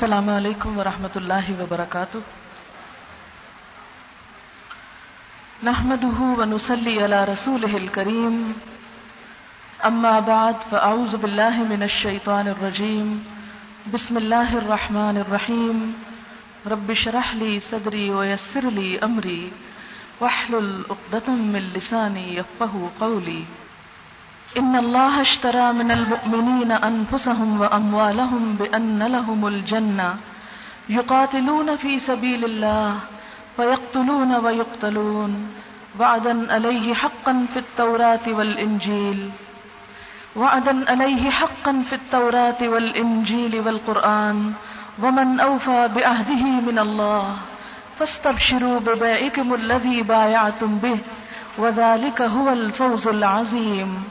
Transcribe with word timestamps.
السلام 0.00 0.28
علیکم 0.32 0.78
ورحمۃ 0.78 1.16
اللہ 1.18 1.48
وبرکاتہ۔ 1.60 2.20
نحمده 5.68 6.28
ونصلي 6.38 6.94
على 7.06 7.18
رسوله 7.30 7.80
الكريم 7.80 8.38
اما 9.88 10.14
بعد، 10.30 10.64
فاعوذ 10.70 11.16
بالله 11.24 11.66
من 11.74 11.86
الشيطان 11.88 12.48
الرجيم 12.54 13.12
بسم 13.98 14.22
الله 14.22 14.58
الرحمن 14.62 15.22
الرحيم 15.26 15.86
رب 16.74 16.96
اشرح 16.98 17.36
لي 17.44 17.52
صدري 17.70 18.04
ويسر 18.18 18.72
لي 18.80 18.90
امري 19.10 19.40
واحلل 20.20 20.74
عقدة 20.90 21.40
من 21.56 21.72
لساني 21.76 22.28
يفقهوا 22.36 22.88
قولي 23.06 23.42
ان 24.58 24.76
اللہ 24.76 25.18
اشترى 25.20 25.64
من 25.72 25.90
المؤمنین 25.90 26.72
انفسهم 26.76 27.60
واموالهم 27.60 28.54
بان 28.62 29.02
لهم 29.12 29.46
الجنہ 29.46 30.06
يقاتلون 30.94 31.76
في 31.76 31.98
سبيل 31.98 32.44
الله 32.44 32.96
فيقتلون 33.56 34.34
ويقتلون 34.46 35.38
وعدا 36.00 36.52
عليه 36.52 36.94
حقا 36.94 37.46
في 37.54 37.58
التوراة 37.58 38.28
والانجيل 38.28 39.30
وعدا 40.36 40.90
عليه 40.90 41.30
حقا 41.30 41.84
في 41.88 42.02
التوراة 42.02 42.68
والانجيل 42.74 43.58
والقرآن 43.66 44.52
ومن 45.02 45.40
اوفى 45.40 45.88
بعهده 45.96 46.44
من 46.68 46.78
الله 46.78 47.36
فاستبشروا 47.98 48.78
ببائكم 48.80 49.54
الذي 49.54 50.02
بايعتم 50.02 50.78
به 50.78 50.98
وذلك 51.58 52.22
هو 52.22 52.52
الفوز 52.52 53.08
العظيم 53.08 54.02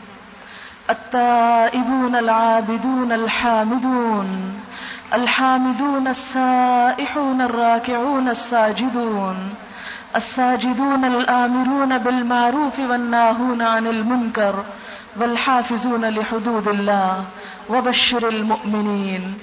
التائبون 0.90 2.16
العابدون 2.16 3.12
الحامدون 3.12 4.60
الحامدون 5.14 6.08
السائحون 6.08 7.42
الراكعون 7.42 8.30
الساجدون 8.30 9.36
الساجدون 10.16 11.06
الآمرون 11.06 11.98
بالمعروف 11.98 12.80
والناهون 12.80 13.62
عن 13.62 13.88
المنكر 13.88 14.64
والحافظون 15.20 16.06
لحدود 16.06 16.68
الله 16.68 17.24
وبشر 17.70 18.30
المؤمنين 18.30 19.34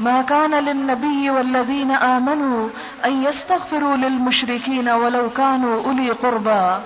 ما 0.00 0.22
كان 0.22 0.54
للنبي 0.54 1.30
والذين 1.30 1.90
آمنوا 1.90 2.68
أن 3.04 3.22
يستغفروا 3.22 3.96
للمشركين 3.96 4.88
ولو 4.88 5.30
كانوا 5.30 5.84
أولي 5.84 6.10
قربا 6.10 6.82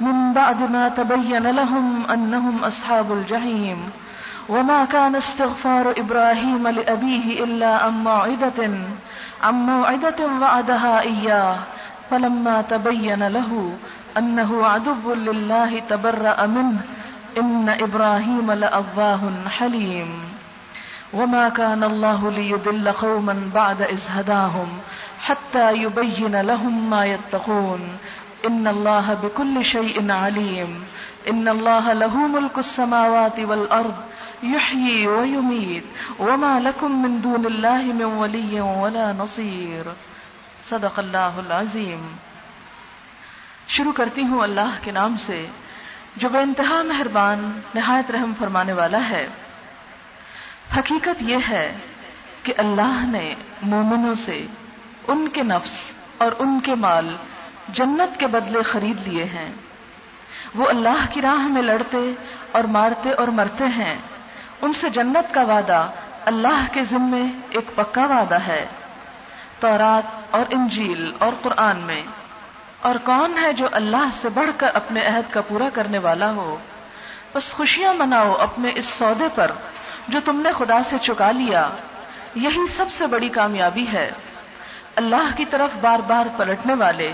من 0.00 0.32
بعد 0.32 0.70
ما 0.70 0.88
تبين 0.88 1.46
لهم 1.46 2.10
أنهم 2.10 2.64
أصحاب 2.64 3.12
الجحيم 3.12 3.90
وما 4.48 4.84
كان 4.84 5.16
استغفار 5.16 5.94
إبراهيم 5.98 6.68
لأبيه 6.68 7.44
إلا 7.44 7.76
عن 7.76 8.04
موعدة 8.04 8.70
عن 9.42 9.54
موعدة 9.54 10.26
وعدها 10.40 11.00
إياه، 11.00 11.58
فلما 12.10 12.62
تبين 12.62 13.28
له 13.28 13.76
أنه 14.18 14.66
عدو 14.66 15.14
لله 15.14 15.78
تبرأ 15.78 16.46
منه، 16.46 16.80
إن 17.38 17.68
إبراهيم 17.68 18.52
لأضاه 18.52 19.20
حليم. 19.48 20.08
وما 21.12 21.48
كان 21.48 21.84
الله 21.84 22.30
ليدل 22.30 22.92
قوما 22.92 23.50
بعد 23.54 23.82
إذ 23.82 24.02
هداهم 24.10 24.68
حتى 25.20 25.72
يبين 25.72 26.40
لهم 26.40 26.90
ما 26.90 27.04
يتقون. 27.04 27.80
ان 28.44 28.66
اللہ 28.66 29.12
بكل 29.20 29.62
شيء 29.62 30.12
علیم 30.12 30.84
ان 31.24 31.48
اللہ 31.48 31.92
له 31.92 32.26
ملك 32.26 32.56
السماوات 32.56 33.40
والارض 33.48 34.14
يحيي 34.44 35.06
ويميت، 35.06 36.20
وما 36.20 36.58
لكم 36.58 37.02
من 37.02 37.24
دون 37.24 37.46
الله 37.46 37.82
من 37.94 38.02
ولي 38.02 38.60
ولا 38.60 39.12
نصير. 39.12 39.88
صدق 40.68 40.98
اللہ 40.98 41.38
العظیم. 41.38 42.16
شروع 43.68 43.92
کرتی 43.92 44.22
ہوں 44.22 44.40
اللہ 44.40 44.76
کے 44.80 44.92
نام 44.92 45.16
سے، 45.16 45.46
جو 46.16 46.28
بے 46.28 46.38
انتہا 46.38 46.82
مہربان، 46.82 47.60
نہایت 47.74 48.10
رحم 48.10 48.32
فرمانے 48.38 48.72
والا 48.72 49.08
ہے۔ 49.08 49.26
حقیقت 50.76 51.22
یہ 51.22 51.36
ہے 51.48 51.76
کہ 52.42 52.54
اللہ 52.58 53.06
نے 53.06 53.34
مومنوں 53.62 54.14
سے 54.14 54.46
ان 55.08 55.28
کے 55.32 55.42
نفس 55.42 55.92
اور 56.18 56.32
ان 56.38 56.60
کے 56.60 56.74
مال 56.74 57.16
جنت 57.74 58.20
کے 58.20 58.26
بدلے 58.26 58.62
خرید 58.62 59.08
لیے 59.08 59.24
ہیں۔ 59.24 59.52
وہ 60.54 60.68
اللہ 60.68 61.06
کی 61.10 61.22
راہ 61.22 61.48
میں 61.48 61.62
لڑتے 61.62 62.12
اور 62.52 62.64
مارتے 62.64 63.10
اور 63.10 63.28
مرتے 63.28 63.64
ہیں۔ 63.64 63.96
ان 64.62 64.72
سے 64.72 64.88
جنت 64.88 65.34
کا 65.34 65.42
وعدہ 65.42 65.90
اللہ 66.24 66.64
کے 66.72 66.84
ذمے 66.84 67.22
ایک 67.50 67.70
پکا 67.74 68.06
وعدہ 68.06 68.38
ہے۔ 68.46 68.66
تورات 69.60 70.26
اور 70.30 70.44
انجیل 70.50 71.12
اور 71.18 71.32
قرآن 71.42 71.76
میں۔ 71.76 72.02
اور 72.80 72.94
کون 73.04 73.38
ہے 73.42 73.52
جو 73.52 73.68
اللہ 73.72 74.08
سے 74.12 74.28
بڑھ 74.28 74.50
کر 74.56 74.70
اپنے 74.74 75.02
عہد 75.06 75.32
کا 75.32 75.40
پورا 75.40 75.68
کرنے 75.74 75.98
والا 75.98 76.30
ہو؟ 76.30 76.56
بس 77.34 77.52
خوشیاں 77.52 77.94
مناؤ 77.94 78.34
اپنے 78.34 78.72
اس 78.74 78.86
سودے 78.86 79.28
پر 79.34 79.50
جو 80.08 80.20
تم 80.24 80.40
نے 80.40 80.50
خدا 80.52 80.82
سے 80.82 80.98
چکا 80.98 81.30
لیا۔ 81.30 81.68
یہی 82.34 82.66
سب 82.66 82.86
سے 82.90 83.06
بڑی 83.06 83.28
کامیابی 83.28 83.86
ہے۔ 83.92 84.10
اللہ 84.96 85.36
کی 85.36 85.44
طرف 85.44 85.70
بار 85.80 85.98
بار 85.98 86.26
پلٹنے 86.36 86.74
والے۔ 86.74 87.12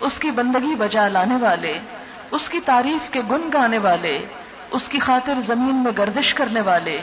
اس 0.00 0.18
کی 0.18 0.30
بندگی 0.30 0.74
بجا 0.74 1.08
لانے 1.08 1.36
والے، 1.36 1.78
اس 2.30 2.48
کی 2.48 2.60
تعریف 2.60 3.10
کے 3.10 3.20
گن 3.30 3.50
گانے 3.52 3.78
والے، 3.78 4.24
اس 4.70 4.88
کی 4.88 4.98
خاطر 4.98 5.34
زمین 5.40 5.74
میں 5.74 5.92
گردش 5.98 6.34
کرنے 6.34 6.60
والے، 6.60 7.00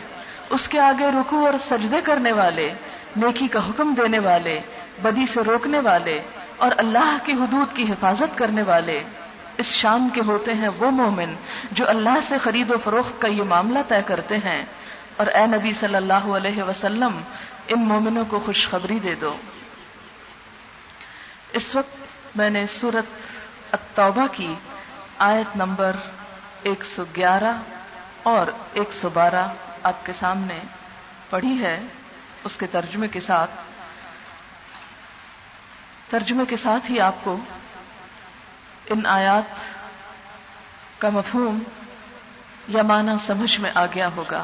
اس 0.50 0.68
کے 0.68 0.80
آگے 0.80 1.08
رکو 1.08 1.46
اور 1.46 1.54
سجدے 1.70 1.98
کرنے 2.04 2.32
والے، 2.32 2.74
نیکی 3.16 3.48
کا 3.48 3.60
حکم 3.70 3.94
دینے 3.94 4.20
والے، 4.20 4.60
بدی 5.02 5.26
سے 5.34 5.40
روکنے 5.42 5.80
والے، 5.80 6.22
اور 6.58 6.72
اللہ 6.78 7.18
کی 7.24 7.32
حدود 7.32 7.76
کی 7.76 7.84
حفاظت 7.84 8.38
کرنے 8.38 8.62
والے۔ 8.62 9.04
اس 9.58 9.66
شام 9.66 10.10
کے 10.14 10.22
ہوتے 10.28 10.54
ہیں 10.54 10.70
وہ 10.78 10.92
مومن 10.92 11.36
جو 11.72 11.90
اللہ 11.90 12.20
سے 12.24 12.38
خرید 12.38 12.72
و 12.72 12.76
فروخت 12.84 13.22
کا 13.22 13.28
یہ 13.28 13.44
معاملہ 13.44 13.80
طے 13.88 13.96
کرتے 14.06 14.38
ہیں۔ 14.38 14.66
اور 15.18 15.28
اے 15.28 15.46
نبی 15.46 15.74
صلی 15.74 15.96
اللہ 15.96 16.14
علیہ 16.14 16.64
وسلم، 16.64 17.22
ان 17.68 17.80
مومنوں 17.80 18.24
کو 18.28 18.40
خوشخبری 18.46 19.00
دے 19.00 19.16
دو۔ 19.16 19.36
اس 21.54 21.76
وقت 21.76 21.98
میں 22.36 22.50
نے 22.50 22.68
سورت 22.68 23.06
التوبہ 23.72 24.28
کی، 24.32 24.54
آیت 25.18 25.58
نمبر 25.58 25.96
ایک 26.64 26.86
سو 26.86 27.04
گیارہ 27.16 27.54
اور 28.24 28.48
ایک 28.74 28.94
سو 28.94 29.10
بارہ 29.10 29.48
آپ 29.84 30.06
کے 30.06 30.14
سامنے 30.14 30.60
پڑھی 31.30 31.64
ہے۔ 31.64 31.82
اس 32.44 32.58
کے 32.58 32.68
ترجمے 32.68 33.08
کے 33.08 33.20
ساتھ، 33.20 33.52
ترجمے 36.10 36.46
کے 36.46 36.56
ساتھ 36.56 36.92
ہی 36.92 37.00
آپ 37.00 37.16
کو 37.24 37.38
ان 38.90 39.06
آیات 39.06 39.56
کا 41.02 41.10
مفہوم 41.10 41.60
یا 42.68 42.84
معنی 42.84 43.12
سمجھ 43.26 43.60
میں 43.60 43.72
آ 43.76 43.86
گیا 43.86 44.10
ہوگا 44.16 44.44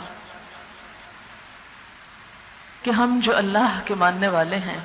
کہ 2.82 2.92
ہم 2.92 3.20
جو 3.24 3.38
اللہ 3.38 3.80
کے 3.86 3.96
ماننے 3.96 4.28
والے 4.28 4.58
ہیں، 4.58 4.80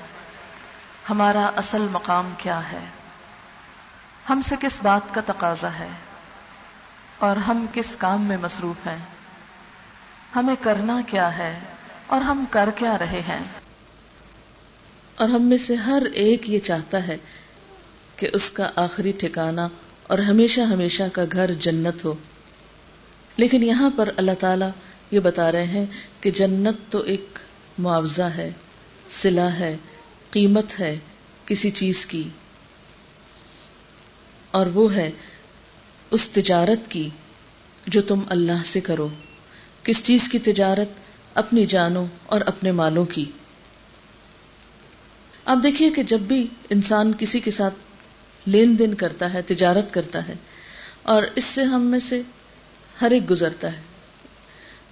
ہمارا 1.10 1.50
اصل 1.56 1.86
مقام 1.92 2.34
کیا 2.38 2.72
ہے۔ 2.72 2.84
ہم 4.30 4.42
سے 4.42 4.56
کس 4.60 4.78
بات 4.82 5.14
کا 5.14 5.20
تقاضا 5.26 5.78
ہے 5.78 5.88
اور 7.18 7.36
ہم 7.36 7.66
کس 7.72 7.96
کام 7.96 8.24
میں 8.24 8.36
مصروف 8.36 8.86
ہیں؟ 8.86 8.96
ہمیں 10.36 10.54
کرنا 10.60 11.00
کیا 11.06 11.38
ہے 11.38 11.58
اور 12.06 12.20
ہم 12.20 12.44
کر 12.50 12.68
کیا 12.76 12.98
رہے 12.98 13.20
ہیں؟ 13.28 13.40
اور 15.16 15.28
ہم 15.28 15.42
میں 15.42 15.56
سے 15.56 15.74
ہر 15.74 16.02
ایک 16.14 16.50
یہ 16.50 16.58
چاہتا 16.58 17.06
ہے 17.06 17.16
کہ 18.16 18.28
اس 18.32 18.50
کا 18.50 18.70
آخری 18.76 19.12
ٹھکانہ 19.12 19.60
اور 20.02 20.18
ہمیشہ 20.18 20.60
ہمیشہ 20.60 21.02
کا 21.12 21.22
گھر 21.32 21.52
جنت 21.52 22.04
ہو۔ 22.04 22.14
لیکن 23.36 23.62
یہاں 23.62 23.90
پر 23.96 24.08
اللہ 24.16 24.34
تعالی 24.40 24.66
یہ 25.10 25.20
بتا 25.20 25.52
رہے 25.52 25.64
ہیں 25.64 25.86
کہ 26.20 26.30
جنت 26.30 26.76
تو 26.90 26.98
ایک 26.98 27.38
معاوضہ 27.78 28.22
ہے 28.22 28.50
سلا 29.10 29.52
ہے، 29.52 29.76
قیمت 30.30 30.80
ہے 30.80 30.98
کسی 31.46 31.70
چیز 31.70 32.06
کی۔ 32.06 32.28
اور 34.56 34.66
وہ 34.66 34.94
ہے 34.94 35.10
اس 36.10 36.28
تجارت 36.28 36.90
کی 36.90 37.08
جو 37.86 38.02
تم 38.02 38.20
اللہ 38.28 38.62
سے 38.64 38.80
کرو۔ 38.80 39.08
کس 39.82 40.04
چیز 40.04 40.28
کی 40.28 40.38
تجارت؟ 40.38 40.88
اپنی 41.34 41.66
جانوں 41.66 42.06
اور 42.26 42.40
اپنے 42.46 42.72
مالوں 42.72 43.04
کی۔ 43.04 43.24
آپ 45.44 45.58
دیکھیے 45.62 45.90
کہ 45.90 46.02
جب 46.02 46.20
بھی 46.20 46.46
انسان 46.70 47.12
کسی 47.18 47.40
کے 47.40 47.50
ساتھ 47.50 47.74
لین 48.46 48.78
دین 48.78 48.94
کرتا 48.94 49.32
ہے، 49.34 49.42
تجارت 49.42 49.94
کرتا 49.94 50.28
ہے، 50.28 50.34
اور 51.02 51.22
اس 51.34 51.44
سے 51.44 51.62
ہم 51.62 51.82
میں 51.82 51.98
سے 51.98 52.22
ہر 53.00 53.10
ایک 53.10 53.30
گزرتا 53.30 53.72
ہے۔ 53.76 53.82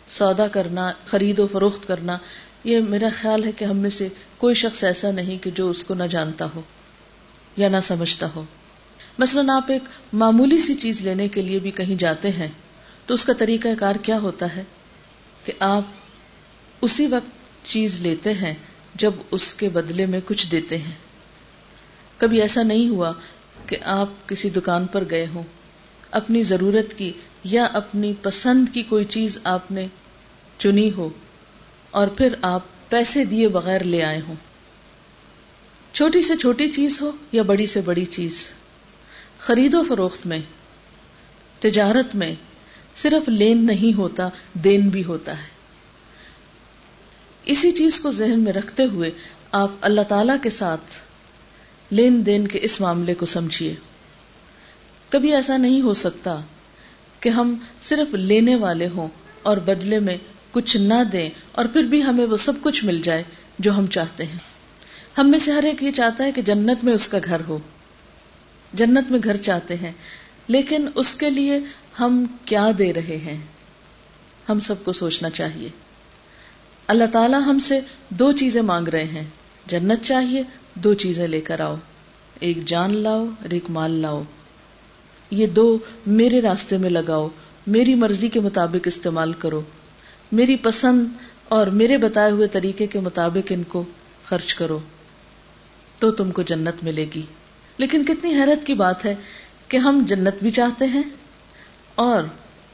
سودا 0.09 0.49
کرنا، 0.49 0.93
خرید 1.05 1.39
و 1.39 1.47
فروخت 1.47 1.87
کرنا، 1.89 2.19
یہ 2.65 2.81
میرا 2.89 3.09
خیال 3.21 3.45
ہے 3.45 3.53
کہ 3.53 3.65
ہم 3.65 3.77
میں 3.77 3.91
سے 3.91 4.09
کوئی 4.39 4.55
شخص 4.55 4.85
ایسا 4.85 5.11
نہیں 5.11 5.39
کہ 5.39 5.51
جو 5.51 5.71
اس 5.71 5.85
کو 5.85 5.95
نہ 5.95 6.05
جانتا 6.05 6.47
ہو 6.55 6.61
یا 7.57 7.69
نہ 7.69 7.81
سمجھتا 7.83 8.29
ہو۔ 8.35 8.45
مثلا 9.19 9.57
آپ 9.57 9.73
ایک 9.73 9.83
معمولی 10.13 10.59
سی 10.59 10.75
چیز 10.75 11.01
لینے 11.01 11.29
کے 11.29 11.43
لیے 11.43 11.59
بھی 11.59 11.71
کہیں 11.71 11.95
جاتے 11.95 12.31
ہیں، 12.31 12.49
تو 13.07 13.15
اس 13.15 13.25
کا 13.25 13.33
طریقہ 13.33 13.69
کار 13.79 13.95
کیا 13.95 14.19
ہوتا 14.19 14.57
ہے؟ 14.57 14.65
کہ 15.45 15.53
آپ 15.59 15.83
اسی 16.81 17.07
وقت 17.07 17.67
چیز 17.67 18.01
لیتے 18.01 18.35
ہیں 18.35 18.55
جب 18.95 19.13
اس 19.31 19.55
کے 19.55 19.69
بدلے 19.69 20.07
میں 20.07 20.21
کچھ 20.25 20.51
دیتے 20.51 20.79
ہیں۔ 20.79 20.93
کبھی 22.19 22.43
ایسا 22.43 22.63
نہیں 22.63 22.89
ہوا 22.89 23.13
کہ 23.67 23.77
آپ 23.85 24.29
کسی 24.29 24.51
دکان 24.51 24.87
پر 24.87 25.05
گئے 25.11 25.27
ہوں، 25.35 25.43
اپنی 26.11 26.43
ضرورت 26.43 26.99
کی 26.99 27.13
یا 27.45 27.65
اپنی 27.65 28.13
پسند 28.23 28.69
کی 28.73 28.83
کوئی 28.83 29.05
چیز 29.05 29.39
آپ 29.45 29.71
نے 29.71 29.87
چنی 30.59 30.93
ہو 30.93 31.09
اور 31.91 32.09
پھر 32.09 32.35
آپ 32.43 32.61
پیسے 32.89 33.25
دیے 33.25 33.49
بغیر 33.49 33.85
لے 33.85 34.03
آئے 34.03 34.21
ہوں۔ 34.29 34.35
چھوٹی 35.93 36.23
سے 36.23 36.37
چھوٹی 36.37 36.71
چیز 36.71 37.03
ہو 37.03 37.11
یا 37.33 37.43
بڑی 37.43 37.67
سے 37.67 37.81
بڑی 37.81 38.05
چیز؟ 38.05 38.51
خرید 39.45 39.75
و 39.75 39.83
فروخت 39.83 40.27
میں، 40.27 40.39
تجارت 41.61 42.15
میں 42.15 42.35
صرف 42.97 43.29
لین 43.29 43.67
نہیں 43.67 43.97
ہوتا، 43.99 44.29
دین 44.53 44.89
بھی 44.89 45.05
ہوتا 45.05 45.39
ہے۔ 45.39 45.49
اسی 47.45 47.73
چیز 47.73 48.01
کو 48.01 48.11
ذہن 48.11 48.41
میں 48.41 48.53
رکھتے 48.53 48.85
ہوئے 48.85 49.11
آپ 49.53 49.71
اللہ 49.81 50.01
تعالی 50.01 50.33
کے 50.43 50.51
ساتھ 50.51 50.95
لین 51.91 52.27
دین 52.27 52.49
کے 52.49 52.59
اس 52.63 52.81
معاملے 52.81 53.15
کو 53.15 53.27
سمجھیے۔ 53.27 53.75
کبھی 55.09 55.35
ایسا 55.35 55.57
نہیں 55.57 55.81
ہو 55.81 55.93
سکتا 55.93 56.41
کہ 57.21 57.29
ہم 57.29 57.55
صرف 57.83 58.15
لینے 58.15 58.55
والے 58.55 58.89
ہوں 58.89 59.09
اور 59.43 59.57
بدلے 59.57 59.99
میں 59.99 60.17
کچھ 60.51 60.77
نہ 60.77 61.05
دیں 61.13 61.31
اور 61.53 61.65
پھر 61.65 61.83
بھی 61.83 62.03
ہمیں 62.03 62.27
وہ 62.27 62.37
سب 62.37 62.53
کچھ 62.61 62.85
مل 62.85 63.03
جائے 63.03 63.23
جو 63.59 63.77
ہم 63.77 63.87
چاہتے 63.87 64.25
ہیں۔ 64.27 64.39
ہم 65.19 65.31
میں 65.31 65.39
سے 65.39 65.53
ہر 65.53 65.63
ایک 65.63 65.83
یہ 65.83 65.91
چاہتا 65.91 66.25
ہے 66.25 66.33
کہ 66.33 66.43
جنت 66.43 66.85
میں 66.85 66.93
اس 66.93 67.09
کا 67.09 67.19
گھر 67.25 67.41
ہو۔ 67.49 67.59
جنت 68.75 69.11
میں 69.11 69.19
گھر 69.25 69.37
چاہتے 69.37 69.77
ہیں۔ 69.77 69.93
لیکن 70.49 70.89
اس 70.95 71.15
کے 71.15 71.31
لیے 71.31 71.59
ہم 72.01 72.27
کیا 72.45 72.71
دے 72.79 72.93
رہے 72.93 73.17
ہیں؟ 73.17 73.39
ہم 74.49 74.61
سب 74.61 74.85
کو 74.85 74.93
سوچنا 74.93 75.31
چاہیے۔ 75.31 75.69
اللہ 76.87 77.05
تعالیٰ 77.13 77.41
ہم 77.47 77.59
سے 77.59 77.81
دو 78.09 78.33
چیزیں 78.33 78.63
مانگ 78.63 78.89
رہے 78.89 79.05
ہیں۔ 79.05 79.25
جنت 79.67 80.03
چاہیے، 80.03 80.43
دو 80.75 80.95
چیزیں 80.95 81.27
لے 81.27 81.41
کر 81.41 81.61
آؤ۔ 81.61 81.75
ایک 82.41 82.65
جان 82.65 82.99
لاؤ، 82.99 83.25
اور 83.25 83.51
ایک 83.51 83.71
مال 83.71 83.91
لاؤ۔ 83.91 84.23
یہ 85.31 85.47
دو 85.47 85.79
میرے 86.07 86.41
راستے 86.41 86.79
میں 86.79 86.91
لگاؤ۔ 86.91 87.29
میری 87.67 87.95
مرضی 87.95 88.29
کے 88.29 88.41
مطابق 88.41 88.87
استعمال 88.87 89.33
کرو۔ 89.33 89.63
میری 90.33 90.57
پسند 90.57 91.07
اور 91.49 91.67
میرے 91.67 91.99
بتائے 91.99 92.33
ہوئے 92.33 92.49
طریقے 92.49 92.87
کے 92.87 93.01
مطابق 93.01 93.53
ان 93.55 93.63
کو 93.63 93.85
خرچ 94.25 94.55
کرو۔ 94.55 94.79
تو 95.99 96.11
تم 96.11 96.31
کو 96.31 96.43
جنت 96.43 96.85
ملے 96.85 97.07
گی۔ 97.15 97.23
لیکن 97.79 98.05
کتنی 98.05 98.35
حیرت 98.35 98.67
کی 98.67 98.75
بات 98.75 99.07
ہے 99.07 99.15
کہ 99.69 99.77
ہم 99.77 100.03
جنت 100.07 100.35
بھی 100.43 100.51
چاہتے 100.51 100.85
ہیں 100.85 101.03
اور 101.95 102.23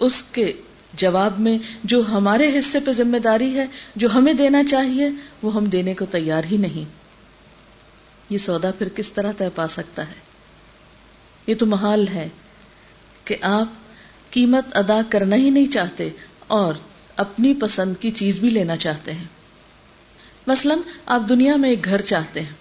اس 0.00 0.22
کے 0.22 0.52
جواب 0.92 1.40
میں 1.40 1.58
جو 1.84 2.02
ہمارے 2.08 2.58
حصے 2.58 2.80
پہ 2.80 2.92
ذمہ 2.92 3.16
داری 3.16 3.58
ہے، 3.58 3.66
جو 3.96 4.08
ہمیں 4.14 4.32
دینا 4.32 4.64
چاہیے، 4.64 5.10
وہ 5.42 5.54
ہم 5.54 5.64
دینے 5.64 5.94
کو 5.94 6.04
تیار 6.04 6.42
ہی 6.50 6.56
نہیں۔ 6.56 6.84
یہ 8.30 8.38
سودا 8.38 8.70
پھر 8.70 8.88
کس 8.88 9.12
طرح 9.12 9.32
طے 9.36 9.48
پا 9.54 9.68
سکتا 9.68 10.08
ہے؟ 10.08 10.14
یہ 11.46 11.54
تو 11.54 11.66
محال 11.66 12.08
ہے 12.08 12.28
کہ 13.24 13.36
آپ 13.42 13.68
قیمت 14.30 14.76
ادا 14.76 14.98
کرنا 15.08 15.36
ہی 15.36 15.50
نہیں 15.50 15.66
چاہتے 15.66 16.08
اور 16.46 16.74
اپنی 17.16 17.54
پسند 17.54 17.94
کی 18.00 18.10
چیز 18.10 18.38
بھی 18.38 18.50
لینا 18.50 18.76
چاہتے 18.76 19.12
ہیں۔ 19.12 19.24
مثلا 20.46 20.74
آپ 21.06 21.22
دنیا 21.28 21.56
میں 21.56 21.70
ایک 21.70 21.84
گھر 21.84 22.00
چاہتے 22.00 22.40
ہیں۔ 22.40 22.52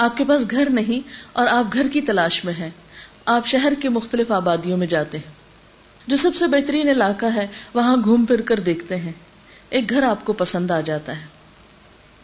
آپ 0.00 0.16
کے 0.16 0.24
پاس 0.24 0.42
گھر 0.50 0.70
نہیں 0.70 1.08
اور 1.32 1.46
آپ 1.46 1.64
گھر 1.72 1.88
کی 1.88 2.00
تلاش 2.00 2.44
میں 2.44 2.52
ہیں۔ 2.52 2.70
آپ 3.24 3.46
شہر 3.46 3.72
کے 3.80 3.88
مختلف 3.88 4.32
آبادیوں 4.32 4.76
میں 4.76 4.86
جاتے 4.86 5.18
ہیں۔ 5.18 5.32
جو 6.06 6.16
سب 6.16 6.34
سے 6.34 6.46
بہترین 6.46 6.88
علاقہ 6.88 7.26
ہے، 7.34 7.46
وہاں 7.74 7.96
گھوم 8.04 8.26
پھر 8.26 8.40
کر 8.40 8.60
دیکھتے 8.60 8.96
ہیں۔ 8.96 9.12
ایک 9.70 9.90
گھر 9.90 10.02
آپ 10.02 10.24
کو 10.24 10.32
پسند 10.32 10.70
آ 10.70 10.80
جاتا 10.80 11.20
ہے۔ 11.20 11.26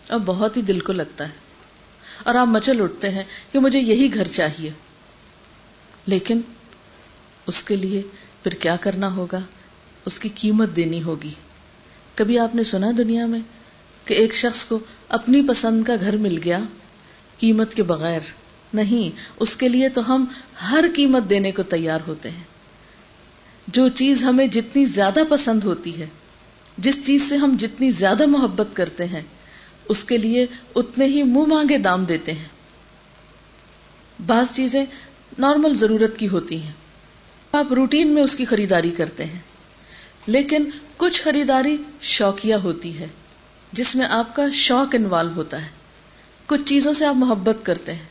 اور 0.08 0.20
بہت 0.26 0.56
ہی 0.56 0.62
دل 0.62 0.80
کو 0.80 0.92
لگتا 0.92 1.24
ہے۔ 1.24 1.32
اور 2.24 2.34
آپ 2.34 2.46
مچل 2.46 2.82
اٹھتے 2.82 3.10
ہیں 3.10 3.24
کہ 3.52 3.58
مجھے 3.58 3.80
یہی 3.80 4.14
گھر 4.14 4.28
چاہیے۔ 4.28 4.70
لیکن 6.06 6.40
اس 7.46 7.62
کے 7.62 7.76
لیے 7.76 8.02
پھر 8.42 8.54
کیا 8.54 8.76
کرنا 8.76 9.14
ہوگا؟ 9.14 9.40
اس 10.04 10.18
کی 10.18 10.28
قیمت 10.34 10.76
دینی 10.76 11.02
ہوگی۔ 11.02 11.34
کبھی 12.14 12.38
آپ 12.38 12.54
نے 12.54 12.62
سنا 12.62 12.90
دنیا 12.98 13.26
میں 13.26 13.40
کہ 14.04 14.14
ایک 14.14 14.34
شخص 14.34 14.64
کو 14.64 14.78
اپنی 15.08 15.46
پسند 15.48 15.84
کا 15.84 15.92
گھر 16.00 16.16
مل 16.16 16.38
گیا 16.44 16.58
قیمت 17.38 17.74
کے 17.74 17.82
بغیر 17.82 18.20
نہیں، 18.74 19.18
اس 19.40 19.56
کے 19.56 19.68
لیے 19.68 19.88
تو 19.88 20.14
ہم 20.14 20.24
ہر 20.70 20.84
قیمت 20.94 21.30
دینے 21.30 21.52
کو 21.52 21.62
تیار 21.62 21.98
ہوتے 22.08 22.30
ہیں۔ 22.30 22.44
جو 23.66 23.88
چیز 23.88 24.24
ہمیں 24.24 24.46
جتنی 24.46 24.84
زیادہ 24.84 25.20
پسند 25.28 25.64
ہوتی 25.64 26.00
ہے، 26.00 26.06
جس 26.78 27.06
چیز 27.06 27.28
سے 27.28 27.36
ہم 27.36 27.56
جتنی 27.60 27.90
زیادہ 27.90 28.26
محبت 28.26 28.66
کرتے 28.72 29.04
ہیں، 29.04 29.20
اس 29.88 30.04
کے 30.04 30.18
لیے 30.18 30.46
اتنے 30.74 31.06
ہی 31.06 31.22
منہ 31.22 31.44
مانگے 31.46 31.78
دام 31.78 32.04
دیتے 32.04 32.32
ہیں۔ 32.32 32.48
بعض 34.26 34.46
چیزیں 34.54 34.84
نارمل 35.38 35.74
ضرورت 35.74 36.18
کی 36.18 36.28
ہوتی 36.28 36.62
ہیں۔ 36.62 36.72
آپ 37.52 37.72
روٹین 37.72 38.14
میں 38.14 38.22
اس 38.22 38.36
کی 38.36 38.44
خریداری 38.44 38.90
کرتے 38.90 39.24
ہیں، 39.24 39.38
لیکن 40.26 40.64
کچھ 40.96 41.22
خریداری 41.22 41.76
شوقیہ 42.00 42.54
ہوتی 42.54 42.98
ہے، 42.98 43.06
جس 43.72 43.96
میں 43.96 44.06
آپ 44.06 44.36
کا 44.36 44.42
شوق 44.52 44.94
انوالو 44.94 45.30
ہوتا 45.36 45.62
ہے۔ 45.62 45.85
کچھ 46.46 46.62
چیزوں 46.64 46.92
سے 46.92 47.06
آپ 47.06 47.14
محبت 47.14 47.56
کرتے 47.62 47.94
ہیں 47.94 48.04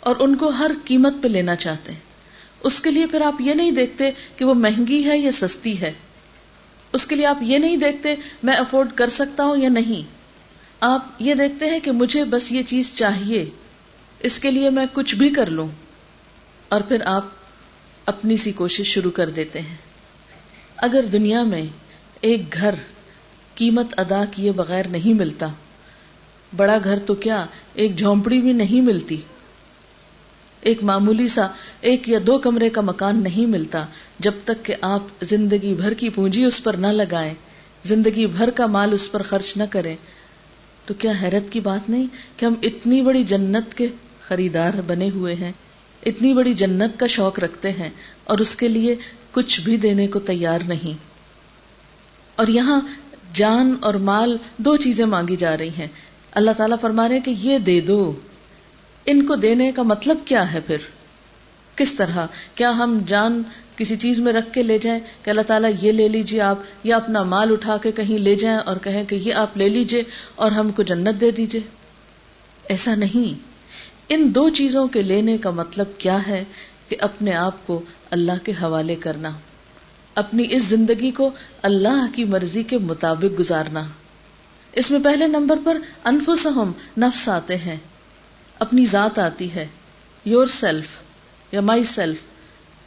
اور 0.00 0.16
ان 0.18 0.36
کو 0.36 0.48
ہر 0.48 0.70
قیمت 0.84 1.14
پہ 1.22 1.28
لینا 1.28 1.56
چاہتے 1.56 1.92
ہیں۔ 1.92 1.98
اس 2.64 2.80
کے 2.80 2.90
لیے 2.90 3.06
پھر 3.06 3.20
آپ 3.20 3.40
یہ 3.40 3.54
نہیں 3.54 3.70
دیکھتے 3.70 4.10
کہ 4.36 4.44
وہ 4.44 4.54
مہنگی 4.54 5.10
ہے 5.10 5.18
یا 5.18 5.30
سستی 5.32 5.80
ہے۔ 5.80 5.92
اس 6.92 7.06
کے 7.06 7.16
لیے 7.16 7.26
آپ 7.26 7.38
یہ 7.40 7.58
نہیں 7.58 7.76
دیکھتے 7.76 8.14
میں 8.42 8.54
افورڈ 8.54 8.88
کر 8.94 9.06
سکتا 9.06 9.44
ہوں 9.44 9.56
یا 9.56 9.68
نہیں۔ 9.68 10.02
آپ 10.80 11.06
یہ 11.18 11.34
دیکھتے 11.34 11.70
ہیں 11.70 11.80
کہ 11.80 11.92
مجھے 11.92 12.24
بس 12.24 12.52
یہ 12.52 12.62
چیز 12.62 12.92
چاہیے۔ 12.94 13.50
اس 14.20 14.38
کے 14.38 14.50
لیے 14.50 14.70
میں 14.70 14.86
کچھ 14.92 15.14
بھی 15.14 15.30
کر 15.30 15.50
لوں۔ 15.50 15.68
اور 16.68 16.80
پھر 16.80 17.02
آپ 17.06 17.26
اپنی 18.06 18.36
سی 18.36 18.52
کوشش 18.52 18.86
شروع 18.86 19.10
کر 19.10 19.28
دیتے 19.28 19.60
ہیں۔ 19.60 19.76
اگر 20.76 21.02
دنیا 21.02 21.42
میں 21.42 21.62
ایک 22.20 22.52
گھر 22.52 22.74
قیمت 23.54 24.00
ادا 24.00 24.24
کیے 24.24 24.52
بغیر 24.52 24.88
نہیں 24.88 25.14
ملتا 25.14 25.46
بڑا 26.56 26.78
گھر 26.84 26.98
تو 26.98 27.14
کیا 27.14 27.46
ایک 27.74 27.98
جھونپڑی 27.98 28.40
بھی 28.40 28.52
نہیں 28.52 28.80
ملتی؟ 28.80 29.16
ایک 30.60 30.82
معمولی 30.82 31.28
سا 31.28 31.46
ایک 31.80 32.08
یا 32.08 32.18
دو 32.26 32.38
کمرے 32.38 32.70
کا 32.70 32.80
مکان 32.80 33.22
نہیں 33.22 33.46
ملتا 33.46 33.86
جب 34.18 34.32
تک 34.44 34.64
کہ 34.64 34.74
آپ 34.80 35.02
زندگی 35.22 35.74
بھر 35.74 35.94
کی 35.94 36.08
پونجی 36.08 36.44
اس 36.44 36.64
پر 36.64 36.74
نہ 36.74 36.86
لگائیں، 36.86 37.34
زندگی 37.84 38.26
بھر 38.26 38.50
کا 38.50 38.66
مال 38.66 38.92
اس 38.92 39.12
پر 39.12 39.22
خرچ 39.22 39.56
نہ 39.56 39.62
کریں۔ 39.70 39.96
تو 40.86 40.94
کیا 40.94 41.12
حیرت 41.22 41.52
کی 41.52 41.60
بات 41.60 41.90
نہیں 41.90 42.06
کہ 42.36 42.44
ہم 42.44 42.54
اتنی 42.62 43.02
بڑی 43.02 43.24
جنت 43.24 43.74
کے 43.74 43.88
خریدار 44.20 44.72
بنے 44.86 45.10
ہوئے 45.10 45.34
ہیں، 45.34 45.52
اتنی 46.06 46.34
بڑی 46.34 46.54
جنت 46.54 47.00
کا 47.00 47.06
شوق 47.06 47.38
رکھتے 47.40 47.72
ہیں 47.72 47.90
اور 48.24 48.38
اس 48.38 48.56
کے 48.56 48.68
لیے 48.68 48.94
کچھ 49.30 49.60
بھی 49.60 49.76
دینے 49.76 50.06
کو 50.06 50.18
تیار 50.18 50.58
نہیں۔ 50.68 50.98
اور 52.36 52.46
یہاں 52.46 52.80
جان 53.34 53.76
اور 53.80 53.94
مال 53.94 54.36
دو 54.56 54.76
چیزیں 54.76 55.06
مانگی 55.06 55.36
جا 55.36 55.58
رہی 55.58 55.68
ہیں 55.68 55.86
اللہ 56.32 56.50
تعالیٰ 56.56 56.76
فرما 56.80 57.08
رہے 57.08 57.20
کہ 57.20 57.34
یہ 57.38 57.58
دے 57.58 57.80
دو۔ 57.80 58.12
ان 59.06 59.26
کو 59.26 59.34
دینے 59.34 59.72
کا 59.72 59.82
مطلب 59.82 60.18
کیا 60.24 60.52
ہے 60.52 60.60
پھر؟ 60.60 60.76
کس 61.76 61.92
طرح؟ 61.92 62.26
کیا 62.54 62.70
ہم 62.70 62.98
جان 63.06 63.42
کسی 63.76 63.96
چیز 63.96 64.18
میں 64.18 64.32
رکھ 64.32 64.52
کے 64.52 64.62
لے 64.62 64.78
جائیں 64.78 65.00
کہ 65.22 65.30
اللہ 65.30 65.40
تعالیٰ 65.40 65.70
یہ 65.82 65.92
لے 65.92 66.08
لیجیے 66.08 66.40
آپ، 66.40 66.58
یا 66.84 66.96
اپنا 66.96 67.22
مال 67.22 67.52
اٹھا 67.52 67.76
کے 67.76 67.92
کہیں 67.92 68.18
لے 68.18 68.34
جائیں 68.34 68.58
اور 68.58 68.76
کہیں 68.76 69.04
کہ 69.04 69.14
یہ 69.14 69.34
آپ 69.34 69.56
لے 69.56 69.68
لیجیے 69.68 70.02
اور 70.34 70.50
ہم 70.50 70.70
کو 70.70 70.82
جنت 70.82 71.20
دے 71.20 71.30
دیجیے 71.30 71.60
ایسا 72.68 72.94
نہیں۔ 72.94 73.38
ان 74.08 74.34
دو 74.34 74.48
چیزوں 74.48 74.88
کے 74.88 75.02
لینے 75.02 75.38
کا 75.38 75.50
مطلب 75.50 75.86
کیا 75.98 76.26
ہے 76.26 76.44
کہ 76.88 76.96
اپنے 77.00 77.32
آپ 77.32 77.66
کو 77.66 77.82
اللہ 78.10 78.44
کے 78.44 78.52
حوالے 78.52 78.94
کرنا، 78.94 79.30
اپنی 80.14 80.46
اس 80.50 80.62
زندگی 80.62 81.10
کو 81.10 81.30
اللہ 81.62 82.06
کی 82.14 82.24
مرضی 82.24 82.62
کے 82.62 82.78
مطابق 82.78 83.38
گزارنا۔ 83.38 83.84
اس 84.72 84.90
میں 84.90 85.00
پہلے 85.00 85.26
نمبر 85.26 85.58
پر 85.64 85.78
انفسہم 86.04 86.72
نفس 86.98 87.28
آتے 87.28 87.56
ہیں، 87.56 87.76
اپنی 88.58 88.86
ذات 88.86 89.18
آتی 89.18 89.54
ہے 89.54 89.66
یور 90.24 90.46
سیلف 90.46 90.86
یا 91.52 91.60
مائی 91.60 91.82
سیلف 91.82 92.16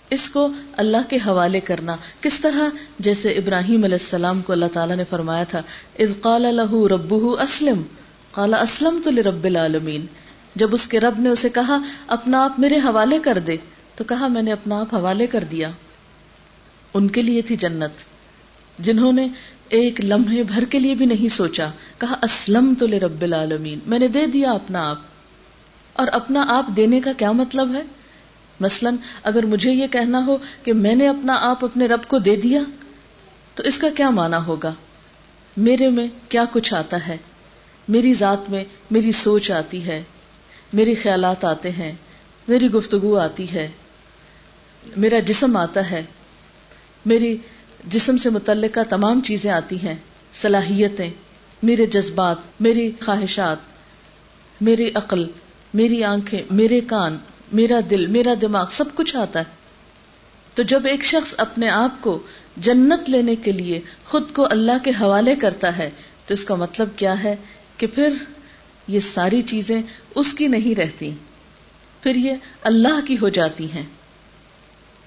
اس 0.10 0.30
کو 0.30 0.48
اللہ 0.78 1.10
کے 1.10 1.16
حوالے 1.16 1.60
کرنا۔ 1.60 1.96
کس 2.22 2.40
طرح؟ 2.40 2.70
جیسے 3.00 3.32
ابراہیم 3.32 3.84
علیہ 3.84 3.98
السلام 4.02 4.42
کو 4.42 4.54
اللہ 4.54 4.66
تعالیٰ 4.74 4.96
نے 4.96 5.04
فرمایا 5.04 5.44
تھا، 5.44 5.60
اذ 6.00 6.12
قال 6.22 6.42
له 6.42 6.88
ربه 6.88 7.28
اسلم، 7.44 7.82
قال 8.32 8.54
اسلمت 8.54 9.08
لرب 9.08 9.44
العالمین۔ 9.44 10.06
جب 10.56 10.74
اس 10.74 10.88
کے 10.88 11.00
رب 11.00 11.20
نے 11.20 11.30
اسے 11.30 11.50
کہا، 11.50 11.78
اپنا 12.08 12.44
آپ 12.44 12.60
میرے 12.60 12.78
حوالے 12.78 13.20
کر 13.20 13.40
دے، 13.40 13.58
تو 13.96 14.04
کہا، 14.04 14.28
میں 14.28 14.42
نے 14.42 14.52
اپنا 14.52 14.80
آپ 14.80 14.96
حوالے 14.96 15.28
کر 15.28 15.44
دیا۔ 15.44 15.72
ان 16.94 17.08
کے 17.08 17.22
لیے 17.22 17.42
تھی 17.42 17.56
جنت، 17.56 17.92
جنہوں 18.80 19.14
نے 19.14 19.28
ایک 19.74 20.06
لمحے 20.06 20.44
بھر 20.44 20.66
کے 20.66 20.80
لیے 20.80 20.96
بھی 20.96 21.06
نہیں 21.06 21.28
سوچا، 21.28 21.70
کہا 21.98 22.16
اسلم 22.22 22.74
تو 22.80 22.88
رب 22.88 23.22
العالمین۔ 23.22 23.80
میں 23.86 24.00
نے 24.00 24.08
دے 24.08 24.26
دیا 24.26 24.52
اپنا 24.52 24.90
آپ۔ 24.90 25.00
اور 25.94 26.08
اپنا 26.12 26.46
آپ 26.48 26.66
دینے 26.68 27.02
کا 27.02 27.12
کیا 27.18 27.32
مطلب 27.32 27.76
ہے؟ 27.76 27.82
مثلا، 28.60 28.90
اگر 29.24 29.46
مجھے 29.46 29.72
یہ 29.72 29.88
کہنا 29.88 30.26
ہو 30.28 30.38
کہ 30.64 30.74
میں 30.74 30.96
نے 30.96 31.08
اپنا 31.08 31.38
آپ 31.42 31.66
اپنے 31.66 31.86
رب 31.86 32.04
کو 32.08 32.18
دے 32.18 32.36
دیا، 32.36 32.60
تو 33.56 33.64
اس 33.64 33.78
کا 33.78 33.88
کیا 33.96 34.10
مانا 34.10 34.46
ہوگا؟ 34.46 34.74
میرے 35.58 35.90
میں 35.90 36.08
کیا 36.30 36.46
کچھ 36.52 36.74
آتا 36.74 37.08
ہے؟ 37.08 37.18
میری 37.88 38.14
ذات 38.14 38.50
میں 38.50 38.64
میری 38.92 39.12
سوچ 39.12 39.52
آتی 39.52 39.86
ہے 39.86 40.04
میری 40.74 40.96
خیالات 40.96 41.46
آتے 41.46 41.72
ہیں، 41.72 41.92
میری 42.48 42.68
گفتگو 42.68 43.18
آتی 43.18 43.54
ہے، 43.54 43.72
میرا 44.98 45.20
جسم 45.20 45.58
آتا 45.58 45.92
ہے، 45.92 46.04
میری 47.06 47.38
جسم 47.88 48.18
سے 48.18 48.30
متعلقہ 48.30 48.80
تمام 48.90 49.22
چیزیں 49.22 49.52
آتی 49.52 49.76
ہیں، 49.76 49.96
صلاحیتیں، 50.34 51.10
میرے 51.64 51.86
جذبات، 51.86 52.38
میری 52.60 52.92
خواہشات، 53.00 53.58
میری 54.62 54.92
عقل، 54.96 55.26
میری 55.74 56.04
آنکھیں، 56.04 56.42
میرے 56.52 56.82
کان، 56.82 57.18
میرا 57.52 57.80
دل، 57.90 58.08
میرا 58.08 58.34
دماغ، 58.42 58.66
سب 58.72 58.86
کچھ 58.96 59.16
آتا 59.16 59.40
ہے۔ 59.40 59.44
تو 60.54 60.64
جب 60.64 60.86
ایک 60.86 61.06
شخص 61.06 61.36
اپنے 61.38 61.70
آپ 61.70 62.02
کو 62.02 62.24
جنت 62.58 63.10
لینے 63.10 63.36
کے 63.36 63.52
لیے 63.52 63.80
خود 64.06 64.32
کو 64.34 64.48
اللہ 64.52 64.78
کے 64.84 64.92
حوالے 65.02 65.36
کرتا 65.36 65.78
ہے، 65.78 65.90
تو 66.28 66.34
اس 66.34 66.46
کا 66.46 66.56
مطلب 66.56 66.90
کیا 66.96 67.24
ہے 67.24 67.36
کہ 67.78 67.88
پھر 67.88 68.14
یہ 68.88 69.00
ساری 69.00 69.42
چیزیں 69.42 69.82
اس 70.16 70.34
کی 70.34 70.48
نہیں 70.48 70.76
رہتی، 70.76 71.12
پھر 72.02 72.16
یہ 72.16 72.34
اللہ 72.62 73.06
کی 73.08 73.16
ہو 73.22 73.30
جاتی 73.30 73.72
ہیں۔ 73.72 73.84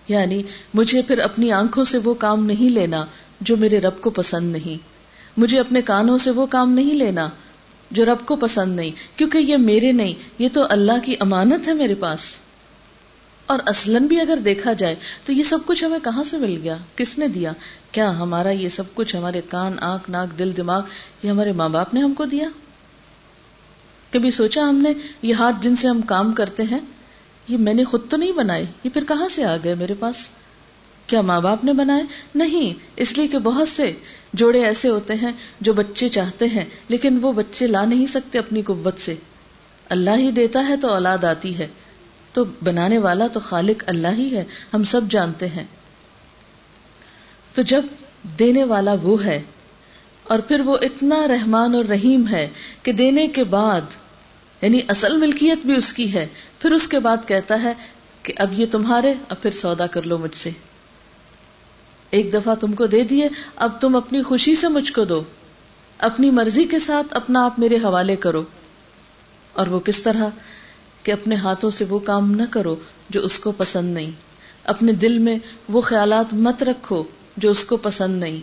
یعنی 0.08 0.42
مجھے 0.75 1.02
پھر 1.02 1.18
اپنی 1.18 1.52
آنکھوں 1.52 1.84
سے 1.84 1.98
وہ 1.98 2.14
کام 2.14 2.46
نہیں 2.46 2.70
لینا 2.70 3.04
جو 3.40 3.56
میرے 3.56 3.80
رب 3.80 4.00
کو 4.00 4.10
پسند 4.10 4.52
نہیں۔ 4.52 4.88
مجھے 5.36 5.60
اپنے 5.60 5.82
کانوں 5.82 6.18
سے 6.18 6.30
وہ 6.30 6.46
کام 6.46 6.72
نہیں 6.72 6.94
لینا 6.94 7.28
جو 7.90 8.04
رب 8.04 8.26
کو 8.26 8.36
پسند 8.36 8.76
نہیں، 8.76 8.90
کیونکہ 9.16 9.38
یہ 9.38 9.56
میرے 9.56 9.92
نہیں، 9.92 10.14
یہ 10.38 10.48
تو 10.52 10.62
اللہ 10.70 10.98
کی 11.04 11.14
امانت 11.20 11.68
ہے 11.68 11.72
میرے 11.72 11.94
پاس۔ 11.94 12.36
اور 13.46 13.58
اصلاً 13.66 14.06
بھی 14.06 14.20
اگر 14.20 14.38
دیکھا 14.44 14.72
جائے 14.72 14.94
تو 15.25 15.32
یہ 15.32 15.42
سب 15.42 15.58
کچھ 15.66 15.84
ہمیں 15.84 15.98
کہاں 16.04 16.25
سے 16.25 16.38
مل 16.38 16.60
گیا؟ 16.62 16.76
کس 16.96 17.18
نے 17.18 17.28
دیا؟ 17.28 17.52
کیا 17.92 18.18
ہمارا 18.18 18.50
یہ 18.50 18.68
سب 18.68 18.94
کچھ 18.94 19.16
ہمارے 19.16 19.40
کان، 19.48 19.72
آنکھ، 19.80 20.10
ناک، 20.10 20.38
دل، 20.38 20.56
دماغ، 20.56 20.80
یہ 21.22 21.30
ہمارے 21.30 21.52
ماں 21.52 21.68
باپ 21.68 21.94
نے 21.94 22.00
ہم 22.00 22.14
کو 22.14 22.25
دیا؟ 22.25 22.48
کبھی 24.12 24.30
سوچا 24.30 24.68
ہم 24.68 24.76
نے 24.76 24.92
یہ 25.22 25.34
ہاتھ 25.34 25.56
جن 25.60 25.76
سے 25.76 25.88
ہم 25.88 26.00
کام 26.02 26.32
کرتے 26.32 26.62
ہیں 26.62 26.80
یہ 27.48 27.56
میں 27.56 27.74
نے 27.74 27.84
خود 27.84 28.00
تو 28.10 28.16
نہیں 28.16 28.32
بنائے، 28.32 28.64
یہ 28.84 28.90
پھر 28.94 29.04
کہاں 29.04 29.28
سے 29.28 29.44
آ 29.44 29.56
گئے 29.64 29.74
میرے 29.74 29.94
پاس؟ 29.94 30.28
کیا 31.06 31.20
ماں 31.20 31.40
باپ 31.40 31.64
نے 31.64 31.72
بنائے؟ 31.72 32.02
نہیں، 32.34 32.84
اس 32.96 33.18
لیے 33.18 33.28
کہ 33.28 33.38
بہت 33.38 33.68
سے 33.68 33.92
جوڑے 34.32 34.64
ایسے 34.64 34.88
ہوتے 34.88 35.14
ہیں 35.14 35.32
جو 35.60 35.72
بچے 35.72 36.08
چاہتے 36.08 36.46
ہیں، 36.46 36.64
لیکن 36.88 37.18
وہ 37.22 37.32
بچے 37.32 37.66
لا 37.66 37.84
نہیں 37.84 38.06
سکتے 38.06 38.38
اپنی 38.38 38.62
قوت 38.62 38.98
سے۔ 38.98 39.14
اللہ 39.88 40.16
ہی 40.16 40.30
دیتا 40.30 40.68
ہے 40.68 40.76
تو 40.76 40.88
اولاد 40.88 41.24
آتی 41.24 41.58
ہے۔ 41.58 41.68
تو 42.32 42.44
بنانے 42.64 42.98
والا 42.98 43.26
تو 43.26 43.40
خالق 43.40 43.84
اللہ 43.86 44.08
ہی 44.08 44.36
ہے، 44.36 44.44
ہم 44.74 44.84
سب 44.84 45.00
جانتے 45.10 45.48
ہیں۔ 45.48 45.64
تو 47.54 47.62
جب 47.62 47.82
دینے 48.38 48.64
والا 48.64 48.94
وہ 49.02 49.24
ہے، 49.24 49.42
اور 50.22 50.38
پھر 50.38 50.60
وہ 50.60 50.76
اتنا 50.82 51.28
رحمان 51.28 51.74
اور 51.74 51.84
رحیم 51.84 52.28
ہے 52.28 52.48
کہ 52.82 52.92
دینے 52.92 53.26
کے 53.26 53.44
بعد 53.44 53.80
یعنی 54.62 54.80
اصل 54.88 55.16
ملکیت 55.16 55.58
بھی 55.66 55.74
اس 55.74 55.92
کی 55.92 56.14
ہے 56.14 56.26
پھر 56.58 56.72
اس 56.72 56.88
کے 56.88 56.98
بعد 56.98 57.16
کہتا 57.26 57.62
ہے 57.62 57.72
کہ 58.22 58.32
اب 58.36 58.52
یہ 58.52 58.66
تمہارے، 58.66 59.14
اب 59.28 59.42
پھر 59.42 59.50
سودا 59.50 59.86
کر 59.86 60.02
لو 60.02 60.18
مجھ 60.18 60.36
سے۔ 60.36 60.50
ایک 62.10 62.32
دفعہ 62.32 62.54
تم 62.54 62.72
کو 62.72 62.86
دے 62.86 63.04
دیے، 63.04 63.28
اب 63.56 63.80
تم 63.80 63.96
اپنی 63.96 64.22
خوشی 64.22 64.54
سے 64.54 64.68
مجھ 64.68 64.92
کو 64.92 65.04
دو۔ 65.04 65.22
اپنی 65.98 66.30
مرضی 66.30 66.64
کے 66.64 66.78
ساتھ 66.78 67.06
اپنا 67.10 67.44
آپ 67.44 67.58
میرے 67.58 67.76
حوالے 67.76 68.16
کرو۔ 68.16 68.44
اور 69.52 69.66
وہ 69.66 69.80
کس 69.80 70.02
طرح؟ 70.02 70.28
کہ 71.02 71.12
اپنے 71.12 71.34
ہاتھوں 71.34 71.70
سے 71.70 71.84
وہ 71.88 71.98
کام 71.98 72.30
نہ 72.30 72.42
کرو 72.50 72.76
جو 73.10 73.22
اس 73.22 73.38
کو 73.38 73.52
پسند 73.52 73.94
نہیں۔ 73.94 74.10
اپنے 74.64 74.92
دل 74.92 75.18
میں 75.18 75.38
وہ 75.68 75.80
خیالات 75.80 76.34
مت 76.34 76.62
رکھو 76.62 77.04
جو 77.36 77.50
اس 77.50 77.64
کو 77.64 77.76
پسند 77.76 78.20
نہیں۔ 78.20 78.40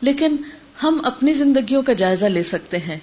لیکن 0.00 0.36
ہم 0.82 1.00
اپنی 1.04 1.32
زندگیوں 1.32 1.82
کا 1.82 1.92
جائزہ 1.92 2.26
لے 2.26 2.42
سکتے 2.42 2.78
ہیں۔ 2.78 2.98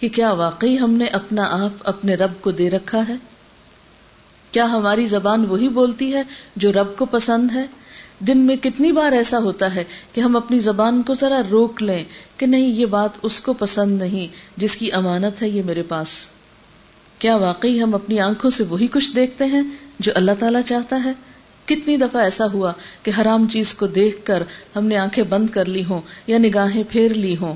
کہ 0.00 0.08
کیا 0.08 0.32
واقعی 0.32 0.78
ہم 0.78 0.90
نے 0.90 1.06
اپنا 1.06 1.42
آپ 1.42 1.70
اپنے 1.84 2.14
رب 2.14 2.32
کو 2.40 2.50
دے 2.50 2.70
رکھا 2.70 3.08
ہے؟ 3.08 3.14
کیا 4.52 4.64
ہماری 4.64 5.06
زبان 5.06 5.46
وہی 5.48 5.68
بولتی 5.68 6.14
ہے 6.14 6.22
جو 6.56 6.72
رب 6.72 6.96
کو 6.96 7.04
پسند 7.04 7.50
ہے؟ 7.54 7.66
دن 8.18 8.38
میں 8.38 8.56
کتنی 8.56 8.92
بار 8.92 9.12
ایسا 9.12 9.38
ہوتا 9.38 9.74
ہے 9.74 9.84
کہ 10.12 10.20
ہم 10.20 10.36
اپنی 10.36 10.58
زبان 10.58 11.02
کو 11.02 11.14
ذرا 11.14 11.42
روک 11.50 11.82
لیں 11.82 12.04
کہ 12.36 12.46
نہیں، 12.46 12.66
یہ 12.66 12.86
بات 12.86 13.10
اس 13.22 13.40
کو 13.40 13.52
پسند 13.52 14.02
نہیں، 14.02 14.26
جس 14.56 14.76
کی 14.76 14.92
امانت 14.92 15.42
ہے 15.42 15.48
یہ 15.48 15.62
میرے 15.64 15.82
پاس۔ 15.82 16.26
کیا 17.18 17.36
واقعی 17.36 17.82
ہم 17.82 17.94
اپنی 17.94 18.20
آنکھوں 18.20 18.50
سے 18.50 18.64
وہی 18.64 18.86
کچھ 18.86 19.14
دیکھتے 19.14 19.44
ہیں 19.44 19.62
جو 19.98 20.12
اللہ 20.14 20.30
تعالیٰ 20.38 20.60
چاہتا 20.66 21.04
ہے؟ 21.04 21.12
کتنی 21.66 21.96
دفعہ 21.96 22.22
ایسا 22.22 22.44
ہوا 22.52 22.72
کہ 23.02 23.12
حرام 23.20 23.46
چیز 23.48 23.74
کو 23.74 23.86
دیکھ 23.86 24.24
کر 24.24 24.42
ہم 24.76 24.86
نے 24.86 24.96
آنکھیں 24.96 25.24
بند 25.24 25.50
کر 25.50 25.64
لی 25.64 25.84
ہوں 25.84 26.00
یا 26.26 26.38
نگاہیں 26.38 26.82
پھیر 26.88 27.14
لی 27.14 27.36
ہوں۔ 27.36 27.54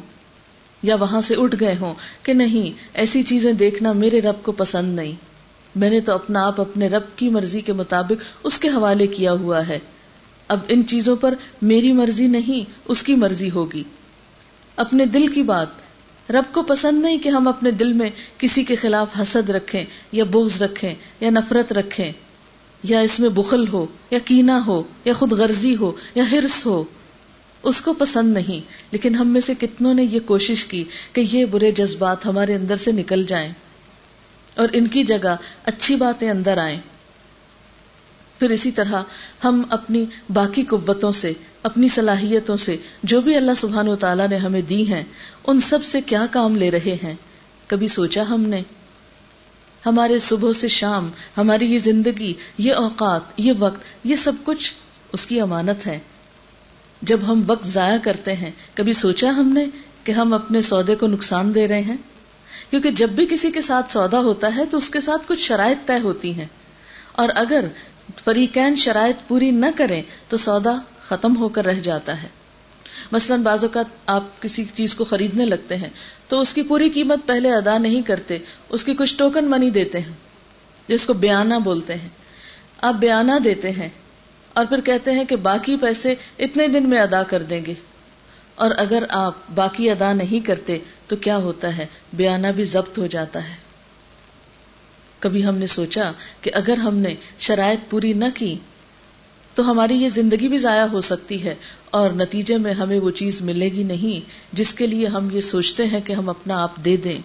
یا 0.83 0.95
وہاں 0.95 1.21
سے 1.21 1.35
اٹھ 1.39 1.57
گئے 1.61 1.77
ہوں 1.81 1.95
کہ 2.23 2.33
نہیں، 2.33 2.89
ایسی 2.95 3.23
چیزیں 3.23 3.53
دیکھنا 3.53 3.93
میرے 3.93 4.21
رب 4.21 4.43
کو 4.43 4.53
پسند 4.53 4.95
نہیں۔ 4.95 5.13
میں 5.77 5.91
نے 5.91 6.01
تو 6.01 6.15
اپنا 6.15 6.47
آپ 6.47 6.61
اپنے 6.61 6.87
رب 6.87 7.03
کی 7.17 7.29
مرضی 7.29 7.61
کے 7.61 7.73
مطابق 7.73 8.25
اس 8.45 8.59
کے 8.59 8.69
حوالے 8.69 9.07
کیا 9.07 9.33
ہوا 9.33 9.69
ہے۔ 9.69 9.79
اب 10.49 10.59
ان 10.69 10.87
چیزوں 10.87 11.17
پر 11.17 11.35
میری 11.63 11.93
مرضی 11.93 12.27
نہیں، 12.27 12.71
اس 12.85 13.03
کی 13.03 13.15
مرضی 13.15 13.51
ہوگی۔ 13.51 13.83
اپنے 14.77 15.07
دل 15.07 15.27
کی 15.27 15.43
بات، 15.43 15.67
رب 16.31 16.53
کو 16.53 16.63
پسند 16.63 17.03
نہیں 17.03 17.19
کہ 17.19 17.29
ہم 17.29 17.49
اپنے 17.49 17.71
دل 17.71 17.93
میں 17.93 18.11
کسی 18.39 18.65
کے 18.65 18.75
خلاف 18.75 19.09
حسد 19.21 19.51
رکھیں 19.51 19.85
یا 20.13 20.25
بغض 20.25 20.63
رکھیں 20.63 20.95
یا 21.21 21.31
نفرت 21.31 21.73
رکھیں۔ 21.73 22.13
یا 22.83 23.01
اس 23.01 23.21
میں 23.21 23.29
بخل 23.29 23.69
ہو، 23.69 23.87
یا 24.11 24.19
کینا 24.19 24.61
ہو، 24.67 24.83
یا 25.05 25.13
خود 25.13 25.33
غرضی 25.33 25.77
ہو، 25.77 25.93
یا 26.15 26.31
ہرس 26.31 26.67
ہو۔ 26.67 26.85
اس 27.63 27.81
کو 27.81 27.93
پسند 27.93 28.33
نہیں۔ 28.35 28.61
لیکن 28.91 29.15
ہم 29.15 29.29
میں 29.29 29.41
سے 29.41 29.55
کتنوں 29.55 29.95
نے 29.95 30.03
یہ 30.03 30.21
کوشش 30.21 30.65
کی 30.65 30.85
کہ 31.13 31.21
یہ 31.33 31.45
برے 31.45 31.71
جذبات 31.71 32.27
ہمارے 32.27 32.55
اندر 32.55 32.77
سے 32.77 32.93
نکل 32.93 33.23
جائیں 33.23 33.53
اور 34.57 34.69
ان 34.73 34.87
کی 34.87 35.05
جگہ 35.05 35.37
اچھی 35.65 35.97
باتیں 35.97 36.31
اندر 36.31 36.59
آئیں۔ 36.59 36.79
پھر 38.39 38.51
اسی 38.51 38.71
طرح 38.71 39.03
ہم 39.45 39.63
اپنی 39.71 40.05
باقی 40.33 40.63
قوتوں 40.63 41.13
سے، 41.13 41.33
اپنی 41.63 41.89
صلاحیتوں 41.89 42.57
سے 42.57 42.77
جو 43.03 43.21
بھی 43.21 43.37
اللہ 43.37 43.53
سبحان 43.57 43.89
و 43.89 43.97
تعالیٰ 43.97 44.29
نے 44.29 44.37
ہمیں 44.37 44.63
دی 44.63 44.93
ہیں، 44.93 45.05
ان 45.47 45.61
سب 45.61 45.85
سے 45.85 46.01
کیا 46.01 46.27
کام 46.31 46.57
لے 46.57 46.71
رہے 46.71 46.97
ہیں؟ 47.03 47.15
کبھی 47.67 47.89
سوچا 47.89 48.23
ہم 48.23 48.41
نے؟ 48.41 48.63
ہمارے 49.87 50.19
صبح 50.19 50.53
سے 50.53 50.69
شام، 50.69 51.11
ہماری 51.37 51.73
یہ 51.73 51.79
زندگی، 51.79 52.35
یہ 52.59 52.73
اوقات، 52.73 53.21
یہ 53.37 53.53
وقت، 53.59 53.81
یہ 54.05 54.17
سب 54.17 54.33
کچھ 54.45 54.73
اس 55.13 55.27
کی 55.27 55.41
امانت 55.41 55.87
ہے۔ 55.87 55.99
جب 57.03 57.21
ہم 57.29 57.43
وقت 57.47 57.67
ضائع 57.67 57.99
کرتے 57.99 58.35
ہیں، 58.35 58.51
کبھی 58.75 58.93
سوچا 58.93 59.29
ہم 59.29 59.49
نے 59.49 59.67
کہ 60.05 60.13
ہم 60.13 60.35
اپنے 60.35 60.63
سودے 60.63 60.95
کو 60.95 61.07
نقصان 61.07 61.55
دے 61.55 61.69
رہے 61.69 61.81
ہیں؟ 61.81 61.97
کیونکہ 62.71 62.91
جب 62.91 63.11
بھی 63.11 63.27
کسی 63.27 63.51
کے 63.51 63.63
ساتھ 63.63 63.93
سودا 63.93 64.19
ہوتا 64.19 64.57
ہے 64.57 64.65
تو 64.65 64.77
اس 64.77 64.91
کے 64.91 65.01
ساتھ 65.01 65.23
کچھ 65.29 65.41
شرائط 65.41 65.87
طے 65.87 66.01
ہوتی 66.01 66.35
ہیں۔ 66.35 66.47
اور 67.13 67.29
اگر 67.35 67.65
فریقین 68.25 68.75
شرائط 68.75 69.29
پوری 69.29 69.51
نہ 69.51 69.67
کریں، 69.77 70.03
تو 70.29 70.37
سودا 70.37 70.79
ختم 71.01 71.37
ہو 71.37 71.49
کر 71.49 71.65
رہ 71.65 71.81
جاتا 71.81 72.23
ہے۔ 72.23 72.29
مثلاً 73.13 73.43
بعض 73.43 73.65
اوقات 73.65 73.85
آپ 74.07 74.43
کسی 74.43 74.65
چیز 74.75 74.95
کو 74.95 75.05
خریدنے 75.05 75.47
لگتے 75.47 75.77
ہیں، 75.77 75.89
تو 76.29 76.41
اس 76.41 76.55
کی 76.55 76.63
پوری 76.63 76.91
قیمت 76.91 77.19
پہلے 77.27 77.55
ادا 77.55 77.79
نہیں 77.79 78.03
کرتے، 78.03 78.39
اس 78.69 78.85
کی 78.85 78.95
کچھ 78.95 79.17
ٹوکن 79.17 79.51
منی 79.51 79.71
دیتے 79.71 80.01
ہیں، 80.01 80.13
جس 80.89 81.07
کو 81.07 81.13
بیانہ 81.13 81.55
بولتے 81.55 81.95
ہیں۔ 81.95 82.09
آپ 82.83 82.95
بیانہ 82.95 83.33
دیتے 83.45 83.71
ہیں 83.71 83.89
اور 84.61 84.69
پھر 84.69 84.81
کہتے 84.81 85.13
ہیں 85.13 85.25
کہ 85.25 85.37
باقی 85.37 85.77
پیسے 85.77 86.15
اتنے 86.39 86.69
دن 86.69 86.91
میں 86.91 86.99
ادا 86.99 87.23
کر 87.23 87.43
دیں 87.43 87.65
گے۔ 87.67 87.75
اور 88.55 88.71
اگر 88.77 89.03
آپ 89.09 89.35
باقی 89.55 89.91
ادا 89.91 90.13
نہیں 90.13 90.47
کرتے 90.47 90.79
تو 91.07 91.17
کیا 91.17 91.37
ہوتا 91.37 91.79
ہے؟ 91.79 91.87
بیانہ 92.13 92.49
بھی 92.49 92.65
ضبط 92.65 92.99
ہو 92.99 93.07
جاتا 93.07 93.49
ہے۔ 93.49 93.55
کبھی 95.19 95.47
ہم 95.47 95.59
نے 95.59 95.67
سوچا 95.67 96.11
کہ 96.41 96.51
اگر 96.55 96.77
ہم 96.77 96.97
نے 96.97 97.15
شرائط 97.39 97.91
پوری 97.91 98.13
نہ 98.13 98.25
کی 98.35 98.59
تو 99.55 99.71
ہماری 99.71 99.95
یہ 99.95 100.09
زندگی 100.09 100.49
بھی 100.49 100.59
ضائع 100.59 100.85
ہو 100.85 101.01
سکتی 101.01 101.45
ہے 101.45 101.55
اور 101.91 102.11
نتیجے 102.11 102.57
میں 102.57 102.73
ہمیں 102.73 103.01
وہ 103.01 103.11
چیز 103.11 103.43
ملے 103.43 103.69
گی 103.69 103.83
نہیں 103.83 104.31
جس 104.53 104.75
کے 104.75 104.87
لیے 104.87 105.07
ہم 105.07 105.29
یہ 105.33 105.41
سوچتے 105.41 105.87
ہیں 105.87 106.01
کہ 106.01 106.13
ہم 106.13 106.29
اپنا 106.29 106.63
آپ 106.63 106.77
دے 106.77 106.97
دیں۔ 106.97 107.21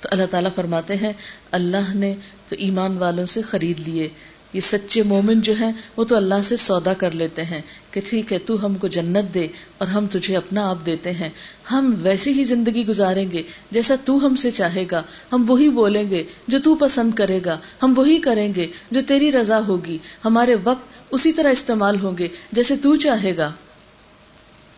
تو 0.00 0.08
اللہ 0.12 0.26
تعالیٰ 0.30 0.50
فرماتے 0.54 0.96
ہیں، 0.96 1.12
اللہ 1.50 1.94
نے 1.94 2.14
تو 2.48 2.56
ایمان 2.58 2.98
والوں 2.98 3.26
سے 3.26 3.42
خرید 3.42 3.88
لیے۔ 3.88 4.08
یہ 4.54 4.60
سچے 4.60 5.02
مومن 5.02 5.40
جو 5.40 5.54
ہیں، 5.60 5.72
وہ 5.96 6.04
تو 6.04 6.16
اللہ 6.16 6.42
سے 6.44 6.56
سودا 6.56 6.92
کر 6.92 7.10
لیتے 7.10 7.44
ہیں 7.44 7.60
کہ 7.90 8.00
ٹھیک 8.08 8.32
ہے، 8.32 8.38
تو 8.38 8.66
ہم 8.66 8.74
کو 8.74 8.88
جنت 8.88 9.34
دے 9.34 9.48
اور 9.78 9.88
ہم 9.88 10.06
تجھے 10.06 10.36
اپنا 10.36 10.70
آپ 10.70 10.78
دیتے 10.86 11.10
ہیں۔ 11.10 11.28
ہم 11.70 11.94
ویسی 12.02 12.32
ہی 12.32 12.44
زندگی 12.44 12.86
گزاریں 12.86 13.30
گے 13.30 13.42
جیسا 13.70 13.94
تو 14.04 14.26
ہم 14.26 14.36
سے 14.36 14.50
چاہے 14.50 14.84
گا۔ 14.90 15.02
ہم 15.32 15.44
وہی 15.48 15.68
بولیں 15.68 16.10
گے 16.10 16.24
جو 16.48 16.58
تو 16.64 16.74
پسند 16.74 17.14
کرے 17.14 17.40
گا۔ 17.44 17.58
ہم 17.82 17.94
وہی 17.96 18.18
کریں 18.18 18.54
گے 18.54 18.66
جو 18.90 19.00
تیری 19.08 19.32
رضا 19.32 19.60
ہوگی۔ 19.68 19.98
ہمارے 20.24 20.54
وقت 20.64 20.84
اسی 21.10 21.32
طرح 21.32 21.50
استعمال 21.50 22.00
ہوں 22.00 22.18
گے 22.18 22.28
جیسے 22.52 22.76
تو 22.76 22.96
چاہے 22.96 23.36
گا۔ 23.36 23.52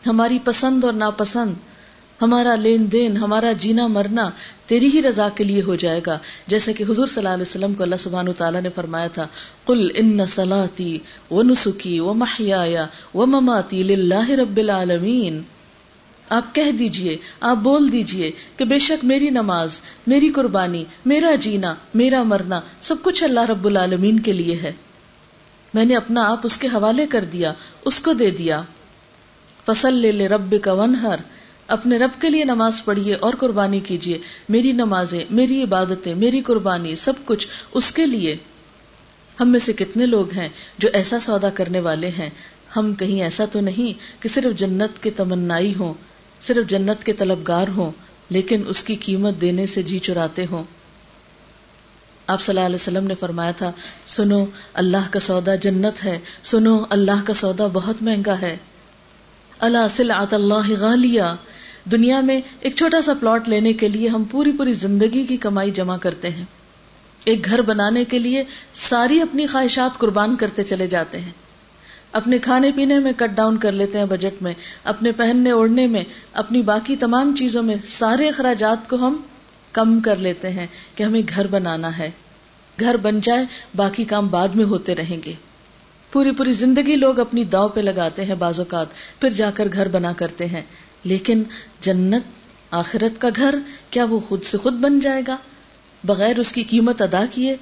ہماری 0.07 0.39
پسند 0.45 0.85
اور 0.85 0.93
ناپسند 0.93 1.55
ہمارا 2.23 2.55
لین 2.55 2.93
دین، 2.93 3.17
ہمارا 3.17 3.53
جینا 3.53 3.87
مرنا 3.87 4.31
تیری 4.67 4.87
ہی 4.95 5.03
رضا 5.03 5.29
کے 5.29 5.45
لیے 5.45 5.63
ہو 5.63 5.75
جائے 5.75 6.01
گا۔ 6.07 6.19
جیسے 6.47 6.73
کہ 6.73 6.83
حضور 6.83 7.07
صلی 7.07 7.17
اللہ 7.17 7.29
علیہ 7.29 7.43
وسلم 7.43 7.75
کو 7.75 7.83
اللہ 7.83 7.97
سبحانہ 7.99 8.31
تعالیٰ 8.39 8.63
نے 8.63 8.69
فرمایا 8.69 9.07
تھا 9.07 9.27
کل 9.67 9.89
ان 9.95 10.27
سلاتی 10.27 10.99
و 11.31 11.43
نسخی 11.43 12.01
و 12.01 12.15
محیا 12.15 12.87
و 13.15 13.27
مماتی 13.27 13.97
رب 14.37 14.57
العالمین۔ 14.57 15.43
آپ 16.29 16.55
کہہ 16.55 16.71
دیجیے، 16.71 17.17
آپ 17.41 17.57
بول 17.57 17.93
دیجیے 17.93 18.31
کہ 18.57 18.65
بے 18.65 18.79
شک 18.79 19.05
میری 19.05 19.31
نماز، 19.31 19.81
میری 20.07 20.31
قربانی، 20.31 20.85
میرا 21.05 21.35
جینا، 21.35 21.75
میرا 21.95 22.23
مرنا 22.23 22.61
سب 22.81 22.95
کچھ 23.03 23.25
اللہ 23.25 23.41
رب 23.41 23.65
العالمین 23.65 24.21
کے 24.21 24.33
لیے 24.33 24.57
ہے۔ 24.57 24.73
میں 25.75 25.85
نے 25.85 25.97
اپنا 25.97 26.31
آپ 26.31 26.41
اس 26.43 26.59
کے 26.59 26.67
حوالے 26.67 27.07
کر 27.07 27.25
دیا، 27.25 27.53
اس 27.85 28.01
کو 28.01 28.13
دے 28.13 28.31
دیا۔ 28.31 28.63
فصل 29.67 29.95
لے 29.95 30.13
لے 30.13 30.29
رب 30.29 30.55
کا 30.63 30.73
ونہر 30.73 31.17
اپنے 31.67 31.99
رب 31.99 32.21
کے 32.21 32.31
لیے 32.31 32.45
نماز 32.45 32.85
پڑھیے 32.85 33.15
اور 33.15 33.35
قربانی 33.35 33.81
کیجیے۔ 33.81 34.19
میری 34.49 34.73
نمازیں، 34.73 35.25
میری 35.31 35.63
عبادتیں، 35.63 36.15
میری 36.15 36.41
قربانی، 36.41 36.97
سب 36.97 37.13
کچھ 37.25 37.49
اس 37.75 37.93
کے 37.93 38.07
لیے۔ 38.07 38.37
ہم 39.41 39.49
میں 39.49 39.61
سے 39.61 39.73
کتنے 39.73 40.07
لوگ 40.07 40.33
ہیں 40.33 40.49
جو 40.79 40.89
ایسا 40.93 41.21
سودا 41.21 41.51
کرنے 41.51 41.81
والے 41.81 42.09
ہیں؟ 42.09 42.31
ہم 42.77 42.95
کہیں 42.95 43.23
ایسا 43.23 43.45
تو 43.53 43.61
نہیں 43.61 44.23
کہ 44.23 44.29
صرف 44.29 44.59
جنت 44.59 45.03
کے 45.03 45.11
تمنائی 45.11 45.75
ہوں، 45.75 45.95
صرف 46.41 46.71
جنت 46.71 47.05
کے 47.05 47.13
طلبگار 47.13 47.69
ہوں، 47.69 47.91
لیکن 48.31 48.63
اس 48.67 48.85
کی 48.85 48.95
قیمت 48.95 49.41
دینے 49.41 49.67
سے 49.67 49.83
جی 49.83 49.99
چراتے 49.99 50.47
ہوں۔ 50.51 50.65
آپ 52.27 52.41
صلی 52.41 52.57
اللہ 52.57 52.67
علیہ 52.67 52.75
وسلم 52.75 53.07
نے 53.07 53.15
فرمایا 53.15 53.51
تھا، 53.51 53.73
سنو، 54.07 54.45
اللہ 54.75 55.11
کا 55.11 55.21
سودا 55.21 55.55
جنت 55.55 56.05
ہے، 56.05 56.19
سنو، 56.43 56.85
اللہ 56.91 57.25
کا 57.25 57.35
سودا 57.35 57.67
بہت 57.73 58.03
مہنگا 58.03 58.41
ہے۔ 58.41 58.57
اللہ 59.59 59.89
سلعت 59.91 60.35
اللہ 60.35 60.71
غالیہ 60.79 61.23
دنیا 61.91 62.21
میں 62.21 62.41
ایک 62.61 62.75
چھوٹا 62.75 63.03
سا 63.03 63.13
پلاٹ 63.21 63.49
لینے 63.49 63.73
کے 63.73 63.89
لیے 63.89 64.09
ہم 64.09 64.25
پوری 64.25 64.53
پوری 64.53 64.73
زندگی 64.73 65.25
کی 65.25 65.37
کمائی 65.37 65.71
جمع 65.71 65.97
کرتے 65.97 66.31
ہیں۔ 66.31 66.45
ایک 67.25 67.45
گھر 67.45 67.63
بنانے 67.63 68.05
کے 68.05 68.19
لیے 68.19 68.45
ساری 68.73 69.21
اپنی 69.21 69.47
خواہشات 69.47 69.99
قربان 69.99 70.37
کرتے 70.37 70.63
چلے 70.63 70.87
جاتے 70.87 71.21
ہیں۔ 71.21 71.31
اپنے 72.13 72.39
کھانے 72.39 72.71
پینے 72.73 72.99
میں 72.99 73.13
کٹ 73.17 73.31
ڈاؤن 73.31 73.57
کر 73.57 73.73
لیتے 73.73 73.99
ہیں 73.99 74.05
بجٹ 74.05 74.43
میں۔ 74.43 74.53
اپنے 74.85 75.13
پہننے 75.13 75.51
اوڑھنے 75.51 75.87
میں، 75.87 76.05
اپنی 76.33 76.63
باقی 76.63 76.97
تمام 76.97 77.37
چیزوں 77.37 77.63
میں 77.63 77.75
سارے 77.89 78.29
اخراجات 78.29 78.89
کو 78.89 78.97
ہم 78.97 79.17
کم 79.73 80.01
کر 80.01 80.17
لیتے 80.17 80.51
ہیں 80.51 80.67
کہ 80.95 81.03
ہمیں 81.03 81.23
گھر 81.29 81.47
بنانا 81.47 81.99
ہے۔ 81.99 82.11
گھر 82.81 82.97
بن 82.97 83.21
جائے، 83.21 83.45
باقی 83.77 84.05
کام 84.05 84.29
بعد 84.29 84.49
میں 84.49 84.65
ہوتے 84.65 84.95
رہیں 84.95 85.17
گے۔ 85.25 85.33
پوری 86.13 86.31
پوری 86.31 86.53
زندگی 86.53 86.97
لوگ 86.97 87.19
اپنی 87.19 87.45
داؤ 87.45 87.69
پہ 87.69 87.81
لگاتے 87.81 88.25
ہیں 88.25 88.35
بعض 88.35 88.61
اوقات، 88.61 88.87
پھر 89.21 89.31
جا 89.31 89.51
کر 89.51 89.69
گھر 89.73 89.89
بنا 89.89 90.13
کرتے 90.13 90.47
ہیں۔ 90.47 90.63
لیکن 91.07 91.43
جنت 91.81 92.23
آخرت 92.71 93.21
کا 93.21 93.29
گھر 93.37 93.55
کیا 93.91 94.05
وہ 94.05 94.21
خود 94.21 94.43
سے 94.43 94.59
خود 94.59 94.75
بن 94.75 94.99
جائے 94.99 95.23
گا؟ 95.27 95.37
بغیر 96.05 96.39
اس 96.39 96.53
کی 96.53 96.63
قیمت 96.63 97.03
ادا 97.03 97.25
کیے، 97.35 97.57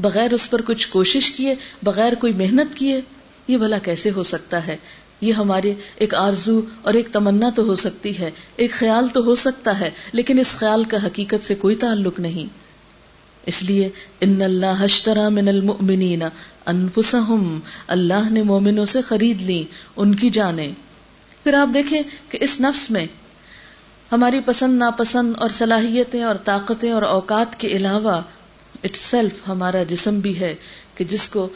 بغیر 0.00 0.32
اس 0.32 0.50
پر 0.50 0.62
کچھ 0.62 0.88
کوشش 0.88 1.30
کیے، 1.30 1.54
بغیر 1.82 2.14
کوئی 2.14 2.32
محنت 2.32 2.74
کیے، 2.74 3.00
یہ 3.48 3.56
بھلا 3.56 3.78
کیسے 3.78 4.10
ہو 4.10 4.22
سکتا 4.22 4.66
ہے؟ 4.66 4.76
یہ 5.20 5.32
ہماری 5.32 5.74
ایک 5.96 6.14
آرزو 6.14 6.60
اور 6.82 6.94
ایک 6.94 7.08
تمنا 7.12 7.50
تو 7.54 7.62
ہو 7.62 7.74
سکتی 7.74 8.18
ہے، 8.18 8.30
ایک 8.56 8.70
خیال 8.70 9.08
تو 9.08 9.20
ہو 9.24 9.34
سکتا 9.34 9.80
ہے، 9.80 9.90
لیکن 10.12 10.38
اس 10.38 10.48
خیال 10.48 10.84
کا 10.84 11.06
حقیقت 11.06 11.44
سے 11.44 11.54
کوئی 11.54 11.76
تعلق 11.76 12.20
نہیں۔ 12.20 12.46
اس 13.46 13.62
لیے 13.62 13.88
ان 14.20 14.42
اللہ 14.42 14.84
حشترا 14.84 15.28
من 15.28 15.48
المؤمنین 15.48 16.22
انفسہم، 16.66 17.60
اللہ 17.86 18.30
نے 18.30 18.42
مومنوں 18.42 18.84
سے 18.84 19.00
خرید 19.00 19.42
لی 19.42 19.64
ان 19.96 20.14
کی 20.14 20.30
جانیں۔ 20.30 20.72
پھر 21.42 21.54
آپ 21.54 21.74
دیکھیں 21.74 22.02
کہ 22.28 22.38
اس 22.40 22.60
نفس 22.60 22.90
میں 22.90 23.06
ہماری 24.12 24.40
پسند، 24.40 24.78
ناپسند 24.78 25.34
اور 25.38 25.50
صلاحیتیں 25.50 26.22
اور 26.22 26.34
طاقتیں 26.34 26.92
اور 26.92 27.02
اوقات 27.02 27.60
کے 27.60 27.68
علاوہ 27.68 28.20
اٹ 28.84 28.96
سیلف 28.96 29.48
ہمارا 29.48 29.82
جسم 29.82 30.20
بھی 30.20 30.40
ہے 30.40 30.54
کہ 30.94 31.04
جس 31.04 31.28
کو 31.28 31.48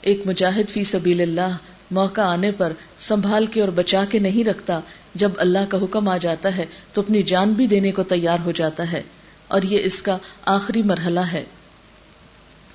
ایک 0.00 0.26
مجاہد 0.26 0.68
فی 0.68 0.84
سبیل 0.84 1.20
اللہ 1.20 1.56
موقع 1.90 2.20
آنے 2.20 2.50
پر 2.52 2.72
سنبھال 2.98 3.46
کے 3.46 3.60
اور 3.60 3.68
بچا 3.68 4.04
کے 4.04 4.18
نہیں 4.18 4.44
رکھتا، 4.44 4.80
جب 5.14 5.30
اللہ 5.36 5.64
کا 5.68 5.78
حکم 5.82 6.08
آ 6.08 6.16
جاتا 6.16 6.56
ہے 6.56 6.66
تو 6.92 7.00
اپنی 7.00 7.22
جان 7.22 7.52
بھی 7.52 7.66
دینے 7.66 7.90
کو 7.90 8.02
تیار 8.02 8.38
ہو 8.44 8.50
جاتا 8.50 8.92
ہے 8.92 9.02
اور 9.48 9.62
یہ 9.62 9.80
اس 9.82 10.02
کا 10.02 10.16
آخری 10.44 10.82
مرحلہ 10.82 11.20
ہے۔ 11.20 11.44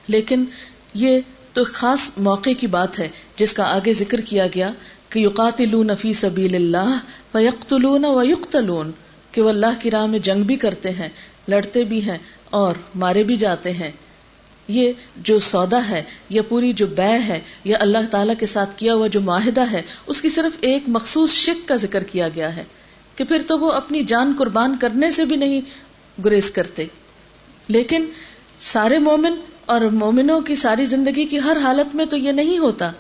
لیکن 0.08 0.46
یہ 0.94 1.20
تو 1.54 1.64
خاص 1.64 2.12
موقع 2.18 2.50
کی 2.60 2.68
بات 2.68 3.00
ہے 3.00 3.08
جس 3.36 3.54
کا 3.54 3.64
آگے 3.64 3.94
ذکر 3.94 4.22
کیا 4.22 4.48
گیا 4.48 4.70
کہ 5.16 5.20
یقاتلون 5.20 5.90
فی 6.00 6.14
سبیل 6.14 6.56
اللہ 6.56 6.98
فیقتلون 7.32 8.06
ویقتلون 8.06 8.92
کہ 9.32 9.42
وہ 9.42 9.50
اللہ 9.50 9.80
کی 9.80 9.92
راہ 9.92 10.06
میں 10.06 10.20
جنگ 10.20 10.44
بھی 10.44 10.56
کرتے 10.56 10.90
ہیں، 10.90 11.10
لڑتے 11.48 11.84
بھی 11.84 12.02
ہیں 12.02 12.18
اور 12.50 12.76
مارے 12.96 13.24
بھی 13.24 13.38
جاتے 13.38 13.72
ہیں۔ 13.72 13.92
یہ 14.68 14.92
جو 15.18 15.40
سودا 15.40 15.80
ہے 15.90 16.04
یا 16.30 16.42
پوری 16.42 16.74
جو 16.74 16.88
بے 16.88 17.24
ہے 17.28 17.40
یا 17.64 17.78
اللہ 17.82 17.98
تعالی 18.12 18.34
کے 18.40 18.46
ساتھ 18.46 18.78
کیا 18.78 18.94
ہوا 18.94 19.08
جو 19.08 19.22
معاہدہ 19.22 19.72
ہے، 19.72 19.82
اس 20.08 20.22
کی 20.22 20.30
صرف 20.30 20.58
ایک 20.62 20.84
مخصوص 20.88 21.32
شک 21.32 21.68
کا 21.68 21.76
ذکر 21.76 22.04
کیا 22.04 22.28
گیا 22.28 22.56
ہے 22.56 22.64
کہ 23.16 23.24
پھر 23.24 23.42
تو 23.48 23.58
وہ 23.58 23.72
اپنی 23.72 24.04
جان 24.04 24.34
قربان 24.38 24.76
کرنے 24.82 25.12
سے 25.12 25.26
بھی 25.26 25.36
نہیں 25.36 25.62
گریز 26.22 26.52
کرتے۔ 26.52 26.86
لیکن 27.68 28.06
سارے 28.60 29.00
مومن 29.00 29.34
اور 29.66 29.82
مومنوں 29.82 30.42
کی 30.42 30.56
ساری 30.56 30.86
زندگی 30.86 31.26
کی 31.26 31.40
ہر 31.40 31.58
حالت 31.64 31.96
میں 31.96 32.06
تو 32.06 32.18
یہ 32.18 32.32
نہیں 32.32 32.58
ہوتا۔ 32.58 32.92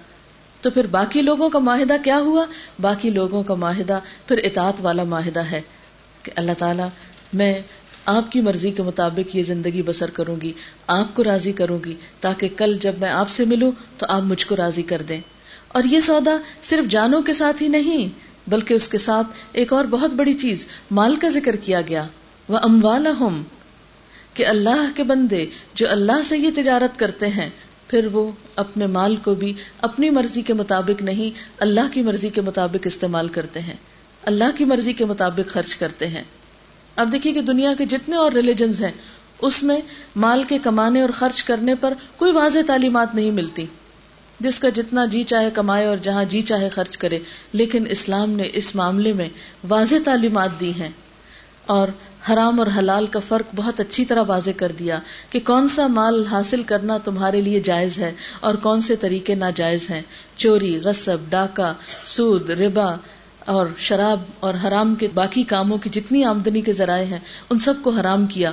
تو 0.65 0.71
پھر 0.71 0.87
باقی 0.87 1.21
لوگوں 1.21 1.49
کا 1.49 1.59
معاہدہ 1.59 1.93
کیا 2.03 2.17
ہوا؟ 2.17 2.45
باقی 2.81 3.09
لوگوں 3.09 3.43
کا 3.43 3.53
معاہدہ 3.53 3.99
پھر 4.27 4.37
اطاعت 4.37 4.73
والا 4.79 5.03
معاہدہ 5.03 5.39
ہے 5.39 5.61
کہ 6.23 6.31
اللہ 6.35 6.51
تعالیٰ، 6.57 6.87
میں 7.33 7.61
آپ 8.05 8.31
کی 8.31 8.41
مرضی 8.41 8.71
کے 8.71 8.83
مطابق 8.83 9.35
یہ 9.35 9.43
زندگی 9.43 9.81
بسر 9.81 10.09
کروں 10.09 10.35
گی، 10.41 10.53
آپ 10.87 11.15
کو 11.15 11.23
راضی 11.23 11.51
کروں 11.51 11.79
گی، 11.85 11.93
تاکہ 12.21 12.49
کل 12.57 12.77
جب 12.81 12.93
میں 12.99 13.09
آپ 13.09 13.29
سے 13.29 13.45
ملوں 13.45 13.71
تو 13.97 14.05
آپ 14.09 14.21
مجھ 14.21 14.45
کو 14.45 14.55
راضی 14.55 14.83
کر 14.83 15.01
دیں۔ 15.01 15.21
اور 15.67 15.83
یہ 15.83 15.99
سودا 15.99 16.37
صرف 16.63 16.85
جانوں 16.91 17.21
کے 17.21 17.33
ساتھ 17.33 17.63
ہی 17.63 17.67
نہیں، 17.67 18.07
بلکہ 18.49 18.73
اس 18.73 18.87
کے 18.87 18.97
ساتھ 18.97 19.27
ایک 19.51 19.73
اور 19.73 19.85
بہت 19.85 20.11
بڑی 20.11 20.33
چیز 20.33 20.67
مال 20.91 21.15
کا 21.15 21.27
ذکر 21.27 21.55
کیا 21.55 21.81
گیا۔ 21.81 22.07
وہ 22.49 22.57
اموال 22.63 23.07
کہ 24.33 24.45
اللہ 24.47 24.85
کے 24.95 25.03
بندے 25.03 25.45
جو 25.73 25.89
اللہ 25.89 26.21
سے 26.25 26.37
یہ 26.37 26.49
تجارت 26.55 26.99
کرتے 26.99 27.27
ہیں 27.27 27.49
پھر 27.87 28.07
وہ 28.11 28.31
اپنے 28.55 28.87
مال 28.87 29.15
کو 29.15 29.35
بھی 29.35 29.53
اپنی 29.81 30.09
مرضی 30.09 30.41
کے 30.41 30.53
مطابق 30.53 31.01
نہیں، 31.01 31.37
اللہ 31.59 31.93
کی 31.93 32.01
مرضی 32.01 32.29
کے 32.29 32.41
مطابق 32.41 32.87
استعمال 32.87 33.27
کرتے 33.27 33.59
ہیں۔ 33.59 33.73
اللہ 34.23 34.57
کی 34.57 34.65
مرضی 34.65 34.93
کے 34.93 35.05
مطابق 35.05 35.51
خرچ 35.51 35.75
کرتے 35.75 36.07
ہیں۔ 36.07 36.23
اب 36.95 37.11
دیکھیے 37.11 37.33
کہ 37.33 37.41
دنیا 37.41 37.73
کے 37.77 37.85
جتنے 37.85 38.15
اور 38.15 38.31
ریلیجنز 38.31 38.83
ہیں، 38.83 38.91
اس 39.41 39.63
میں 39.63 39.77
مال 40.15 40.43
کے 40.43 40.57
کمانے 40.57 41.01
اور 41.01 41.09
خرچ 41.09 41.43
کرنے 41.43 41.75
پر 41.75 41.93
کوئی 42.17 42.31
واضح 42.31 42.59
تعلیمات 42.67 43.15
نہیں 43.15 43.31
ملتی۔ 43.31 43.65
جس 44.39 44.59
کا 44.59 44.69
جتنا 44.69 45.05
جی 45.05 45.23
چاہے 45.23 45.49
کمائے 45.53 45.85
اور 45.85 45.97
جہاں 45.97 46.23
جی 46.23 46.41
چاہے 46.41 46.69
خرچ 46.69 46.97
کرے، 46.97 47.19
لیکن 47.53 47.83
اسلام 47.89 48.29
نے 48.29 48.49
اس 48.53 48.75
معاملے 48.75 49.13
میں 49.13 49.29
واضح 49.69 49.95
تعلیمات 50.05 50.49
دی 50.59 50.71
ہیں۔ 50.79 50.89
اور 51.65 51.87
حرام 52.29 52.59
اور 52.59 52.67
حلال 52.77 53.05
کا 53.05 53.19
فرق 53.27 53.45
بہت 53.55 53.79
اچھی 53.79 54.05
طرح 54.05 54.23
واضح 54.27 54.51
کر 54.57 54.71
دیا 54.71 54.99
کہ 55.29 55.39
کون 55.39 55.67
سا 55.67 55.87
مال 55.87 56.25
حاصل 56.25 56.63
کرنا 56.63 56.97
تمہارے 56.97 57.41
لیے 57.41 57.59
جائز 57.59 57.99
ہے 57.99 58.11
اور 58.39 58.55
کون 58.55 58.81
سے 58.81 58.95
طریقے 58.95 59.35
ناجائز 59.35 59.89
ہیں۔ 59.89 60.01
چوری، 60.37 60.79
غصب، 60.79 61.17
ڈاکہ، 61.29 61.73
سود، 62.05 62.49
ربا 62.49 62.95
اور 63.39 63.67
شراب 63.77 64.19
اور 64.39 64.53
حرام 64.63 64.95
کے 64.95 65.07
باقی 65.13 65.43
کاموں 65.43 65.77
کی 65.77 65.89
جتنی 65.89 66.23
آمدنی 66.23 66.61
کے 66.61 66.73
ذرائع 66.73 67.05
ہیں، 67.05 67.19
ان 67.49 67.59
سب 67.59 67.73
کو 67.81 67.89
حرام 67.89 68.25
کیا۔ 68.25 68.51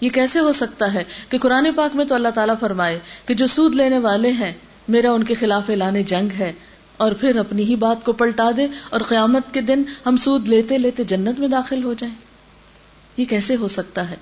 یہ 0.00 0.08
کیسے 0.08 0.40
ہو 0.40 0.52
سکتا 0.52 0.94
ہے 0.94 1.04
کہ 1.28 1.38
قرآن 1.38 1.72
پاک 1.76 1.96
میں 1.96 2.04
تو 2.04 2.14
اللہ 2.14 2.28
تعالیٰ 2.28 2.54
فرمائے 2.60 2.98
کہ 3.26 3.34
جو 3.34 3.46
سود 3.46 3.74
لینے 3.74 3.98
والے 3.98 4.32
ہیں، 4.32 4.52
میرا 4.88 5.12
ان 5.12 5.24
کے 5.24 5.34
خلاف 5.34 5.70
اعلان 5.70 6.02
جنگ 6.02 6.28
ہے۔ 6.38 6.52
اور 6.96 7.12
پھر 7.12 7.36
اپنی 7.36 7.62
ہی 7.62 7.76
بات 7.76 8.04
کو 8.04 8.12
پلٹا 8.12 8.50
دے 8.56 8.66
اور 8.90 9.00
قیامت 9.00 9.54
کے 9.54 9.60
دن 9.60 9.82
ہم 10.06 10.16
سود 10.16 10.48
لیتے 10.48 10.78
لیتے 10.78 11.04
جنت 11.04 11.38
میں 11.38 11.48
داخل 11.48 11.84
ہو 11.84 11.92
جائیں۔ 11.92 12.14
یہ 13.16 13.24
کیسے 13.24 13.56
ہو 13.56 13.68
سکتا 13.68 14.10
ہے؟ 14.10 14.16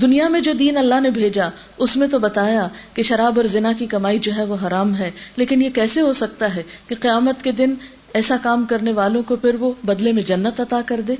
دنیا 0.00 0.28
میں 0.28 0.40
جو 0.40 0.52
دین 0.52 0.76
اللہ 0.76 1.00
نے 1.00 1.10
بھیجا، 1.10 1.48
اس 1.76 1.96
میں 1.96 2.08
تو 2.08 2.18
بتایا 2.18 2.68
کہ 2.94 3.02
شراب 3.02 3.32
اور 3.36 3.44
زنا 3.44 3.72
کی 3.78 3.86
کمائی 3.86 4.18
جو 4.18 4.32
ہے 4.36 4.44
وہ 4.44 4.56
حرام 4.66 4.96
ہے۔ 4.96 5.10
لیکن 5.36 5.62
یہ 5.62 5.70
کیسے 5.70 6.00
ہو 6.00 6.12
سکتا 6.12 6.54
ہے 6.56 6.62
کہ 6.86 6.94
قیامت 7.00 7.42
کے 7.42 7.52
دن 7.52 7.74
ایسا 8.14 8.36
کام 8.42 8.64
کرنے 8.64 8.92
والوں 8.92 9.22
کو 9.22 9.36
پھر 9.36 9.54
وہ 9.54 9.72
بدلے 9.84 10.12
میں 10.12 10.22
جنت 10.22 10.60
عطا 10.60 10.80
کر 10.86 11.00
دے؟ 11.00 11.14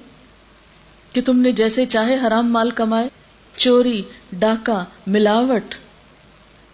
کہ 1.13 1.21
تم 1.21 1.39
نے 1.39 1.53
جیسے 1.53 1.87
چاہے 1.87 2.17
حرام 2.27 2.53
مال 2.53 2.71
کمائے، 2.71 3.09
چوری، 3.57 4.03
ڈاکہ، 4.33 4.85
ملاوٹ 5.07 5.75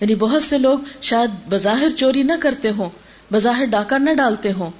یعنی 0.00 0.14
بہت 0.14 0.42
سے 0.42 0.58
لوگ 0.58 0.78
شاید 1.00 1.30
بظاہر 1.48 1.88
چوری 1.96 2.22
نہ 2.22 2.32
کرتے 2.40 2.70
ہوں 2.70 2.88
بظاہر 3.32 3.64
ڈاکہ 3.64 3.98
نہ 3.98 4.14
ڈالتے 4.14 4.52
ہوں، 4.52 4.70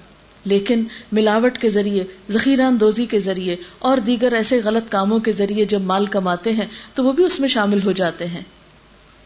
لیکن 0.44 0.84
ملاوٹ 1.12 1.58
کے 1.58 1.68
ذریعے، 1.68 2.04
ذخیرہ 2.30 2.62
اندوزی 2.62 3.06
کے 3.06 3.18
ذریعے 3.18 3.56
اور 3.78 3.96
دیگر 3.96 4.32
ایسے 4.32 4.60
غلط 4.64 4.90
کاموں 4.90 5.18
کے 5.18 5.32
ذریعے 5.32 5.64
جب 5.64 5.80
مال 5.80 6.06
کماتے 6.06 6.52
ہیں، 6.52 6.66
تو 6.94 7.04
وہ 7.04 7.12
بھی 7.12 7.24
اس 7.24 7.40
میں 7.40 7.48
شامل 7.48 7.78
ہو 7.84 7.92
جاتے 7.92 8.26
ہیں۔ 8.26 8.42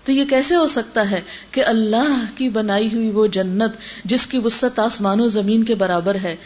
تو 0.04 0.12
یہ 0.12 0.24
کیسے 0.24 0.54
ہو 0.54 0.66
سکتا 0.66 1.10
ہے 1.10 1.20
کہ 1.50 1.64
اللہ 1.64 2.24
کی 2.34 2.48
بنائی 2.48 2.88
ہوئی 2.92 3.10
وہ 3.10 3.26
جنت، 3.26 3.72
جس 4.04 4.26
کی 4.26 4.38
وسط 4.38 4.78
آسمان 4.78 5.20
و 5.20 5.28
زمین 5.28 5.64
کے 5.64 5.74
برابر 5.74 6.14
ہے، 6.14 6.36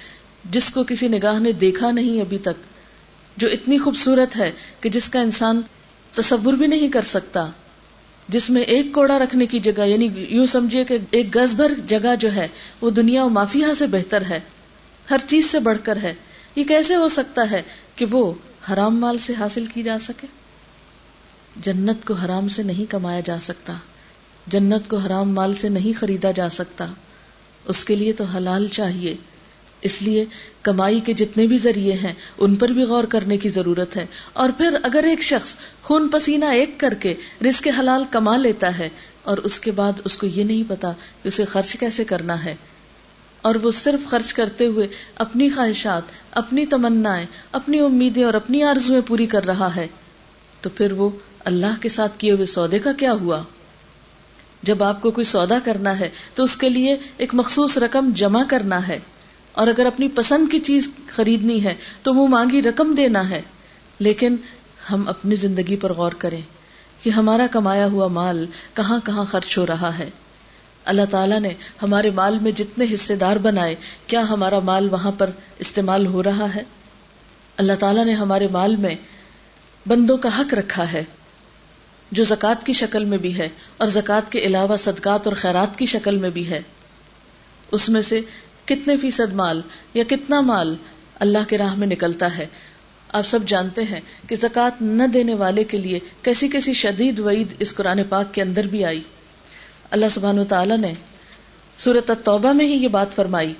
جس 0.45 0.71
کو 0.71 0.85
کسی 0.85 1.09
نگاہ 1.09 1.38
نے 1.38 1.53
دیکھا 1.53 1.91
نہیں 1.91 2.21
ابھی 2.21 2.38
تک، 2.38 2.67
جو 3.37 3.49
اتنی 3.49 3.79
خوبصورت 3.79 4.37
ہے 4.37 4.51
کہ 4.81 4.88
جس 4.88 5.09
کا 5.09 5.21
انسان 5.21 5.61
تصور 6.14 6.53
بھی 6.53 6.67
نہیں 6.67 6.88
کر 6.88 7.03
سکتا۔ 7.03 7.47
جس 8.29 8.51
میں 8.51 8.62
ایک 8.62 8.93
کوڑا 8.93 9.19
رکھنے 9.19 9.47
کی 9.47 9.61
جگہ 9.61 9.87
یعنی 9.87 10.09
یوں 10.29 10.47
سمجھیے 10.47 10.85
کہ 10.85 10.99
ایک 11.11 11.37
گز 11.37 11.55
بھر 11.55 11.73
جگہ 11.87 12.17
جو 12.21 12.35
ہے، 12.35 12.49
وہ 12.81 12.91
دنیا 12.91 13.25
و 13.25 13.29
مافیا 13.29 13.75
سے 13.75 13.87
بہتر 13.87 14.23
ہے، 14.31 14.41
ہر 15.11 15.17
چیز 15.29 15.51
سے 15.51 15.59
بڑھ 15.59 15.79
کر 15.83 15.97
ہے۔ 15.97 16.14
یہ 16.57 16.64
کیسے 16.64 16.95
ہو 16.95 17.09
سکتا 17.09 17.51
ہے 17.51 17.62
کہ 17.97 18.07
وہ 18.11 18.33
حرام 18.73 19.01
مال 19.01 19.19
سے 19.19 19.35
حاصل 19.38 19.67
کی 19.67 19.83
جا 19.83 19.99
سکے؟ 19.99 20.27
جنت 21.57 22.07
کو 22.07 22.14
حرام 22.14 22.49
سے 22.49 22.62
نہیں 22.62 22.91
کمایا 22.91 23.21
جا 23.21 23.41
سکتا۔ 23.41 23.73
جنت 24.47 24.88
کو 24.88 24.97
حرام 24.97 25.35
مال 25.35 25.55
سے 25.55 25.69
نہیں 25.69 25.99
خریدا 26.01 26.31
جا 26.31 26.49
سکتا۔ 26.49 26.87
اس 27.64 27.85
کے 27.85 27.95
لیے 27.95 28.12
تو 28.12 28.25
حلال 28.25 28.69
چاہیے۔ 28.69 29.17
اس 29.83 30.03
لیے 30.03 30.25
کمائی 30.62 31.01
کے 31.01 31.12
جتنے 31.12 31.47
بھی 31.47 31.59
ذریعے 31.59 31.93
ہیں، 31.93 32.12
ان 32.38 32.57
پر 32.57 32.69
بھی 32.69 32.83
غور 32.83 33.05
کرنے 33.05 33.37
کی 33.37 33.49
ضرورت 33.49 33.97
ہے۔ 33.97 34.07
اور 34.33 34.49
پھر 34.57 34.77
اگر 34.83 35.05
ایک 35.05 35.23
شخص 35.23 35.57
خون 35.83 36.09
پسینہ 36.09 36.45
ایک 36.45 36.81
کر 36.81 36.95
کے 36.95 37.14
رزق 37.45 37.69
حلال 37.79 38.05
کما 38.11 38.37
لیتا 38.37 38.79
ہے، 38.79 38.88
اور 39.23 39.38
اس 39.38 39.61
کے 39.61 39.71
بعد 39.71 39.93
اس 40.05 40.17
کو 40.17 40.27
یہ 40.27 40.45
نہیں 40.45 40.62
پتا 40.69 40.93
کہ 41.23 41.29
اسے 41.29 41.45
خرچ 41.45 41.73
کیسے 41.73 42.05
کرنا 42.05 42.45
ہے۔ 42.45 42.55
اور 43.43 43.55
وہ 43.55 43.71
صرف 43.71 44.07
خرچ 44.07 44.35
کرتے 44.35 44.67
ہوئے 44.67 44.88
اپنی 45.14 45.51
خواہشات، 45.51 46.03
اپنی 46.31 46.67
تمنا 46.67 47.19
اپنی 47.53 47.81
امیدیں 47.81 48.25
اور 48.25 48.35
اپنی 48.35 48.62
آرزویں 48.62 49.01
پوری 49.07 49.27
کر 49.27 49.45
رہا 49.45 49.77
ہے، 49.77 49.87
تو 50.61 50.71
پھر 50.71 50.93
وہ 50.93 51.11
اللہ 51.45 51.81
کے 51.81 51.88
ساتھ 51.88 52.19
کیے 52.19 52.33
ہوئے 52.33 52.45
سودے 52.45 52.79
کا 52.79 52.93
کیا 52.93 53.12
ہوا؟ 53.12 53.43
جب 54.62 54.83
آپ 54.83 55.03
کو 55.03 55.11
کوئی 55.11 55.25
سودا 55.25 55.59
کرنا 55.64 56.01
ہے، 56.01 56.09
تو 56.35 56.45
اس 56.45 56.57
کے 56.57 56.69
لیے 56.69 56.97
ایک 57.17 57.35
مخصوص 57.35 57.79
رقم 57.79 58.11
جمع 58.14 58.43
کرنا 58.49 58.88
ہے۔ 58.88 58.99
اور 59.59 59.66
اگر 59.66 59.87
اپنی 59.87 60.09
پسند 60.09 60.53
کی 60.53 60.59
چیز 60.59 60.88
خریدنی 61.07 61.64
ہے 61.64 61.75
تو 62.03 62.12
منہ 62.12 62.27
مانگی 62.27 62.62
رقم 62.62 62.94
دینا 62.94 63.31
ہے۔ 63.31 63.42
لیکن 63.99 64.37
ہم 64.90 65.09
اپنی 65.09 65.35
زندگی 65.35 65.77
پر 65.77 65.92
غور 65.92 66.12
کریں 66.12 66.40
کہ 67.03 67.11
ہمارا 67.11 67.47
کمایا 67.51 67.87
ہوا 67.87 68.09
مال 68.09 68.47
کہاں 68.75 69.01
کہاں 69.05 69.25
خرچ 69.25 69.59
ہو 69.59 69.66
رہا 69.66 69.99
ہے۔ 69.99 70.11
اللہ 70.85 71.03
تعالیٰ 71.11 71.40
نے 71.40 71.55
ہمارے 71.83 72.11
مال 72.11 72.38
میں 72.38 72.53
جتنے 72.53 72.85
حصے 72.94 73.16
دار 73.16 73.37
بنائے، 73.37 73.75
کیا 74.07 74.21
ہمارا 74.21 74.59
مال 74.59 74.88
وہاں 74.90 75.12
پر 75.12 75.31
استعمال 75.59 76.07
ہو 76.07 76.23
رہا 76.23 76.55
ہے؟ 76.55 76.62
اللہ 77.57 77.73
تعالیٰ 77.73 78.05
نے 78.05 78.12
ہمارے 78.12 78.49
مال 78.49 78.77
میں 78.77 78.94
بندوں 79.87 80.16
کا 80.16 80.29
حق 80.38 80.55
رکھا 80.55 80.92
ہے، 80.92 81.05
جو 82.12 82.25
زکوٰۃ 82.25 82.64
کی 82.64 82.73
شکل 82.73 83.05
میں 83.05 83.18
بھی 83.18 83.38
ہے 83.38 83.49
اور 83.77 83.88
زکوٰۃ 83.88 84.31
کے 84.31 84.38
علاوہ 84.38 84.77
صدقات 84.77 85.27
اور 85.27 85.37
خیرات 85.37 85.79
کی 85.79 85.87
شکل 85.87 86.16
میں 86.16 86.31
بھی 86.31 86.51
ہے۔ 86.51 86.61
اس 87.73 87.88
میں 87.88 88.03
سے 88.03 88.21
کتنے 88.68 88.96
فیصد 88.96 89.33
مال 89.33 89.61
یا 89.94 90.04
کتنا 90.09 90.40
مال 90.40 90.74
اللہ 91.20 91.48
کے 91.48 91.59
راہ 91.59 91.74
میں 91.74 91.87
نکلتا 91.87 92.37
ہے۔ 92.38 92.46
آپ 93.12 93.26
سب 93.26 93.46
جانتے 93.46 93.83
ہیں 93.83 94.00
کہ 94.28 94.37
زکوٰۃ 94.37 94.81
نہ 94.81 95.07
دینے 95.14 95.35
والے 95.35 95.64
کے 95.64 95.78
لیے 95.78 95.98
کیسی 96.22 96.48
کیسی 96.48 96.72
شدید 96.72 97.20
وعید 97.20 97.54
اس 97.59 97.74
قرآن 97.74 98.02
پاک 98.09 98.35
کے 98.35 98.42
اندر 98.42 98.66
بھی 98.66 98.85
آئی۔ 98.85 99.00
اللہ 99.90 100.07
سبحان 100.11 100.44
تعالیٰ 100.44 100.76
نے 100.78 100.92
سورت 101.78 102.11
توبہ 102.24 102.52
میں 102.52 102.66
ہی 102.66 102.83
یہ 102.83 102.88
بات 102.88 103.14
فرمائی 103.14 103.52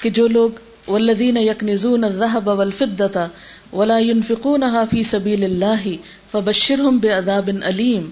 کہ 0.00 0.10
جو 0.10 0.26
لوگ 0.28 0.60
ولدین 0.88 1.36
یکنزون 1.36 2.04
الذهب 2.04 2.54
والفضة 2.60 3.26
ولا 3.72 3.98
ينفقونها 3.98 4.84
في 4.84 5.02
سبيل 5.10 5.44
الله 5.44 5.92
فبشرهم 6.32 6.98
بعذاب 6.98 7.50
علیم 7.62 8.08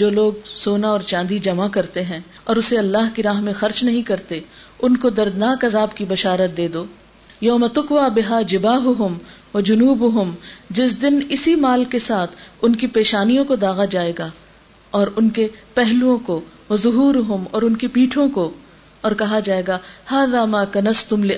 جو 0.00 0.08
لوگ 0.10 0.40
سونا 0.52 0.88
اور 0.88 1.06
چاندی 1.10 1.38
جمع 1.44 1.68
کرتے 1.76 2.04
ہیں 2.04 2.18
اور 2.44 2.56
اسے 2.56 2.78
اللہ 2.78 3.12
کی 3.14 3.22
راہ 3.22 3.40
میں 3.40 3.52
خرچ 3.52 3.82
نہیں 3.84 4.02
کرتے 4.02 4.40
ان 4.82 4.96
کو 4.96 5.10
دردناک 5.10 5.64
عذاب 5.64 5.96
کی 5.96 6.04
بشارت 6.04 6.56
دے 6.56 6.68
دو۔ 6.68 6.84
یوم 7.40 7.66
تکوا 7.66 8.06
بہا 8.08 8.40
جباہم 8.42 9.16
و 9.54 9.60
جنوبہم، 9.60 10.30
جس 10.70 11.00
دن 11.02 11.18
اسی 11.28 11.54
مال 11.54 11.84
کے 11.84 11.98
ساتھ 11.98 12.36
ان 12.62 12.74
کی 12.74 12.86
پیشانیوں 12.86 13.44
کو 13.44 13.56
داغا 13.56 13.84
جائے 13.84 14.12
گا، 14.18 14.28
اور 14.92 15.06
ان 15.16 15.28
کے 15.28 15.46
پہلوؤں 15.74 16.18
کو 16.18 16.40
وہ 16.68 16.76
ظہور 16.76 17.14
ہوں 17.28 17.44
اور 17.50 17.62
ان 17.62 17.76
کی 17.76 17.86
پیٹھوں 17.88 18.28
کو، 18.28 18.50
اور 19.00 19.12
کہا 19.12 19.40
جائے 19.40 19.62
گا 19.66 19.78
ہر 20.10 20.28
راما 20.32 20.64
کنس 20.64 21.06
تم 21.06 21.24
لے 21.24 21.36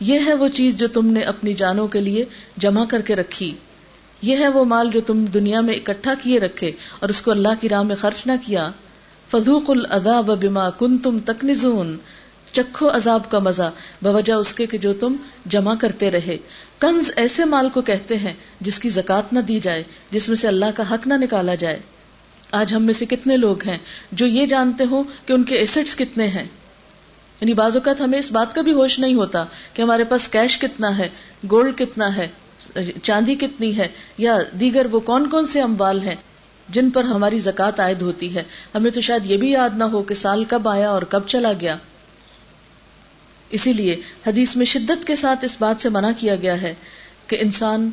یہ 0.00 0.20
ہے 0.26 0.34
وہ 0.34 0.48
چیز 0.48 0.76
جو 0.76 0.86
تم 0.88 1.06
نے 1.06 1.20
اپنی 1.22 1.52
جانوں 1.52 1.86
کے 1.86 2.00
لیے 2.00 2.24
جمع 2.56 2.84
کر 2.84 3.00
کے 3.00 3.14
رکھی۔ 3.16 3.52
یہ 4.22 4.36
ہے 4.36 4.48
وہ 4.48 4.64
مال 4.64 4.90
جو 4.92 5.00
تم 5.00 5.24
دنیا 5.24 5.60
میں 5.60 5.74
اکٹھا 5.74 6.14
کیے 6.22 6.38
رکھے 6.40 6.70
اور 6.98 7.08
اس 7.08 7.22
کو 7.22 7.30
اللہ 7.30 7.60
کی 7.60 7.68
راہ 7.68 7.82
میں 7.82 7.96
خرچ 7.96 8.26
نہ 8.26 8.32
کیا۔ 8.46 8.68
فضوق 9.30 9.70
العذاب 9.70 10.26
بما 10.26 10.70
کن 10.70 10.98
تم 10.98 11.18
تکنزون۔ 11.18 11.96
چکھو 12.52 12.90
عذاب 12.90 13.30
کا 13.30 13.38
مزہ، 13.38 13.70
بوجہ 14.02 14.32
اس 14.32 14.54
کے 14.54 14.66
کہ 14.66 14.78
جو 14.78 14.92
تم 14.92 15.16
جمع 15.46 15.74
کرتے 15.74 16.10
رہے۔ 16.10 16.36
کنز 16.78 17.10
ایسے 17.16 17.44
مال 17.44 17.68
کو 17.68 17.82
کہتے 17.82 18.16
ہیں 18.16 18.32
جس 18.60 18.78
کی 18.78 18.88
زکات 18.88 19.32
نہ 19.32 19.40
دی 19.40 19.60
جائے، 19.60 19.82
جس 20.10 20.28
میں 20.28 20.36
سے 20.36 20.48
اللہ 20.48 20.66
کا 20.74 20.94
حق 20.94 21.06
نہ 21.06 21.14
نکالا 21.14 21.54
جائے۔ 21.54 21.78
آج 22.50 22.74
ہم 22.74 22.82
میں 22.82 22.94
سے 22.94 23.06
کتنے 23.06 23.36
لوگ 23.36 23.62
ہیں 23.68 23.78
جو 24.12 24.26
یہ 24.26 24.46
جانتے 24.46 24.84
ہوں 24.84 25.04
کہ 25.26 25.32
ان 25.32 25.44
کے 25.44 25.56
ایسٹس 25.56 25.96
کتنے 25.96 26.26
ہیں۔ 26.26 26.44
یعنی 27.40 27.54
بعض 27.54 27.76
اوقات 27.76 28.00
ہمیں 28.00 28.18
اس 28.18 28.32
بات 28.32 28.54
کا 28.54 28.60
بھی 28.60 28.72
ہوش 28.72 28.98
نہیں 28.98 29.14
ہوتا 29.14 29.44
کہ 29.72 29.82
ہمارے 29.82 30.04
پاس 30.04 30.28
کیش 30.28 30.58
کتنا 30.58 30.98
ہے 30.98 31.08
گولڈ 31.50 31.78
کتنا 31.78 32.16
ہے، 32.16 32.28
چاندی 33.02 33.34
کتنی 33.34 33.76
ہے، 33.76 33.88
یا 34.18 34.38
دیگر 34.60 34.86
وہ 34.90 35.00
کون 35.00 35.28
کون 35.28 35.46
سے 35.46 35.60
اموال 35.60 36.00
ہیں۔ 36.00 36.14
جن 36.68 36.90
پر 36.90 37.04
ہماری 37.04 37.38
زکات 37.38 37.80
عائد 37.80 38.02
ہوتی 38.02 38.34
ہے۔ 38.34 38.42
ہمیں 38.74 38.90
تو 38.90 39.00
شاید 39.00 39.30
یہ 39.30 39.36
بھی 39.36 39.50
یاد 39.50 39.70
نہ 39.76 39.84
ہو 39.84 40.02
کہ 40.02 40.14
سال 40.14 40.44
کب 40.44 40.68
آیا 40.68 40.90
اور 40.90 41.02
کب 41.02 41.22
چلا 41.26 41.52
گیا۔ 41.60 41.76
اسی 43.50 43.72
لیے 43.72 43.96
حدیث 44.26 44.56
میں 44.56 44.66
شدت 44.66 45.06
کے 45.06 45.16
ساتھ 45.16 45.44
اس 45.44 45.56
بات 45.60 45.82
سے 45.82 45.88
منع 45.88 46.10
کیا 46.18 46.34
گیا 46.36 46.62
ہے 46.62 46.74
کہ 47.26 47.38
انسان 47.40 47.90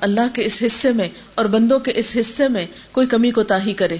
اللہ 0.00 0.34
کے 0.34 0.44
اس 0.44 0.62
حصے 0.66 0.92
میں 0.92 1.08
اور 1.34 1.44
بندوں 1.44 1.78
کے 1.78 1.92
اس 1.94 2.16
حصے 2.20 2.48
میں 2.48 2.66
کوئی 2.92 3.06
کمی 3.06 3.30
کو 3.30 3.42
تاہی 3.42 3.72
کرے۔ 3.72 3.96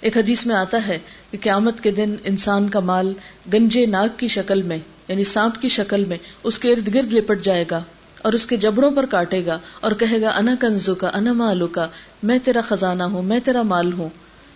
ایک 0.00 0.16
حدیث 0.16 0.46
میں 0.46 0.56
آتا 0.56 0.86
ہے 0.86 0.98
کہ 1.30 1.38
قیامت 1.40 1.80
کے 1.80 1.90
دن 1.90 2.14
انسان 2.24 2.68
کا 2.68 2.80
مال 2.80 3.12
گنجے 3.52 3.86
ناگ 3.86 4.08
کی 4.16 4.28
شکل 4.28 4.62
میں 4.62 4.78
یعنی 5.08 5.24
سانپ 5.24 5.60
کی 5.62 5.68
شکل 5.68 6.04
میں، 6.04 6.16
اس 6.42 6.58
کے 6.58 6.72
ارد 6.72 6.94
گرد 6.94 7.12
لپٹ 7.12 7.40
جائے 7.40 7.64
گا۔ 7.70 7.82
اور 8.28 8.32
اس 8.32 8.46
کے 8.46 8.56
جبڑوں 8.56 8.90
پر 8.90 9.06
کاٹے 9.06 9.44
گا 9.46 9.58
اور 9.80 9.92
کہے 9.92 10.20
گا، 10.20 10.30
انا 10.30 10.54
کنزو 10.60 10.94
کا 10.94 11.10
انا 11.14 11.32
مالو 11.32 11.66
کا 11.66 11.86
میں 12.22 12.38
تیرا 12.44 12.60
خزانہ 12.60 13.02
ہوں، 13.02 13.22
میں 13.22 13.40
تیرا 13.40 13.62
مال 13.62 13.92
ہوں۔ 13.92 14.08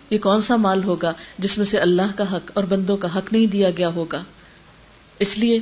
یہ 0.09 0.17
کون 0.17 0.41
سا 0.41 0.55
مال 0.55 0.83
ہوگا 0.83 1.13
جس 1.39 1.57
میں 1.57 1.65
سے 1.65 1.77
اللہ 1.77 2.11
کا 2.15 2.31
حق 2.31 2.51
اور 2.53 2.63
بندوں 2.63 2.97
کا 2.97 3.07
حق 3.15 3.31
نہیں 3.33 3.45
دیا 3.45 3.69
گیا 3.69 3.87
ہوگا؟ 3.87 4.23
اس 5.19 5.37
لیے 5.37 5.59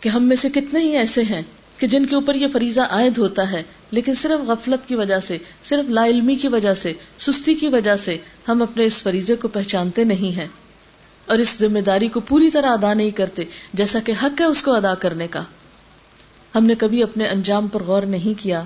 کہ 0.00 0.08
ہم 0.08 0.28
میں 0.28 0.36
سے 0.36 0.50
کتنے 0.50 0.80
ہی 0.80 0.96
ایسے 0.96 1.22
ہیں 1.22 1.42
کہ 1.78 1.86
جن 1.86 2.06
کے 2.06 2.14
اوپر 2.14 2.34
یہ 2.34 2.46
فریضہ 2.52 2.80
عائد 2.90 3.18
ہوتا 3.18 3.50
ہے، 3.52 3.62
لیکن 3.90 4.14
صرف 4.14 4.48
غفلت 4.48 4.88
کی 4.88 4.94
وجہ 4.94 5.20
سے، 5.20 5.38
صرف 5.64 5.90
لا 5.90 6.04
علمی 6.06 6.34
کی 6.34 6.48
وجہ 6.48 6.74
سے، 6.74 6.92
سستی 7.18 7.54
کی 7.54 7.68
وجہ 7.68 7.96
سے 7.96 8.16
ہم 8.48 8.62
اپنے 8.62 8.84
اس 8.84 9.02
فریضے 9.02 9.36
کو 9.36 9.48
پہچانتے 9.48 10.04
نہیں 10.04 10.36
ہیں 10.36 10.48
اور 11.26 11.38
اس 11.38 11.56
ذمہ 11.60 11.80
داری 11.80 12.08
کو 12.08 12.20
پوری 12.20 12.50
طرح 12.50 12.72
ادا 12.72 12.94
نہیں 12.94 13.10
کرتے، 13.10 13.44
جیسا 13.74 14.00
کہ 14.00 14.12
حق 14.22 14.40
ہے 14.40 14.46
اس 14.46 14.62
کو 14.62 14.74
ادا 14.74 14.94
کرنے 14.94 15.26
کا۔ 15.26 15.42
ہم 16.56 16.66
نے 16.66 16.74
کبھی 16.74 17.02
اپنے 17.02 17.26
انجام 17.26 17.68
پر 17.68 17.82
غور 17.82 18.02
نہیں 18.02 18.42
کیا 18.42 18.62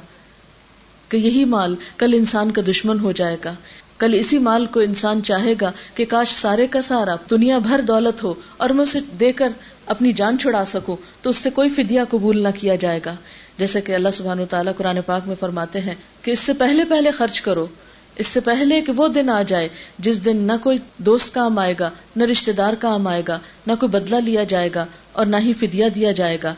کہ 1.09 1.17
یہی 1.17 1.45
مال 1.45 1.75
کل 1.97 2.15
انسان 2.15 2.51
کا 2.51 2.63
دشمن 2.69 2.99
ہو 3.01 3.13
جائے 3.13 3.37
گا۔ 3.45 3.55
کل 3.99 4.15
اسی 4.15 4.39
مال 4.39 4.67
کو 4.67 4.81
انسان 4.81 5.23
چاہے 5.23 5.55
گا 5.61 5.71
کہ 5.95 6.05
کاش 6.05 6.29
سارے 6.29 6.67
کا 6.67 6.83
سارا 6.83 7.15
دنیا 7.31 7.59
بھر 7.59 7.81
دولت 7.81 8.23
ہو 8.23 8.35
اور 8.57 8.71
میں 8.71 8.83
اسے 8.83 9.01
دے 9.21 9.33
کر 9.33 9.49
اپنی 9.87 10.13
جان 10.13 10.39
چھڑا 10.39 10.65
سکوں 10.65 10.97
تو 11.23 11.31
اس 11.31 11.37
سے 11.37 11.51
کوئی 11.51 11.71
فدیہ 11.71 12.01
قبول 12.09 12.43
نہ 12.43 12.49
کیا 12.61 12.75
جائے 12.75 13.01
گا۔ 13.07 13.15
جیسے 13.59 13.81
کہ 13.81 13.93
اللہ 13.93 14.09
سبحانہ 14.13 14.43
تعالیٰ 14.51 14.73
قرآن 14.77 14.99
پاک 15.07 15.23
میں 15.27 15.37
فرماتے 15.41 15.81
ہیں 15.81 15.95
کہ 16.23 16.31
اس 16.31 16.39
سے 16.39 16.53
پہلے 16.53 16.85
پہلے 16.85 17.11
خرچ 17.11 17.41
کرو۔ 17.41 17.67
اس 18.17 18.27
سے 18.27 18.41
پہلے 18.41 18.81
کہ 18.81 18.93
وہ 18.97 19.09
دن 19.09 19.31
آ 19.31 19.43
جائے 19.43 19.69
جس 19.99 20.25
دن 20.25 20.37
نہ 20.37 20.53
کوئی 20.63 20.79
دوست 20.97 21.35
کام 21.35 21.59
آئے 21.59 21.75
گا، 21.81 21.91
نہ 22.17 22.25
رشتے 22.25 22.53
دار 22.53 22.73
کام 22.73 23.07
آئے 23.07 23.23
گا، 23.29 23.39
نہ 23.67 23.73
کوئی 23.73 23.91
بدلہ 23.91 24.17
لیا 24.17 24.45
جائے 24.45 24.71
گا 24.75 24.87
اور 25.13 25.27
نہ 25.27 25.37
ہی 25.37 25.53
فدیہ 25.53 25.89
دیا 25.95 26.13
جائے 26.13 26.39
گا۔ 26.43 26.55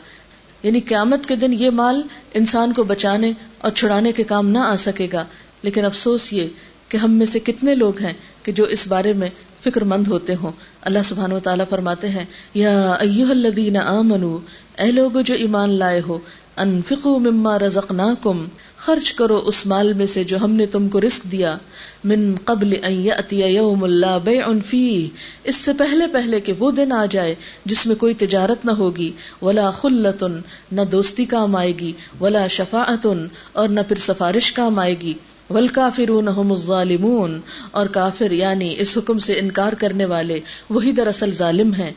یعنی 0.63 0.79
قیامت 0.79 1.25
کے 1.25 1.35
دن 1.35 1.53
یہ 1.53 1.69
مال 1.69 2.01
انسان 2.33 2.73
کو 2.73 2.83
بچانے 2.83 3.31
اور 3.57 3.71
چھڑانے 3.71 4.11
کے 4.11 4.23
کام 4.23 4.49
نہ 4.49 4.59
آ 4.59 4.75
سکے 4.75 5.07
گا۔ 5.13 5.25
لیکن 5.61 5.85
افسوس 5.85 6.33
یہ 6.33 6.47
کہ 6.89 6.97
ہم 6.97 7.11
میں 7.11 7.25
سے 7.25 7.39
کتنے 7.39 7.75
لوگ 7.75 7.99
ہیں 7.99 8.13
کہ 8.43 8.51
جو 8.51 8.63
اس 8.63 8.87
بارے 8.87 9.13
میں 9.13 9.29
فکر 9.63 9.83
مند 9.83 10.07
ہوتے 10.07 10.35
ہوں۔ 10.35 10.51
اللہ 10.81 10.99
سبحان 11.03 11.31
و 11.31 11.39
تعالیٰ 11.39 11.65
فرماتے 11.69 12.09
ہیں، 12.09 12.25
یا 12.53 12.91
ایوہ 12.91 13.29
الذین 13.29 13.77
آمنو 13.77 14.39
اے 14.77 14.91
لوگو 14.91 15.21
جو 15.21 15.33
ایمان 15.33 15.69
لائے 15.69 16.01
ہو 16.07 16.19
انفقو 16.57 17.19
مما 17.19 17.59
رزقناکم۔ 17.59 18.45
خرچ 18.83 19.13
کرو 19.13 19.37
اس 19.45 19.65
مال 19.65 19.93
میں 19.93 20.05
سے 20.05 20.23
جو 20.23 20.37
ہم 20.37 20.51
نے 20.51 20.65
تم 20.65 20.89
کو 20.89 21.01
رزق 21.01 21.31
دیا۔ 21.31 21.57
من 22.03 22.35
قبل 22.45 22.73
ان 22.83 22.93
یأتی 22.93 23.41
یوم 23.41 23.83
اللہ 23.83 24.19
بیع 24.23 24.45
فیہ 24.65 25.07
اس 25.43 25.55
سے 25.55 25.73
پہلے 25.73 26.07
پہلے 26.07 26.39
کہ 26.39 26.53
وہ 26.59 26.71
دن 26.71 26.91
آ 26.91 27.05
جائے 27.05 27.35
جس 27.65 27.85
میں 27.85 27.95
کوئی 27.95 28.13
تجارت 28.13 28.65
نہ 28.65 28.71
ہوگی۔ 28.71 29.11
ولا 29.41 29.71
خلتن، 29.71 30.31
نہ 30.71 30.81
دوستی 30.91 31.25
کام 31.25 31.55
آئے 31.55 31.71
گی، 31.71 31.93
ولا 32.21 32.47
شفاعتن، 32.47 33.27
اور 33.51 33.69
نہ 33.69 33.79
پھر 33.87 33.97
سفارش 33.97 34.51
کام 34.51 34.79
آئے 34.79 34.99
گی۔ 34.99 35.13
ولکافرون 35.49 36.27
هم 36.27 36.51
الظالمون، 36.51 37.39
اور 37.71 37.85
کافر 37.85 38.31
یعنی 38.31 38.75
اس 38.77 38.97
حکم 38.97 39.19
سے 39.19 39.39
انکار 39.39 39.73
کرنے 39.73 40.05
والے، 40.05 40.39
وہی 40.69 40.91
دراصل 40.91 41.31
ظالم 41.31 41.73
ہیں۔ 41.73 41.91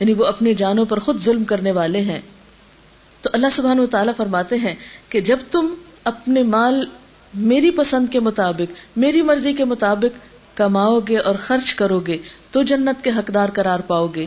یعنی 0.00 0.12
وہ 0.12 0.24
اپنی 0.24 0.54
جانوں 0.54 0.84
پر 0.84 0.98
خود 0.98 1.20
ظلم 1.20 1.44
کرنے 1.44 1.72
والے 1.72 2.00
ہیں۔ 2.00 2.20
تو 3.22 3.30
اللہ 3.32 3.46
سبحانہ 3.52 3.80
و 3.80 3.86
تعالیٰ 3.86 4.12
فرماتے 4.16 4.56
ہیں 4.56 4.74
کہ 5.08 5.20
جب 5.20 5.38
تم 5.50 5.74
اپنے 6.06 6.42
مال 6.42 6.86
میری 7.34 7.70
پسند 7.70 8.06
کے 8.12 8.20
مطابق، 8.20 8.98
میری 8.98 9.22
مرضی 9.22 9.52
کے 9.52 9.64
مطابق 9.64 10.18
کماؤ 10.56 11.00
گے 11.00 11.18
اور 11.18 11.34
خرچ 11.34 11.74
کرو 11.74 12.00
گے، 12.00 12.18
تو 12.50 12.62
جنت 12.62 13.04
کے 13.04 13.10
حقدار 13.10 13.48
قرار 13.54 13.80
پاؤ 13.80 14.06
گے۔ 14.06 14.26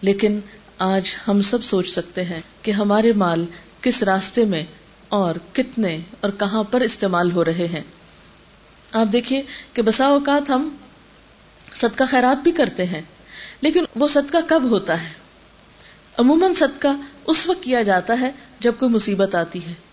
لیکن 0.00 0.40
آج 0.78 1.14
ہم 1.28 1.42
سب 1.42 1.64
سوچ 1.64 1.90
سکتے 1.90 2.24
ہیں 2.24 2.40
کہ 2.62 2.70
ہمارے 2.70 3.12
مال 3.12 3.46
کس 3.80 4.02
راستے 4.02 4.44
میں 4.44 4.62
اور 5.08 5.34
کتنے 5.52 5.98
اور 6.20 6.30
کہاں 6.30 6.62
پر 6.62 6.80
استعمال 6.80 7.32
ہو 7.32 7.44
رہے 7.44 7.66
ہیں۔ 7.66 7.82
آپ 8.92 9.12
دیکھیے 9.12 9.42
کہ 9.72 9.82
بسا 9.82 10.06
اوقات 10.06 10.50
ہم 10.50 10.68
صدقہ 11.74 12.04
خیرات 12.08 12.42
بھی 12.42 12.52
کرتے 12.52 12.86
ہیں، 12.86 13.02
لیکن 13.60 13.84
وہ 13.96 14.08
صدقہ 14.08 14.38
کب 14.48 14.62
ہوتا 14.70 15.04
ہے؟ 15.04 15.12
عموماً 16.18 16.52
صدقہ 16.52 16.88
اس 17.26 17.46
وقت 17.46 17.62
کیا 17.62 17.82
جاتا 17.82 18.20
ہے 18.20 18.30
جب 18.60 18.72
کوئی 18.78 18.90
مصیبت 18.90 19.34
آتی 19.34 19.66
ہے۔ 19.66 19.87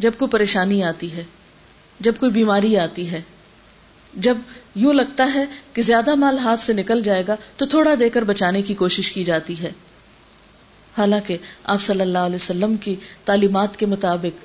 جب 0.00 0.12
کوئی 0.18 0.30
پریشانی 0.30 0.82
آتی 0.84 1.12
ہے، 1.12 1.24
جب 2.00 2.12
کوئی 2.20 2.32
بیماری 2.32 2.76
آتی 2.76 3.10
ہے، 3.10 3.20
جب 4.14 4.38
یوں 4.74 4.92
لگتا 4.92 5.30
ہے 5.34 5.44
کہ 5.72 5.82
زیادہ 5.82 6.14
مال 6.14 6.38
ہاتھ 6.38 6.60
سے 6.60 6.72
نکل 6.72 7.02
جائے 7.02 7.22
گا 7.28 7.36
تو 7.56 7.66
تھوڑا 7.66 7.94
دے 8.00 8.08
کر 8.08 8.22
بچانے 8.22 8.62
کی 8.62 8.74
کوشش 8.74 9.12
کی 9.12 9.24
جاتی 9.24 9.62
ہے۔ 9.62 9.72
حالانکہ 10.96 11.36
آپ 11.64 11.82
صلی 11.82 12.00
اللہ 12.00 12.18
علیہ 12.18 12.34
وسلم 12.34 12.76
کی 12.76 12.94
تعلیمات 13.24 13.76
کے 13.76 13.86
مطابق 13.86 14.44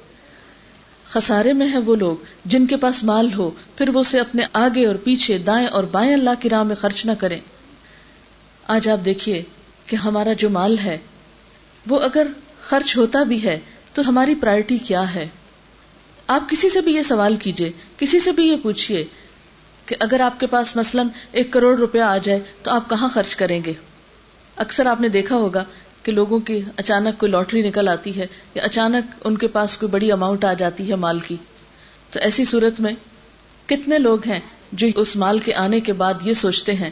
خسارے 1.09 1.53
میں 1.53 1.67
ہیں 1.67 1.81
وہ 1.85 1.95
لوگ، 1.95 2.15
جن 2.45 2.65
کے 2.65 2.77
پاس 2.77 3.03
مال 3.03 3.33
ہو، 3.33 3.49
پھر 3.77 3.89
وہ 3.89 3.99
اسے 3.99 4.19
اپنے 4.19 4.43
آگے 4.53 4.85
اور 4.85 4.95
پیچھے 4.95 5.37
دائیں 5.37 5.67
اور 5.67 5.83
بائیں 5.83 6.13
اللہ 6.13 6.39
کی 6.39 6.49
راہ 6.49 6.63
میں 6.63 6.75
خرچ 6.75 7.05
نہ 7.05 7.11
کریں۔ 7.11 7.39
آج 8.67 8.89
آپ 8.89 9.05
دیکھیے 9.05 9.41
کہ 9.85 9.95
ہمارا 9.95 10.33
جو 10.33 10.49
مال 10.49 10.77
ہے، 10.77 10.97
وہ 11.87 11.99
اگر 11.99 12.27
خرچ 12.61 12.97
ہوتا 12.97 13.23
بھی 13.23 13.43
ہے 13.43 13.59
تو 13.93 14.01
ہماری 14.07 14.35
پرائرٹی 14.35 14.77
کیا 14.77 15.15
ہے؟ 15.15 15.27
آپ 16.27 16.49
کسی 16.49 16.69
سے 16.69 16.81
بھی 16.81 16.95
یہ 16.95 17.01
سوال 17.01 17.35
کیجیے، 17.35 17.71
کسی 17.97 18.19
سے 18.19 18.31
بھی 18.31 18.43
یہ 18.43 18.55
پوچھئے 18.63 19.03
کہ 19.85 19.95
اگر 19.99 20.21
آپ 20.21 20.39
کے 20.39 20.47
پاس 20.47 20.75
مثلا 20.75 21.03
ایک 21.31 21.51
کروڑ 21.51 21.77
روپیہ 21.77 22.01
آ 22.01 22.17
جائے 22.17 22.39
تو 22.63 22.71
آپ 22.71 22.89
کہاں 22.89 23.09
خرچ 23.09 23.35
کریں 23.35 23.59
گے؟ 23.65 23.73
اکثر 24.55 24.85
آپ 24.85 25.01
نے 25.01 25.09
دیکھا 25.09 25.35
ہوگا 25.35 25.63
کہ 26.03 26.11
لوگوں 26.11 26.39
کی 26.39 26.61
اچانک 26.77 27.19
کوئی 27.19 27.31
لاٹری 27.31 27.69
نکل 27.69 27.87
آتی 27.87 28.15
ہے 28.15 28.27
یا 28.55 28.63
اچانک 28.63 29.15
ان 29.23 29.37
کے 29.37 29.47
پاس 29.47 29.77
کوئی 29.77 29.91
بڑی 29.91 30.11
اماؤنٹ 30.11 30.45
آ 30.45 30.53
جاتی 30.53 30.89
ہے 30.89 30.95
مال 30.95 31.19
کی۔ 31.19 31.35
تو 32.11 32.19
ایسی 32.19 32.45
صورت 32.45 32.79
میں 32.79 32.93
کتنے 33.65 33.97
لوگ 33.97 34.27
ہیں 34.27 34.39
جو 34.71 34.87
اس 34.95 35.15
مال 35.15 35.39
کے 35.39 35.53
آنے 35.53 35.79
کے 35.79 35.93
بعد 35.93 36.13
یہ 36.21 36.33
سوچتے 36.33 36.73
ہیں 36.73 36.89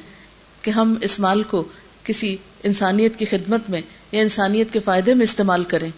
کہ 0.61 0.71
ہم 0.71 0.95
اس 1.01 1.19
مال 1.19 1.43
کو 1.43 1.63
کسی 2.03 2.37
انسانیت 2.63 3.19
کی 3.19 3.25
خدمت 3.25 3.69
میں 3.69 3.81
یا 4.11 4.21
انسانیت 4.21 4.73
کے 4.73 4.79
فائدے 4.79 5.13
میں 5.13 5.23
استعمال 5.23 5.63
کریں؟ 5.63 5.89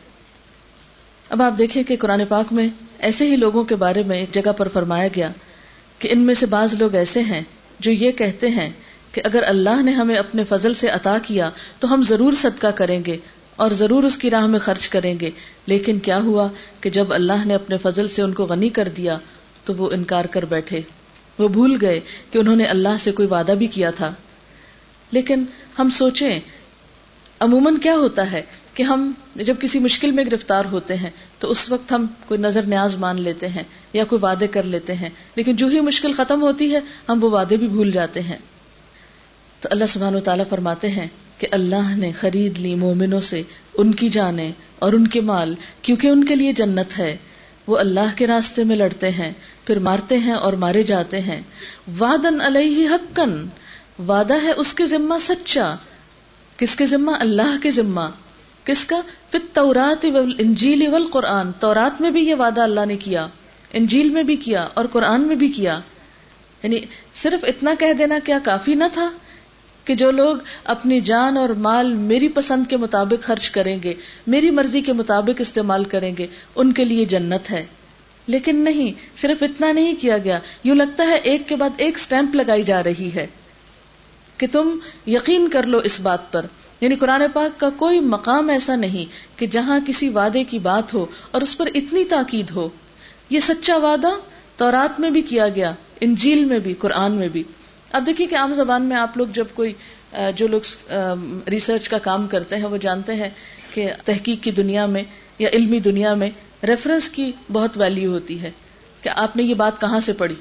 اب 1.30 1.42
آپ 1.42 1.58
دیکھیں 1.58 1.84
کہ 1.84 1.96
قرآن 1.96 2.26
پاک 2.26 2.54
میں 2.54 2.68
ایسے 3.00 3.32
ہی 3.32 3.36
لوگوں 3.36 3.64
کے 3.64 3.76
بارے 3.76 4.04
میں 4.04 4.18
ایک 4.18 4.32
جگہ 4.32 4.52
پر 4.52 4.68
فرمایا 4.68 5.08
گیا 5.16 5.30
کہ 6.00 6.10
ان 6.12 6.22
میں 6.22 6.34
سے 6.34 6.46
بعض 6.46 6.74
لوگ 6.74 6.96
ایسے 6.96 7.22
ہیں 7.22 7.42
جو 7.80 7.92
یہ 7.92 8.12
کہتے 8.12 8.50
ہیں 8.50 8.70
کہ 9.12 9.22
اگر 9.26 9.44
اللہ 9.44 9.82
نے 9.82 9.92
ہمیں 9.92 10.16
اپنے 10.16 10.44
فضل 10.44 10.74
سے 10.74 10.90
عطا 10.90 11.18
کیا 11.18 11.50
تو 11.80 11.94
ہم 11.94 12.04
ضرور 12.04 12.34
صدقہ 12.34 12.68
کریں 12.68 13.02
گے 13.06 13.18
اور 13.56 13.70
ضرور 13.70 14.04
اس 14.04 14.18
کی 14.18 14.30
راہ 14.30 14.46
میں 14.46 14.60
خرچ 14.60 14.90
کریں 14.90 15.14
گے۔ 15.22 15.30
لیکن 15.66 16.00
کیا 16.00 16.18
ہوا 16.18 16.48
کہ 16.82 16.90
جب 16.90 17.14
اللہ 17.14 17.46
نے 17.46 17.56
اپنے 17.56 17.78
فضل 17.78 18.08
سے 18.08 18.22
ان 18.22 18.34
کو 18.34 18.46
غنی 18.46 18.70
کر 18.70 18.88
دیا 18.88 19.18
تو 19.66 19.74
وہ 19.78 19.90
انکار 19.92 20.26
کر 20.26 20.46
بیٹھے۔ 20.46 20.82
وہ 21.40 21.48
بھول 21.48 21.78
گئے 21.82 22.00
کہ 22.32 22.38
انہوں 22.38 22.56
نے 22.56 22.66
اللہ 22.66 22.98
سے 23.00 23.12
کوئی 23.12 23.28
وعدہ 23.28 23.52
بھی 23.52 23.68
کیا 23.68 23.92
تھا۔ 23.92 24.14
لیکن 25.12 25.44
ہم 25.80 25.90
سوچیں 25.90 26.40
عموماً 27.40 27.78
کیا 27.78 27.94
ہوتا 27.94 28.32
ہے 28.32 28.42
کہ 28.74 28.84
ہم 28.84 29.12
جب 29.36 29.56
کسی 29.62 29.80
مشکل 29.80 30.12
میں 30.12 30.24
گرفتار 30.26 30.66
ہوتے 30.66 30.96
ہیں 30.96 31.10
تو 31.40 31.50
اس 31.50 31.72
وقت 31.72 31.92
ہم 31.92 32.06
کوئی 32.28 32.40
نظر 32.40 32.62
نیاز 32.62 32.98
مان 32.98 33.22
لیتے 33.22 33.48
ہیں 33.48 33.64
یا 33.94 34.04
کوئی 34.04 34.20
وعدے 34.24 34.48
کر 34.48 34.64
لیتے 34.64 34.94
ہیں، 34.94 35.10
لیکن 35.36 35.56
جو 35.56 35.68
ہی 35.68 35.80
مشکل 35.80 36.14
ختم 36.14 36.42
ہوتی 36.42 36.76
ہے، 36.76 36.80
ہم 37.10 37.24
وہ 37.24 37.30
وعدے 37.30 37.58
بھی 37.58 37.68
بھول 37.68 37.92
جاتے 37.92 38.22
ہیں۔ 38.22 38.38
تو 39.62 39.70
اللہ 39.72 39.86
سبحانہ 39.90 40.18
و 40.18 40.20
تعالیٰ 40.20 40.46
فرماتے 40.50 40.90
ہیں 40.90 41.08
کہ 41.38 41.48
اللہ 41.52 41.96
نے 41.96 42.12
خرید 42.12 42.60
لی 42.60 42.76
مومنوں 42.76 43.20
سے 43.20 43.42
ان 43.74 43.92
کی 43.92 44.10
جانیں 44.10 44.52
اور 44.80 44.94
ان 44.94 45.08
کے 45.08 45.22
مال، 45.22 45.56
کیونکہ 45.82 46.08
ان 46.08 46.24
کے 46.24 46.36
لیے 46.36 46.54
جنت 46.54 47.00
ہے۔ 47.00 47.18
وہ 47.68 47.78
اللہ 47.78 48.16
کے 48.16 48.28
راستے 48.28 48.64
میں 48.64 48.76
لڑتے 48.76 49.12
ہیں، 49.12 49.34
پھر 49.66 49.80
مارتے 49.80 50.18
ہیں 50.18 50.34
اور 50.34 50.54
مارے 50.54 50.84
جاتے 50.84 51.22
ہیں۔ 51.22 51.42
وادن 51.98 52.42
علیہ 52.42 52.90
حقن 52.90 53.48
وعدہ 54.08 54.44
ہے 54.44 54.52
اس 54.52 54.74
کے 54.74 54.86
ذمہ 54.86 55.16
سچا۔ 55.20 55.76
کس 56.58 56.76
کے 56.76 56.86
ذمہ؟ 56.86 57.12
اللہ 57.20 57.56
کے 57.64 57.72
ذمہ. 57.72 58.10
کس 58.64 58.86
کا؟ 58.86 59.02
تورات 59.54 60.06
انجیل 60.38 60.88
و 60.88 60.98
قرآن 61.12 61.52
تورات 61.52 62.02
میں 62.02 62.12
بھی 62.12 62.22
یہ 62.22 62.36
وعدہ 62.36 62.62
اللہ 62.62 62.86
نے 62.86 62.98
کیا، 62.98 63.28
انجیل 63.74 64.10
میں 64.10 64.24
بھی 64.24 64.36
کیا 64.36 64.68
اور 64.74 64.86
قرآن 64.86 65.28
میں 65.28 65.36
بھی 65.36 65.50
کیا. 65.50 65.80
یعنی 66.64 66.80
صرف 67.16 67.44
اتنا 67.44 67.74
کہہ 67.80 67.94
دینا 67.94 68.20
کیا 68.24 68.40
کافی 68.44 68.74
نہ 68.74 68.84
تھا 68.94 69.10
کہ 69.86 69.96
جو 69.96 70.12
لوگ 70.12 70.38
اپنی 70.64 71.00
جان 71.00 71.38
اور 71.38 71.50
مال 71.50 71.94
میری 71.94 72.30
پسند 72.30 72.64
کے 72.70 72.78
مطابق 72.78 73.24
خرچ 73.24 73.50
کریں 73.50 73.80
گے، 73.84 73.94
میری 74.28 74.50
مرضی 74.50 74.82
کے 74.82 74.94
مطابق 74.94 75.42
استعمال 75.42 75.84
کریں 75.84 76.12
گے، 76.18 76.28
ان 76.56 76.74
کے 76.74 76.86
لیے 76.86 77.06
جنت 77.06 77.52
ہے. 77.52 77.66
لیکن 78.28 78.56
نہیں، 78.56 79.20
صرف 79.22 79.44
اتنا 79.44 79.72
نہیں 79.72 79.96
کیا 80.02 80.18
گیا. 80.18 80.40
یوں 80.64 80.76
لگتا 80.76 81.04
ہے 81.04 81.16
ایک 81.16 81.50
کے 81.50 81.56
بعد 81.56 81.70
ایک 81.78 82.00
سٹیمپ 82.00 82.36
لگائی 82.36 82.64
جا 82.64 82.84
رہی 82.84 83.10
ہے۔ 83.16 83.28
کہ 84.38 84.48
تم 84.52 84.78
یقین 85.08 85.48
کر 85.48 85.64
لو 85.64 85.78
اس 85.78 86.00
بات 86.00 86.32
پر۔ 86.32 86.46
یعنی 86.82 86.96
قرآن 86.96 87.22
پاک 87.34 87.60
کا 87.60 87.70
کوئی 87.70 88.00
مقام 88.00 88.50
ایسا 88.50 88.76
نہیں 88.76 89.40
کہ 89.40 89.48
جہاں 89.48 89.80
کسی 89.88 90.10
وعدے 90.10 90.44
کی 90.44 90.60
بات 90.60 90.94
ہو 90.94 91.06
اور 91.32 91.42
اس 91.42 91.58
پر 91.58 91.66
اتنی 91.74 92.06
تاکید 92.06 92.52
ہو۔ 92.52 92.70
یہ 93.30 93.40
سچا 93.40 93.78
وعدہ 93.78 94.10
تورات 94.58 95.00
میں 95.00 95.10
بھی 95.10 95.22
کیا 95.22 95.48
گیا، 95.48 95.72
انجیل 96.02 96.46
میں 96.46 96.60
بھی، 96.60 96.74
قرآن 96.74 97.12
میں 97.12 97.28
بھی۔ 97.28 97.44
اب 97.92 98.04
دیکھیے 98.06 98.28
کہ 98.28 98.36
عام 98.36 98.54
زبان 98.54 98.82
میں 98.82 98.98
آپ 98.98 99.18
لوگ 99.18 99.28
جب 99.34 99.46
کوئی 99.54 99.74
جو 100.36 100.48
لوگ 100.48 100.92
ریسرچ 101.50 101.90
کا 101.90 101.98
کام 101.98 102.28
کرتے 102.28 102.56
ہیں، 102.56 102.66
وہ 102.66 102.78
جانتے 102.78 103.14
ہیں 103.14 103.30
کہ 103.74 103.90
تحقیق 104.06 104.44
کی 104.44 104.52
دنیا 104.52 104.86
میں 104.86 105.04
یا 105.40 105.50
علمی 105.54 105.80
دنیا 105.80 106.14
میں 106.14 106.30
ریفرنس 106.64 107.10
کی 107.10 107.32
بہت 107.52 107.78
ویلیو 107.78 108.12
ہوتی 108.12 108.42
ہے 108.42 108.52
کہ 109.02 109.10
آپ 109.10 109.38
نے 109.38 109.44
یہ 109.44 109.54
بات 109.54 109.82
کہاں 109.82 110.00
سے 110.00 110.14
پڑھی۔ 110.14 110.36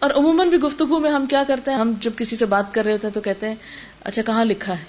اور 0.00 0.10
عموماً 0.10 0.48
بھی 0.48 0.58
گفتگو 0.58 0.98
میں 0.98 1.10
ہم 1.10 1.26
کیا 1.26 1.42
کرتے 1.48 1.70
ہیں؟ 1.70 1.78
ہم 1.78 1.92
جب 2.00 2.10
کسی 2.16 2.36
سے 2.36 2.46
بات 2.46 2.74
کر 2.74 2.84
رہے 2.84 2.92
ہوتے 2.92 3.06
ہیں 3.06 3.14
تو 3.14 3.20
کہتے 3.20 3.48
ہیں 3.48 3.54
اچھا 4.04 4.22
کہاں 4.22 4.44
لکھا 4.44 4.78
ہے؟ 4.78 4.84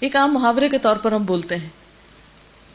ایک 0.00 0.16
عام 0.16 0.34
محاورے 0.34 0.68
کے 0.68 0.78
طور 0.78 0.96
پر 0.96 1.12
ہم 1.12 1.24
بولتے 1.24 1.56
ہیں۔ 1.56 1.68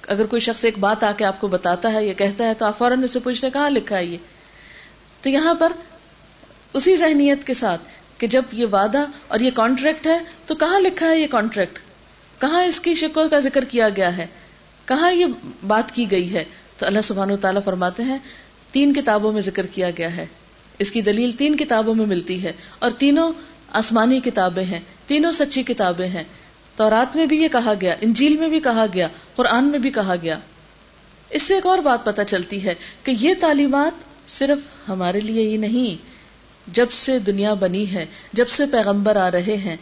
اگر 0.08 0.26
کوئی 0.26 0.40
شخص 0.40 0.66
ایک 0.66 0.80
بات 0.80 1.04
آ 1.04 1.12
کے 1.12 1.26
آپ 1.26 1.42
کو 1.42 1.48
بتاتا 1.48 1.94
ہے 1.94 2.06
یا 2.06 2.14
کہتا 2.14 2.44
ہے 2.44 2.54
تو 2.54 2.66
آپ 2.66 2.78
فوراً 2.78 3.04
اسے 3.04 3.20
پوچھتے 3.20 3.50
کہاں 3.50 3.70
لکھا 3.70 3.98
ہے 3.98 4.06
یہ؟ 4.06 4.18
تو 5.22 5.30
یہاں 5.30 5.54
پر 5.54 5.72
اسی 6.74 6.98
ذہنیت 6.98 7.48
کے 7.48 7.54
ساتھ 7.54 7.82
کہ 8.18 8.28
جب 8.28 8.42
یہ 8.52 8.66
وعدہ 8.72 9.06
اور 9.28 9.40
یہ 9.40 9.52
کانٹریکٹ 9.52 10.08
ہے 10.08 10.20
تو 10.46 10.56
کہاں 10.56 10.80
لکھا 10.80 11.08
ہے 11.08 11.20
یہ 11.20 11.28
کانٹریکٹ 11.28 11.80
کہاں 12.42 12.64
اس 12.64 12.80
کی 12.80 12.94
شکل 12.94 13.28
کا 13.28 13.40
ذکر 13.40 13.64
کیا 13.64 13.90
گیا 13.90 14.18
ہے؟ 14.18 14.28
کہاں 14.86 15.12
یہ 15.12 15.26
بات 15.68 15.92
کی 15.92 16.12
گئی 16.12 16.34
ہے؟ 16.34 16.44
تو 16.78 16.86
اللہ 16.86 17.02
سبحانہ 17.04 17.34
و 17.34 17.38
تعالیٰ 17.38 17.62
فرماتے 17.64 18.04
ہیں، 18.04 18.18
تین 18.72 18.94
کتابوں 18.94 19.32
میں 19.32 19.42
ذکر 19.42 19.66
کیا 19.66 19.90
گیا 19.90 20.16
ہے۔ 20.16 20.26
اس 20.80 20.92
کی 20.92 21.02
دلیل 21.02 21.32
تین 21.32 21.58
کتابوں 21.58 21.96
میں 21.96 22.06
ملتی 22.06 22.44
ہے 22.44 22.52
اور 22.80 22.92
تینوں 22.92 23.34
آسمانی 23.72 24.20
کتابیں 24.20 24.64
ہیں، 24.64 24.80
تینوں 25.08 25.32
سچی 25.32 25.64
کتابیں 25.64 26.08
ہیں۔ 26.08 26.24
تورات 26.76 27.16
میں 27.16 27.26
بھی 27.26 27.44
یہ 27.44 27.48
کہا 27.48 27.74
گیا، 27.82 27.96
انجیل 28.02 28.38
میں 28.38 28.48
بھی 28.48 28.60
کہا 28.60 28.86
گیا، 28.94 29.08
قرآن 29.36 29.66
میں 29.66 29.80
بھی 29.80 29.92
کہا 29.92 30.16
گیا۔ 30.22 30.40
اس 31.30 31.44
سے 31.44 31.56
ایک 31.56 31.66
اور 31.66 31.78
بات 31.78 32.06
پتہ 32.06 32.22
چلتی 32.28 32.64
ہے 32.64 32.76
کہ 33.04 33.14
یہ 33.20 33.34
تعلیمات 33.40 33.92
صرف 34.32 34.90
ہمارے 34.90 35.20
لیے 35.20 35.50
ہی 35.50 35.58
نہیں، 35.58 35.96
جب 36.76 36.92
سے 36.92 37.20
دنیا 37.20 37.54
بنی 37.54 37.94
ہے، 37.94 38.06
جب 38.34 38.48
سے 38.48 38.66
پیغمبر 38.72 39.16
آ 39.16 39.32
رہے 39.32 39.58
ہیں، 39.58 39.78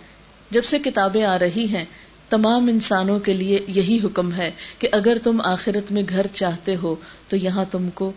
جب 0.50 0.64
سے 0.64 0.80
کتابیں 0.80 1.24
آ 1.24 1.40
رہی 1.40 1.68
ہیں، 1.68 1.86
تمام 2.30 2.68
انسانوں 2.68 3.20
کے 3.20 3.34
لیے 3.34 3.60
یہی 3.68 4.00
حکم 4.04 4.34
ہے 4.34 4.52
کہ 4.80 4.88
اگر 4.92 5.18
تم 5.24 5.42
آخرت 5.44 5.92
میں 5.92 6.04
گھر 6.10 6.28
چاہتے 6.34 6.76
ہو 6.76 6.96
تو 7.28 7.38
یہاں 7.38 7.66
تم 7.72 7.90
کو 7.90 8.12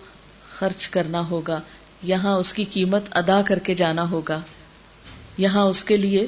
خرچ 0.55 0.89
کرنا 0.89 1.29
ہوگا۔ 1.31 1.61
یہاں 2.03 2.37
اس 2.37 2.53
کی 2.53 2.65
قیمت 2.71 3.03
ادا 3.13 3.43
کر 3.43 3.59
کے 3.59 3.75
جانا 3.75 4.11
ہوگا۔ 4.11 4.41
یہاں 5.39 5.65
اس 5.65 5.85
کے 5.85 5.97
لیے 5.97 6.27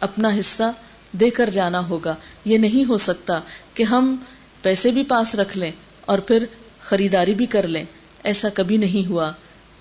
اپنا 0.00 0.28
حصہ 0.28 0.72
دے 1.12 1.30
کر 1.30 1.50
جانا 1.50 1.88
ہوگا۔ 1.88 2.14
یہ 2.44 2.58
نہیں 2.58 2.88
ہو 2.88 2.96
سکتا 2.96 3.40
کہ 3.74 3.82
ہم 3.82 4.16
پیسے 4.62 4.90
بھی 4.90 5.02
پاس 5.02 5.34
رکھ 5.34 5.58
لیں 5.58 5.72
اور 6.00 6.18
پھر 6.18 6.44
خریداری 6.80 7.34
بھی 7.34 7.46
کر 7.46 7.66
لیں۔ 7.66 7.84
ایسا 8.24 8.48
کبھی 8.54 8.76
نہیں 8.76 9.08
ہوا۔ 9.08 9.30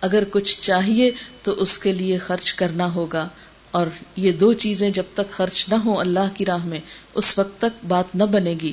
اگر 0.02 0.24
کچھ 0.32 0.62
چاہیے 0.62 1.12
تو 1.44 1.52
اس 1.52 1.80
کے 1.80 1.92
لیے 1.92 2.18
خرچ 2.18 2.54
کرنا 2.54 2.94
ہوگا۔ 2.94 3.28
اور 3.72 3.88
یہ 4.16 4.32
دو 4.32 4.54
چیزیں 4.54 4.90
جب 4.90 5.04
تک 5.14 5.32
خرچ 5.32 5.70
نہ 5.70 5.76
ہو 5.76 6.00
اللہ 6.00 6.34
کی 6.34 6.46
راہ 6.46 6.66
میں، 6.66 6.80
اس 7.16 7.40
وقت 7.40 7.62
تک 7.62 7.86
بات 7.86 8.16
نہ 8.16 8.24
بنے 8.24 8.56
گی۔ 8.62 8.72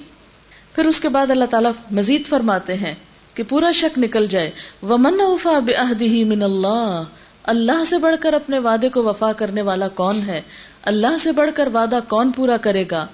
پھر 0.75 0.85
اس 0.85 1.01
کے 1.01 1.09
بعد 1.09 1.31
اللہ 1.31 1.45
تعالیٰ 1.45 1.71
مزید 1.91 2.27
فرماتے 2.27 2.75
ہیں 2.75 2.95
کہ 3.35 3.43
پورا 3.49 3.73
شک 3.73 3.99
نکل 3.99 4.27
جائے۔ 4.27 4.51
وہ 4.83 4.97
من 4.97 5.15
وفا 5.19 5.59
بے 5.59 6.25
من 6.25 6.43
اللہ 6.43 7.03
اللہ 7.43 7.85
سے 7.85 7.99
بڑھ 7.99 8.17
کر 8.21 8.33
اپنے 8.33 8.59
وعدے 8.59 8.89
کو 8.89 9.03
وفا 9.03 9.33
کرنے 9.33 9.63
والا 9.63 9.89
کون 9.89 10.21
ہے؟ 10.27 10.41
اللہ 10.83 11.19
سے 11.21 11.33
بڑھ 11.33 11.51
کر 11.55 11.67
وعدہ 11.67 11.99
کون 12.09 12.33
پورا 12.33 12.57
کرے 12.57 12.85
گا؟ 12.91 13.07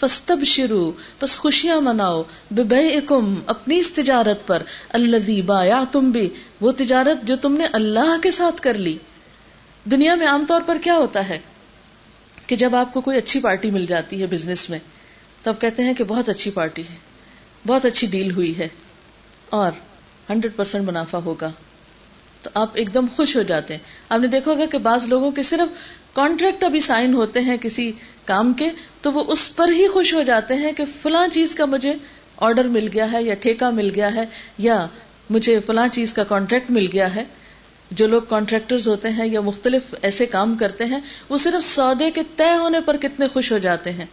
فستب 0.00 0.44
شروع 0.44 0.92
بس 1.22 1.38
خوشیاں 1.38 1.80
مناؤ۔ 1.80 2.22
بے 2.50 2.88
اکم 2.88 3.34
اپنی 3.46 3.78
اس 3.78 3.92
تجارت 3.92 4.46
پر۔ 4.46 4.62
اللہ 4.88 5.42
بایا 5.42 5.84
تم 5.92 6.10
بھی 6.10 6.30
وہ 6.60 6.72
تجارت 6.72 7.26
جو 7.26 7.36
تم 7.36 7.52
نے 7.52 7.66
اللہ 7.72 8.16
کے 8.22 8.30
ساتھ 8.30 8.60
کر 8.60 8.74
لی۔ 8.74 8.98
دنیا 9.84 10.14
میں 10.14 10.26
عام 10.26 10.44
طور 10.48 10.60
پر 10.66 10.76
کیا 10.82 10.94
ہوتا 10.94 11.28
ہے؟ 11.28 11.38
کہ 12.46 12.56
جب 12.56 12.76
آپ 12.76 12.92
کو 12.92 13.00
کوئی 13.00 13.18
اچھی 13.18 13.40
پارٹی 13.40 13.70
مل 13.70 13.86
جاتی 13.86 14.20
ہے 14.20 14.26
بزنس 14.26 14.70
میں 14.70 14.78
تو 15.42 15.52
کہتے 15.52 15.82
ہیں 15.82 15.94
کہ 15.94 16.04
بہت 16.04 16.28
اچھی 16.28 16.50
پارٹی 16.50 16.82
ہے، 16.82 16.94
بہت 17.66 17.86
اچھی 17.86 18.06
ڈیل 18.06 18.30
ہوئی 18.30 18.58
ہے۔ 18.58 18.68
اور 19.52 19.72
ہنڈریڈ 20.30 20.56
پرسینٹ 20.56 20.84
منافع 20.88 21.18
ہوگا۔ 21.18 21.50
تو 22.42 22.50
آپ 22.54 22.70
ایک 22.74 22.94
دم 22.94 23.06
خوش 23.16 23.36
ہو 23.36 23.42
جاتے 23.42 23.74
ہیں۔ 23.74 23.80
آپ 24.08 24.18
نے 24.18 24.26
دیکھا 24.26 24.50
ہوگا 24.50 24.66
کہ 24.66 24.78
بعض 24.78 25.06
لوگوں 25.06 25.30
کے 25.30 25.42
صرف 25.42 25.68
کانٹریکٹ 26.12 26.64
ابھی 26.64 26.80
سائن 26.80 27.14
ہوتے 27.14 27.40
ہیں 27.40 27.56
کسی 27.56 27.92
کام 28.24 28.52
کے، 28.52 28.68
تو 29.02 29.12
وہ 29.12 29.24
اس 29.28 29.56
پر 29.56 29.68
ہی 29.68 29.88
خوش 29.88 30.14
ہو 30.14 30.22
جاتے 30.22 30.54
ہیں 30.54 30.72
کہ 30.72 30.84
فلاں 31.02 31.28
چیز 31.32 31.54
کا 31.54 31.64
مجھے 31.64 31.92
آرڈر 32.36 32.64
مل 32.64 32.88
گیا 32.92 33.12
ہے 33.12 33.22
یا 33.22 33.34
ٹھیکہ 33.34 33.70
مل 33.70 33.90
گیا 33.94 34.14
ہے 34.14 34.24
یا 34.58 34.86
مجھے 35.30 35.60
فلاں 35.60 35.88
چیز 35.88 36.12
کا 36.12 36.24
کانٹریکٹ 36.24 36.70
مل 36.70 36.86
گیا 36.92 37.14
ہے۔ 37.14 37.24
جو 37.90 38.06
لوگ 38.06 38.22
کانٹریکٹر 38.22 38.76
ہوتے 38.86 39.08
ہیں 39.08 39.26
یا 39.26 39.40
مختلف 39.40 39.94
ایسے 40.02 40.26
کام 40.26 40.54
کرتے 40.54 40.84
ہیں، 40.84 41.00
وہ 41.28 41.38
صرف 41.38 41.64
سودے 41.64 42.10
کے 42.10 42.22
طے 42.36 42.56
ہونے 42.56 42.80
پر 42.80 42.96
کتنے 42.96 43.28
خوش 43.28 43.52
ہو 43.52 43.58
جاتے 43.58 43.92
ہیں۔ 43.92 44.06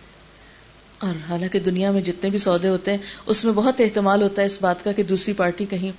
اور 1.00 1.14
حالانکہ 1.30 1.60
دنیا 1.60 1.92
میں 1.92 2.02
جتنے 2.02 2.30
بھی 2.30 2.38
سودے 2.38 2.70
ہوتے 2.70 2.92
ہیں، 2.92 2.98
اس 3.26 3.46
میں 3.46 3.54
بہت 3.54 3.82
احتمال 3.82 4.22
ہوتا 4.22 4.42
ہے 4.42 4.46
اس 4.46 4.62
بات 4.62 4.84
کا 4.84 4.92
کہ 4.92 5.04
دوسری 5.04 5.34
پارٹی 5.34 5.66
کہیں 5.66 5.92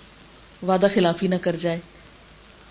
وعدہ 0.66 0.86
خلافی 0.94 1.28
نہ 1.28 1.34
کر 1.40 1.56
جائے، 1.56 1.78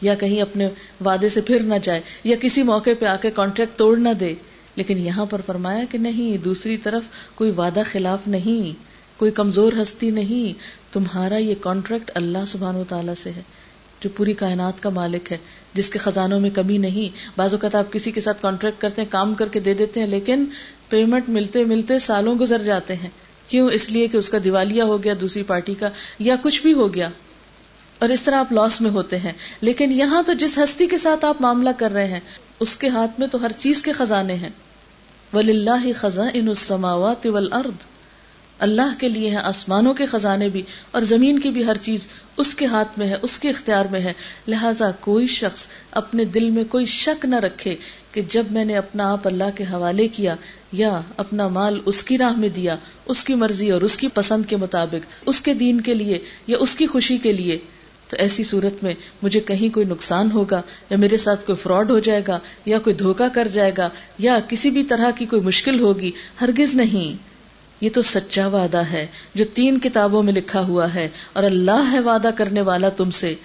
یا 0.02 0.14
کہیں 0.16 0.42
اپنے 0.42 0.68
وعدے 1.06 1.30
سے 1.30 1.42
پھر 1.42 1.64
نہ 1.64 1.76
جائے، 1.84 2.02
یا 2.24 2.36
کسی 2.42 2.64
موقع 2.64 2.90
پہ 3.00 3.06
آ 3.06 3.16
کے 3.16 3.32
کانٹریکٹ 3.32 3.78
توڑ 3.78 3.98
نہ 3.98 4.14
دے۔ 4.20 4.34
لیکن 4.76 4.98
یہاں 4.98 5.26
پر 5.26 5.42
فرمایا 5.46 5.84
کہ 5.90 5.98
نہیں، 5.98 6.38
دوسری 6.38 6.78
طرف 6.78 7.04
کوئی 7.36 7.52
وعدہ 7.52 7.82
خلاف 7.92 8.28
نہیں، 8.28 8.72
کوئی 9.20 9.32
کمزور 9.32 9.74
ہستی 9.82 10.10
نہیں، 10.12 10.54
تمہارا 10.94 11.38
یہ 11.38 11.56
کانٹریکٹ 11.62 12.12
اللہ 12.16 12.46
سبحان 12.48 12.76
و 12.76 12.84
تعالی 12.90 13.12
سے 13.18 13.32
ہے، 13.36 13.42
جو 14.02 14.10
پوری 14.10 14.34
کائنات 14.34 14.84
کا 14.84 14.90
مالک 14.90 15.32
ہے، 15.32 15.38
جس 15.74 15.90
کے 15.90 16.00
خزانوں 16.00 16.40
میں 16.40 16.50
کمی 16.50 16.78
نہیں۔ 16.78 17.18
بعض 17.38 17.54
اوقات 17.54 17.76
آپ 17.76 17.92
کسی 17.92 18.12
کے 18.12 18.22
ساتھ 18.22 18.42
کانٹریکٹ 18.42 18.82
کرتے 18.82 19.02
ہیں، 19.02 19.10
کام 19.12 19.34
کر 19.34 19.48
کے 19.48 19.60
دے 19.60 19.74
دیتے 19.74 20.00
ہیں، 20.00 20.08
لیکن 20.08 20.46
پیمنٹ 20.90 21.30
ملتے 21.30 21.64
ملتے 21.64 22.00
سالوں 22.00 22.36
گزر 22.36 22.62
جاتے 22.62 22.96
ہیں۔ 22.96 23.10
کیوں؟ 23.48 23.70
اس 23.70 23.92
لیے 23.92 24.08
کہ 24.08 24.18
اس 24.18 24.30
کا 24.30 24.38
دیوالیہ 24.44 24.84
ہو 24.84 25.04
گیا، 25.04 25.14
دوسری 25.22 25.44
پارٹی 25.44 25.74
کا، 25.74 25.90
یا 26.20 26.36
کچھ 26.42 26.62
بھی 26.62 26.74
ہو 26.74 26.94
گیا۔ 26.94 27.10
اور 28.00 28.10
اس 28.10 28.22
طرح 28.22 28.36
آپ 28.36 28.52
لاس 28.52 28.82
میں 28.82 28.92
ہوتے 28.92 29.18
ہیں۔ 29.18 29.32
لیکن 29.62 29.92
یہاں 29.92 30.24
تو 30.26 30.34
جس 30.34 30.58
ہستی 30.58 30.88
کے 30.88 30.98
ساتھ 30.98 31.26
آپ 31.26 31.42
معاملہ 31.42 31.70
کر 31.78 31.92
رہے 31.92 32.08
ہیں، 32.08 32.20
اس 32.60 32.78
کے 32.78 32.88
ہاتھ 32.88 33.20
میں 33.20 33.28
تو 33.28 33.42
ہر 33.42 33.52
چیز 33.58 33.84
کے 33.84 33.92
خزانے 33.92 34.34
ہیں۔ 34.34 34.50
ولی 35.34 35.52
اللہ 35.52 35.94
خزاں 35.96 36.28
ان 36.34 36.48
اللہ 38.60 39.00
کے 39.00 39.10
لیے 39.10 39.30
ہیں 39.30 39.38
آسمانوں 39.38 39.94
کے 39.94 40.06
خزانے 40.06 40.50
بھی، 40.50 40.62
اور 40.92 41.02
زمین 41.02 41.40
کی 41.40 41.50
بھی 41.50 41.66
ہر 41.66 41.76
چیز 41.76 42.08
اس 42.38 42.56
کے 42.56 42.66
ہاتھ 42.66 43.00
میں 43.00 43.08
ہے، 43.08 43.16
اس 43.22 43.40
کے 43.40 43.50
اختیار 43.50 43.86
میں 43.92 44.00
ہے۔ 44.00 44.14
لہذا 44.48 44.92
کوئی 45.00 45.28
شخص 45.28 45.68
اپنے 45.92 46.26
دل 46.26 46.50
میں 46.50 46.64
کوئی 46.64 46.86
شک 46.86 47.26
نہ 47.26 47.36
رکھے 47.36 47.76
کہ 48.12 48.22
جب 48.22 48.44
میں 48.52 48.66
نے 48.66 48.78
اپنا 48.78 49.12
آپ 49.12 49.28
اللہ 49.28 49.44
کے 49.56 49.64
حوالے 49.64 50.08
کیا 50.08 50.36
یا 50.72 51.02
اپنا 51.18 51.48
مال 51.48 51.80
اس 51.86 52.04
کی 52.04 52.18
راہ 52.18 52.32
میں 52.32 52.50
دیا، 52.50 52.76
اس 53.06 53.24
کی 53.24 53.34
مرضی 53.34 53.72
اور 53.72 53.82
اس 53.82 53.98
کی 53.98 54.08
پسند 54.08 54.46
کے 54.46 54.56
مطابق، 54.56 55.06
اس 55.26 55.42
کے 55.42 55.54
دین 55.54 55.82
کے 55.82 55.94
لیے 55.94 56.20
یا 56.48 56.58
اس 56.60 56.76
کی 56.76 56.88
خوشی 56.88 57.18
کے 57.18 57.34
لیے، 57.34 57.58
تو 58.08 58.18
ایسی 58.20 58.44
صورت 58.44 58.84
میں 58.84 58.94
مجھے 59.24 59.40
کہیں 59.40 59.70
کوئی 59.70 59.86
نقصان 59.86 60.32
ہوگا، 60.32 60.62
یا 60.90 60.98
میرے 60.98 61.18
ساتھ 61.18 61.46
کوئی 61.46 61.56
فراڈ 61.56 61.92
ہو 61.92 62.00
جائے 62.00 62.22
گا، 62.28 62.40
یا 62.66 62.80
کوئی 62.80 62.96
دھوکا 62.96 63.28
کر 63.28 63.48
جائے 63.48 63.72
گا، 63.78 63.90
یا 64.18 64.40
کسی 64.48 64.70
بھی 64.70 64.84
طرح 64.84 65.12
کی 65.12 65.26
کوئی 65.26 65.42
مشکل 65.42 65.80
ہوگی، 65.80 66.12
ہرگز 66.42 66.76
نہیں۔ 66.76 67.18
یہ 67.82 67.90
تو 67.94 68.02
سچا 68.02 68.48
وعدہ 68.48 68.82
ہے 68.86 69.08
جو 69.36 69.46
تین 69.54 69.80
کتابوں 69.80 70.24
میں 70.24 70.34
لکھا 70.34 70.62
ہوا 70.62 70.94
ہے، 70.94 71.10
اور 71.34 71.44
اللہ 71.44 71.92
ہے 71.92 72.00
وعدہ 72.00 72.30
کرنے 72.36 72.62
والا 72.62 72.90
تم 72.90 73.12
سے۔ 73.12 73.36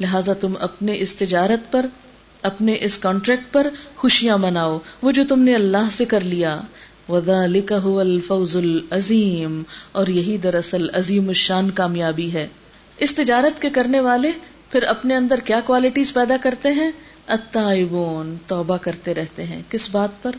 لہذا 0.00 0.32
تم 0.32 0.52
اپنے 0.60 0.96
اس 0.98 1.14
تجارت 1.14 1.72
پر 1.72 1.86
اپنے 2.46 2.76
اس 2.80 2.98
کانٹریکٹ 2.98 3.52
پر 3.52 3.66
خوشیاں 3.96 4.38
مناؤ، 4.38 4.78
وہ 5.02 5.12
جو 5.12 5.22
تم 5.28 5.40
نے 5.40 5.54
اللہ 5.54 5.88
سے 5.92 6.04
کر 6.04 6.20
لیا۔ 6.20 6.60
ودا 7.08 7.46
لکھا 7.46 8.00
الفوز 8.00 8.56
العظیم 8.56 9.62
اور 9.92 10.06
یہی 10.06 10.38
دراصل 10.38 10.86
عظیم 10.94 11.28
الشان 11.28 11.70
کامیابی 11.70 12.32
ہے۔ 12.32 12.48
اس 12.98 13.14
تجارت 13.14 13.62
کے 13.62 13.70
کرنے 13.70 14.00
والے 14.00 14.32
پھر 14.70 14.82
اپنے 14.82 15.16
اندر 15.16 15.40
کیا 15.40 15.60
کوالٹیز 15.64 16.12
پیدا 16.12 16.36
کرتے 16.42 16.68
ہیں؟ 16.68 16.90
اتائبون 17.26 18.36
توبہ 18.46 18.76
کرتے 18.76 19.14
رہتے 19.14 19.44
ہیں۔ 19.44 19.62
کس 19.70 19.90
بات 19.90 20.22
پر؟ 20.22 20.30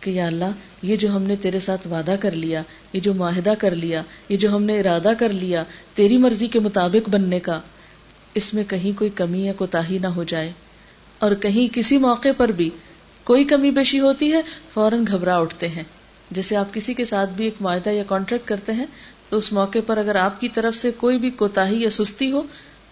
کہ 0.00 0.10
یا 0.10 0.26
اللہ، 0.26 0.50
یہ 0.82 0.96
جو 0.96 1.16
ہم 1.16 1.22
نے 1.22 1.36
تیرے 1.36 1.60
ساتھ 1.60 1.86
وعدہ 1.86 2.14
کر 2.20 2.30
لیا، 2.30 2.62
یہ 2.92 3.00
جو 3.00 3.14
معاہدہ 3.14 3.52
کر 3.58 3.74
لیا، 3.74 4.02
یہ 4.28 4.36
جو 4.36 4.56
ہم 4.56 4.62
نے 4.62 4.80
ارادہ 4.80 5.12
کر 5.18 5.28
لیا، 5.28 5.64
تیری 5.94 6.16
مرضی 6.16 6.46
کے 6.46 6.60
مطابق 6.60 7.08
بننے 7.08 7.40
کا۔ 7.40 7.60
اس 8.34 8.54
میں 8.54 8.64
کہیں 8.64 8.98
کوئی 8.98 9.10
کمی 9.10 9.44
یا 9.44 9.52
کوتا 9.52 9.80
نہ 9.88 10.06
ہو 10.06 10.24
جائے۔ 10.24 10.52
اور 11.22 11.32
کہیں 11.32 11.74
کسی 11.74 11.98
موقع 11.98 12.28
پر 12.36 12.48
بھی 12.48 12.70
کوئی 13.24 13.44
کمی 13.44 13.70
بیشی 13.70 14.00
ہوتی 14.00 14.32
ہے، 14.32 14.40
فوراً 14.74 15.04
گھبرا 15.06 15.36
اٹھتے 15.38 15.68
ہیں۔ 15.68 15.82
جیسے 16.30 16.56
آپ 16.56 16.74
کسی 16.74 16.94
کے 16.94 17.04
ساتھ 17.04 17.30
بھی 17.30 17.44
ایک 17.44 17.54
معاہدہ 17.60 17.90
یا 17.90 18.02
کانٹریکٹ 18.06 18.48
کرتے 18.48 18.72
ہیں، 18.72 18.86
تو 19.28 19.36
اس 19.36 19.52
موقع 19.52 19.78
پر 19.86 19.96
اگر 19.96 20.16
آپ 20.16 20.40
کی 20.40 20.48
طرف 20.48 20.76
سے 20.76 20.90
کوئی 20.96 21.18
بھی 21.18 21.30
کوتا 21.30 21.64
یا 21.70 21.90
سستی 21.90 22.32
ہو، 22.32 22.42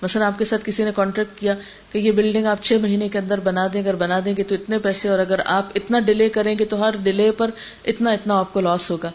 مثلا 0.03 0.27
آپ 0.27 0.39
کے 0.39 0.45
ساتھ 0.45 0.65
کسی 0.65 0.85
نے 0.85 0.91
کانٹریکٹ 0.97 1.39
کیا 1.39 1.55
کہ 1.93 1.99
یہ 1.99 2.13
بلڈنگ 2.13 2.47
آپ 2.47 2.63
چھ 2.63 2.73
مہینے 2.73 3.09
کے 3.09 3.19
اندر 3.19 3.41
بنا 3.41 3.67
دیں، 3.73 3.81
اگر 3.81 3.95
بنا 3.95 4.21
دیں 4.25 4.35
گے 4.37 4.43
تو 4.43 4.55
اتنے 4.55 4.79
پیسے 4.79 5.09
اور 5.09 5.19
اگر 5.19 5.41
آپ 5.47 5.67
اتنا 5.75 5.99
ڈیلے 5.99 6.29
کریں 6.29 6.59
گے 6.59 6.65
تو 6.65 6.83
ہر 6.83 6.97
ڈیلے 7.03 7.31
پر 7.31 7.51
اتنا 7.85 8.11
اتنا 8.11 8.39
آپ 8.39 8.53
کو 8.53 8.61
لاس 8.61 8.91
ہوگا۔ 8.91 9.11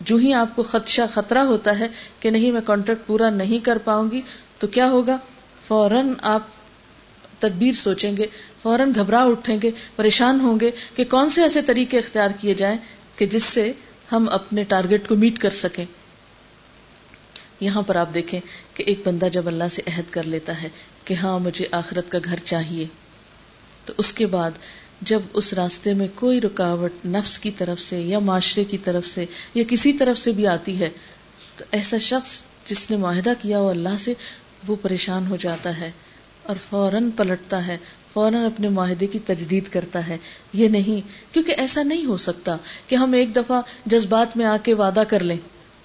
جو 0.00 0.16
ہی 0.16 0.32
آپ 0.34 0.56
کو 0.56 0.62
خدشہ 0.62 1.02
خطرہ 1.12 1.38
ہوتا 1.38 1.78
ہے 1.78 1.88
کہ 2.20 2.30
نہیں 2.30 2.50
میں 2.50 2.60
کانٹریکٹ 2.60 3.06
پورا 3.06 3.30
نہیں 3.30 3.64
کر 3.64 3.78
پاؤں 3.84 4.10
گی، 4.10 4.20
تو 4.58 4.66
کیا 4.66 4.88
ہوگا؟ 4.90 5.16
فوراً 5.68 6.12
آپ 6.22 6.42
تدبیر 7.40 7.72
سوچیں 7.72 8.16
گے، 8.16 8.26
فوراً 8.62 8.92
گھبرا 8.94 9.24
اٹھیں 9.24 9.56
گے، 9.62 9.70
پریشان 9.96 10.40
ہوں 10.40 10.60
گے 10.60 10.70
کہ 10.94 11.04
کون 11.04 11.30
سے 11.30 11.42
ایسے 11.42 11.62
طریقے 11.62 11.98
اختیار 11.98 12.30
کیے 12.40 12.54
جائیں 12.54 12.78
کہ 13.16 13.26
جس 13.26 13.44
سے 13.44 13.72
ہم 14.12 14.28
اپنے 14.28 14.62
ٹارگیٹ 14.62 15.08
کو 15.08 15.14
میٹ 15.14 15.38
کر 15.38 15.50
سکیں۔ 15.50 15.84
یہاں 17.60 17.82
پر 17.82 17.96
آپ 17.96 18.14
دیکھیں 18.14 18.40
کہ 18.74 18.82
ایک 18.86 19.00
بندہ 19.04 19.26
جب 19.32 19.46
اللہ 19.46 19.68
سے 19.72 19.82
عہد 19.86 20.10
کر 20.10 20.22
لیتا 20.22 20.62
ہے 20.62 20.68
کہ 21.04 21.14
ہاں 21.14 21.38
مجھے 21.38 21.66
آخرت 21.70 22.10
کا 22.10 22.18
گھر 22.24 22.36
چاہیے، 22.44 22.84
تو 23.84 23.92
اس 23.98 24.12
کے 24.12 24.26
بعد 24.26 24.50
جب 25.00 25.22
اس 25.32 25.52
راستے 25.52 25.92
میں 25.92 26.08
کوئی 26.14 26.40
رکاوٹ 26.40 27.06
نفس 27.06 27.38
کی 27.38 27.50
طرف 27.50 27.80
سے 27.80 28.00
یا 28.00 28.18
معاشرے 28.18 28.64
کی 28.64 28.78
طرف 28.78 29.06
سے 29.06 29.24
یا 29.54 29.64
کسی 29.68 29.92
طرف 29.92 30.18
سے 30.18 30.32
بھی 30.32 30.46
آتی 30.46 30.80
ہے، 30.80 30.88
تو 31.56 31.64
ایسا 31.70 31.98
شخص 31.98 32.42
جس 32.66 32.90
نے 32.90 32.96
معاہدہ 32.96 33.32
کیا 33.42 33.58
ہو 33.58 33.68
اللہ 33.68 33.96
سے، 33.98 34.14
وہ 34.68 34.76
پریشان 34.82 35.26
ہو 35.26 35.36
جاتا 35.36 35.78
ہے۔ 35.78 35.90
اور 36.46 36.56
فوراً 36.70 37.10
پلٹتا 37.10 37.66
ہے، 37.66 37.76
فوراً 38.12 38.44
اپنے 38.44 38.68
معاہدے 38.68 39.06
کی 39.06 39.18
تجدید 39.18 39.64
کرتا 39.68 40.06
ہے۔ 40.08 40.16
یہ 40.52 40.68
نہیں، 40.68 41.34
کیونکہ 41.34 41.54
ایسا 41.56 41.82
نہیں 41.82 42.04
ہو 42.04 42.16
سکتا 42.16 42.56
کہ 42.86 42.96
ہم 42.96 43.12
ایک 43.12 43.36
دفعہ 43.36 43.60
جذبات 43.86 44.36
میں 44.36 44.46
آ 44.46 44.56
کے 44.62 44.74
وعدہ 44.74 45.02
کر 45.08 45.20
لیں 45.20 45.36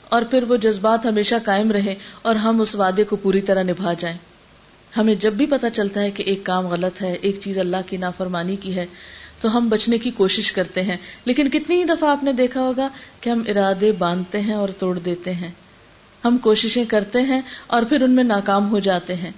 اور 0.10 0.22
پھر 0.22 0.43
وہ 0.43 0.56
جذبات 0.56 1.06
ہمیشہ 1.06 1.36
قائم 1.45 1.72
رہے 1.72 1.95
اور 2.22 2.36
ہم 2.36 2.62
اس 2.62 2.76
وعدے 2.76 3.04
کو 3.04 3.15
پوری 3.15 3.41
طرح 3.41 3.63
نبھا 3.63 3.93
جائیں۔ 3.93 4.17
ہمیں 4.98 5.15
جب 5.15 5.34
بھی 5.34 5.45
پتا 5.45 5.69
چلتا 5.69 6.02
ہے 6.02 6.12
کہ 6.12 6.24
ایک 6.24 6.43
کام 6.43 6.67
غلط 6.67 7.02
ہے، 7.02 7.13
ایک 7.22 7.39
چیز 7.39 7.58
اللہ 7.58 7.78
کی 7.86 7.98
نافرمانی 7.98 8.56
کی 8.56 8.76
ہے، 8.76 8.86
تو 9.41 9.58
ہم 9.58 9.69
بچنے 9.69 9.98
کی 9.98 10.12
کوشش 10.12 10.52
کرتے 10.52 10.82
ہیں۔ 10.82 10.98
لیکن 11.26 11.50
کتنی 11.50 11.80
ہی 11.80 11.84
دفعہ 11.84 12.10
آپ 12.10 12.24
نے 12.24 12.34
دیکھا 12.34 12.62
ہوگا 12.62 12.88
کہ 13.22 13.30
ہم 13.30 13.43
ارادے 13.48 13.91
باندھتے 13.91 14.41
ہیں 14.41 14.54
اور 14.54 14.69
توڑ 14.80 15.00
دیتے 15.00 15.34
ہیں۔ 15.34 15.52
ہم 16.26 16.38
کوششیں 16.38 16.86
کرتے 16.86 17.22
ہیں 17.22 17.41
اور 17.67 17.84
پھر 17.84 18.02
ان 18.02 18.12
میں 18.12 18.24
ناکام 18.24 18.72
ہو 18.72 18.80
جاتے 18.80 19.15
ہیں۔ 19.15 19.32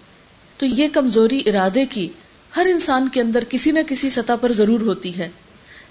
تو 0.62 0.68
یہ 0.68 0.88
کمزوری 0.88 1.42
ارادے 1.46 1.86
کی 1.86 2.10
ہر 2.56 2.68
انسان 2.70 3.10
کے 3.10 3.22
اندر 3.22 3.44
کسی 3.50 3.72
نہ 3.72 3.80
کسی 3.88 4.10
سطح 4.10 4.34
پر 4.42 4.52
ضرور 4.52 4.82
ہوتی 4.82 5.18
ہے۔ 5.18 5.30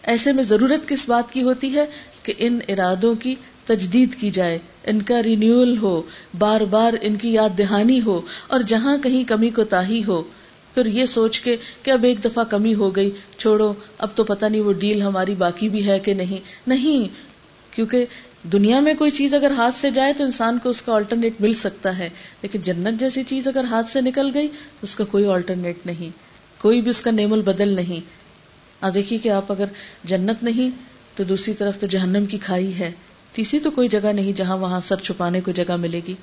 ایسے 0.03 0.33
میں 0.33 0.43
ضرورت 0.43 0.89
کس 0.89 1.09
بات 1.09 1.33
کی 1.33 1.43
ہوتی 1.43 1.75
ہے 1.75 1.85
کہ 2.23 2.33
ان 2.39 2.59
ارادوں 2.69 3.15
کی 3.15 3.35
تجدید 3.67 4.15
کی 4.15 4.31
جائے، 4.31 4.59
ان 4.85 5.03
کا 5.03 5.23
رینیول 5.23 5.79
ہو، 5.79 6.03
بار 6.39 6.61
بار 6.61 6.93
ان 7.01 7.17
کی 7.17 7.33
یاد 7.33 7.59
دہانی 7.59 8.01
ہو، 8.01 8.21
اور 8.47 8.61
جہاں 8.61 8.97
کہیں 8.97 9.25
کمی 9.25 9.51
کو 9.51 9.65
تاہی 9.65 10.03
ہو۔ 10.09 10.23
پھر 10.75 10.87
یہ 10.87 11.05
سوچ 11.05 11.41
کے 11.41 11.57
کہ 11.83 11.91
اب 11.91 12.05
ایک 12.05 12.25
دفعہ 12.25 12.45
کمی 12.45 12.75
ہو 12.75 12.97
گئی، 12.97 13.11
چھوڑو، 13.39 13.73
اب 13.99 14.09
تو 14.15 14.25
پتہ 14.25 14.47
نہیں 14.47 14.63
وہ 14.63 14.73
ڈیل 14.73 15.03
ہماری 15.03 15.35
باقی 15.35 15.69
بھی 15.69 15.87
ہے 15.87 15.99
کہ 15.99 16.15
نہیں۔ 16.15 16.39
نہیں، 16.67 17.09
کیونکہ 17.75 18.05
دنیا 18.43 18.81
میں 18.81 18.95
کوئی 18.95 19.11
چیز 19.11 19.35
اگر 19.35 19.51
ہاتھ 19.51 19.75
سے 19.75 19.91
جائے 19.91 20.13
تو 20.13 20.25
انسان 20.25 20.59
کو 20.63 20.69
اس 20.69 20.83
کا 20.83 20.95
آلٹرنیٹ 20.95 21.41
مل 21.41 21.55
سکتا 21.55 21.99
ہے، 21.99 22.09
لیکن 22.43 22.61
جنت 22.61 23.01
جیسی 23.01 23.23
چیز 23.23 23.49
اگر 23.49 23.65
ہاتھ 23.65 23.89
سے 23.89 24.01
نکل 24.01 24.31
گئی 24.35 24.49
اس 24.83 24.97
کا 24.97 25.05
کوئی 25.05 25.27
آلٹرنیٹ 25.27 25.87
نہیں، 25.87 26.11
کوئی 26.61 26.81
بھی 26.81 26.91
اس 26.91 27.03
کا 27.03 27.11
نیم 27.11 27.33
البدل 27.33 27.75
نہیں۔ 27.75 28.01
آپ 28.81 28.95
دیکھیے 28.95 29.19
کہ 29.19 29.29
آپ 29.29 29.53
اگر 29.53 29.65
جنت 30.05 30.43
نہیں 30.43 30.71
تو 31.17 31.25
دوسری 31.25 31.55
طرف 31.55 31.81
تو 31.81 31.87
جہنم 31.87 32.27
کی 32.27 32.39
کھائی 32.39 32.79
ہے۔ 32.79 32.93
تیسری 33.33 33.61
تو 33.61 33.71
کوئی 33.71 33.89
جگہ 33.89 34.13
نہیں 34.13 34.33
جہاں 34.33 34.57
وہاں 34.57 34.81
سر 34.81 34.97
چھپانے 34.97 35.41
کو 35.41 35.51
جگہ 35.51 35.77
ملے 35.77 36.01
گی۔ 36.07 36.15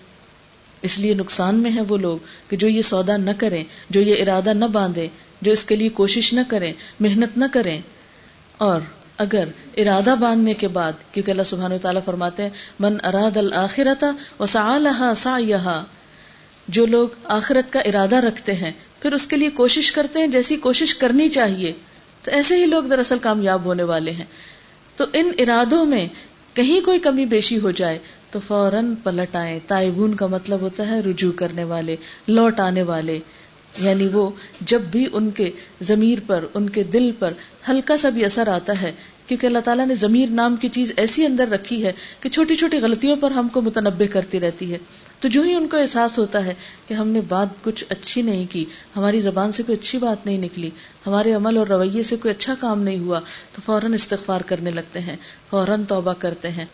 اس 0.82 1.00
لیے 1.00 1.14
نقصان 1.14 1.56
میں 1.56 1.72
ہے 1.72 1.82
وہ 1.82 1.98
لوگ 1.98 2.18
کہ 2.50 2.58
جو 2.58 2.68
یہ 2.68 2.82
سودا 2.82 3.18
نہ 3.18 3.32
کریں، 3.38 3.64
جو 3.90 4.02
یہ 4.02 4.22
ارادہ 4.22 4.54
نہ 4.54 4.66
باندھے 4.66 5.08
جو 5.42 5.52
اس 5.52 5.66
کے 5.66 5.76
لیے 5.76 5.90
کوشش 5.90 6.34
نہ 6.34 6.40
کریں، 6.48 6.74
محنت 7.00 7.38
نہ 7.38 7.46
کریں۔ 7.54 7.82
اور 8.58 8.82
اگر 9.18 9.44
ارادہ 9.78 10.16
باندھنے 10.20 10.54
کے 10.54 10.68
بعد، 10.68 10.94
کیونکہ 11.12 11.32
اللہ 11.32 11.44
سبحان 11.44 11.72
و 11.72 11.78
تعالیٰ 11.82 12.02
فرماتے 12.06 12.44
ہیں، 12.44 12.50
من 12.80 12.98
اراد 13.04 13.38
الآخرتا 13.38 14.12
و 14.40 14.46
سا 14.46 14.78
سا 15.16 15.38
جو 16.68 16.86
لوگ 16.86 17.08
آخرت 17.24 17.74
کا 17.74 17.80
ارادہ 17.80 18.16
رکھتے 18.16 18.56
ہیں، 18.56 18.72
پھر 19.02 19.14
اس 19.14 19.28
کے 19.28 19.36
لیے 19.36 19.50
کوشش 19.50 19.92
کرتے 19.92 20.20
ہیں 20.20 20.28
جیسی 20.28 20.56
کوشش 20.56 20.96
کرنی 20.96 21.30
چاہیے۔ 21.30 21.74
تو 22.24 22.32
ایسے 22.32 22.56
ہی 22.56 22.66
لوگ 22.66 22.84
دراصل 22.84 23.18
کامیاب 23.20 23.66
ہونے 23.66 23.84
والے 23.84 24.12
ہیں۔ 24.12 24.26
تو 24.96 25.06
ان 25.14 25.32
ارادوں 25.40 25.86
میں 25.86 26.08
کہیں 26.54 26.82
کوئی 26.82 27.00
کمی 27.00 27.26
بیشی 27.26 27.60
ہو 27.60 27.72
جائے، 27.72 28.00
تو 28.32 28.40
فوراً 28.48 28.96
پلٹ 28.96 29.36
آئے 29.36 29.60
تائبون 29.68 30.16
کا 30.16 30.28
مطلب 30.28 30.62
ہوتا 30.62 30.88
ہے 30.88 31.00
رجوع 31.00 31.32
کرنے 31.32 31.64
والے، 31.64 31.96
لوٹ 32.28 32.60
آنے 32.60 32.84
والے۔ 32.84 33.20
یعنی 33.80 34.08
وہ 34.08 34.30
جب 34.62 34.82
بھی 34.82 35.08
ان 35.14 35.32
کے 35.32 35.52
ضمیر 35.82 36.20
پر، 36.28 36.46
ان 36.54 36.70
کے 36.70 36.84
دل 36.84 37.12
پر 37.12 37.34
ہلکا 37.70 37.98
سا 37.98 38.10
بھی 38.10 38.26
اثر 38.26 38.48
آتا 38.48 38.82
ہے، 38.82 38.92
کیونکہ 39.28 39.48
اللہ 39.48 39.60
تعالیٰ 39.60 39.88
نے 39.88 39.96
ضمیر 39.96 40.30
نام 40.30 40.56
کی 40.56 40.68
چیز 40.68 40.92
ایسی 40.98 41.26
اندر 41.26 41.48
رکھی 41.48 41.86
ہے 41.86 41.92
کہ 42.20 42.30
چھوٹی 42.30 42.56
چھوٹی 42.56 42.80
غلطیوں 42.80 43.16
پر 43.16 43.32
ہم 43.32 43.48
کو 43.48 43.62
متنبع 43.62 44.06
کرتی 44.06 44.40
رہتی 44.40 44.74
ہے۔ 44.74 44.78
تو 45.20 45.28
جو 45.28 45.42
ہی 45.42 45.54
ان 45.54 45.68
کو 45.68 45.78
احساس 45.78 46.20
ہوتا 46.20 46.46
ہے 46.46 46.54
کہ 46.88 46.94
ہم 46.94 47.08
نے 47.08 47.22
بات 47.22 47.48
کچھ 47.64 47.86
اچھی 47.90 48.22
نہیں 48.22 48.46
کی، 48.50 48.66
ہماری 48.96 49.22
زبان 49.22 49.52
سے 49.52 49.64
کوئی 49.64 49.78
اچھی 49.78 50.00
بات 50.00 50.26
نہیں 50.26 50.38
نکلی، 50.38 50.70
ہمارے 51.08 51.34
عمل 51.34 51.58
اور 51.58 51.68
رویے 51.68 52.04
سے 52.04 52.16
کوئی 52.16 52.34
اچھا 52.34 52.56
کام 52.60 52.84
نہیں 52.84 53.00
ہوا، 53.00 53.20
تو 53.56 53.62
فوراً 53.66 53.94
استغفار 53.94 54.42
کرنے 54.42 54.70
لگتے 54.70 55.00
ہیں، 55.00 55.16
فوراً 55.50 55.84
توبہ 55.84 56.14
کرتے 56.20 56.50
ہیں۔ 56.50 56.66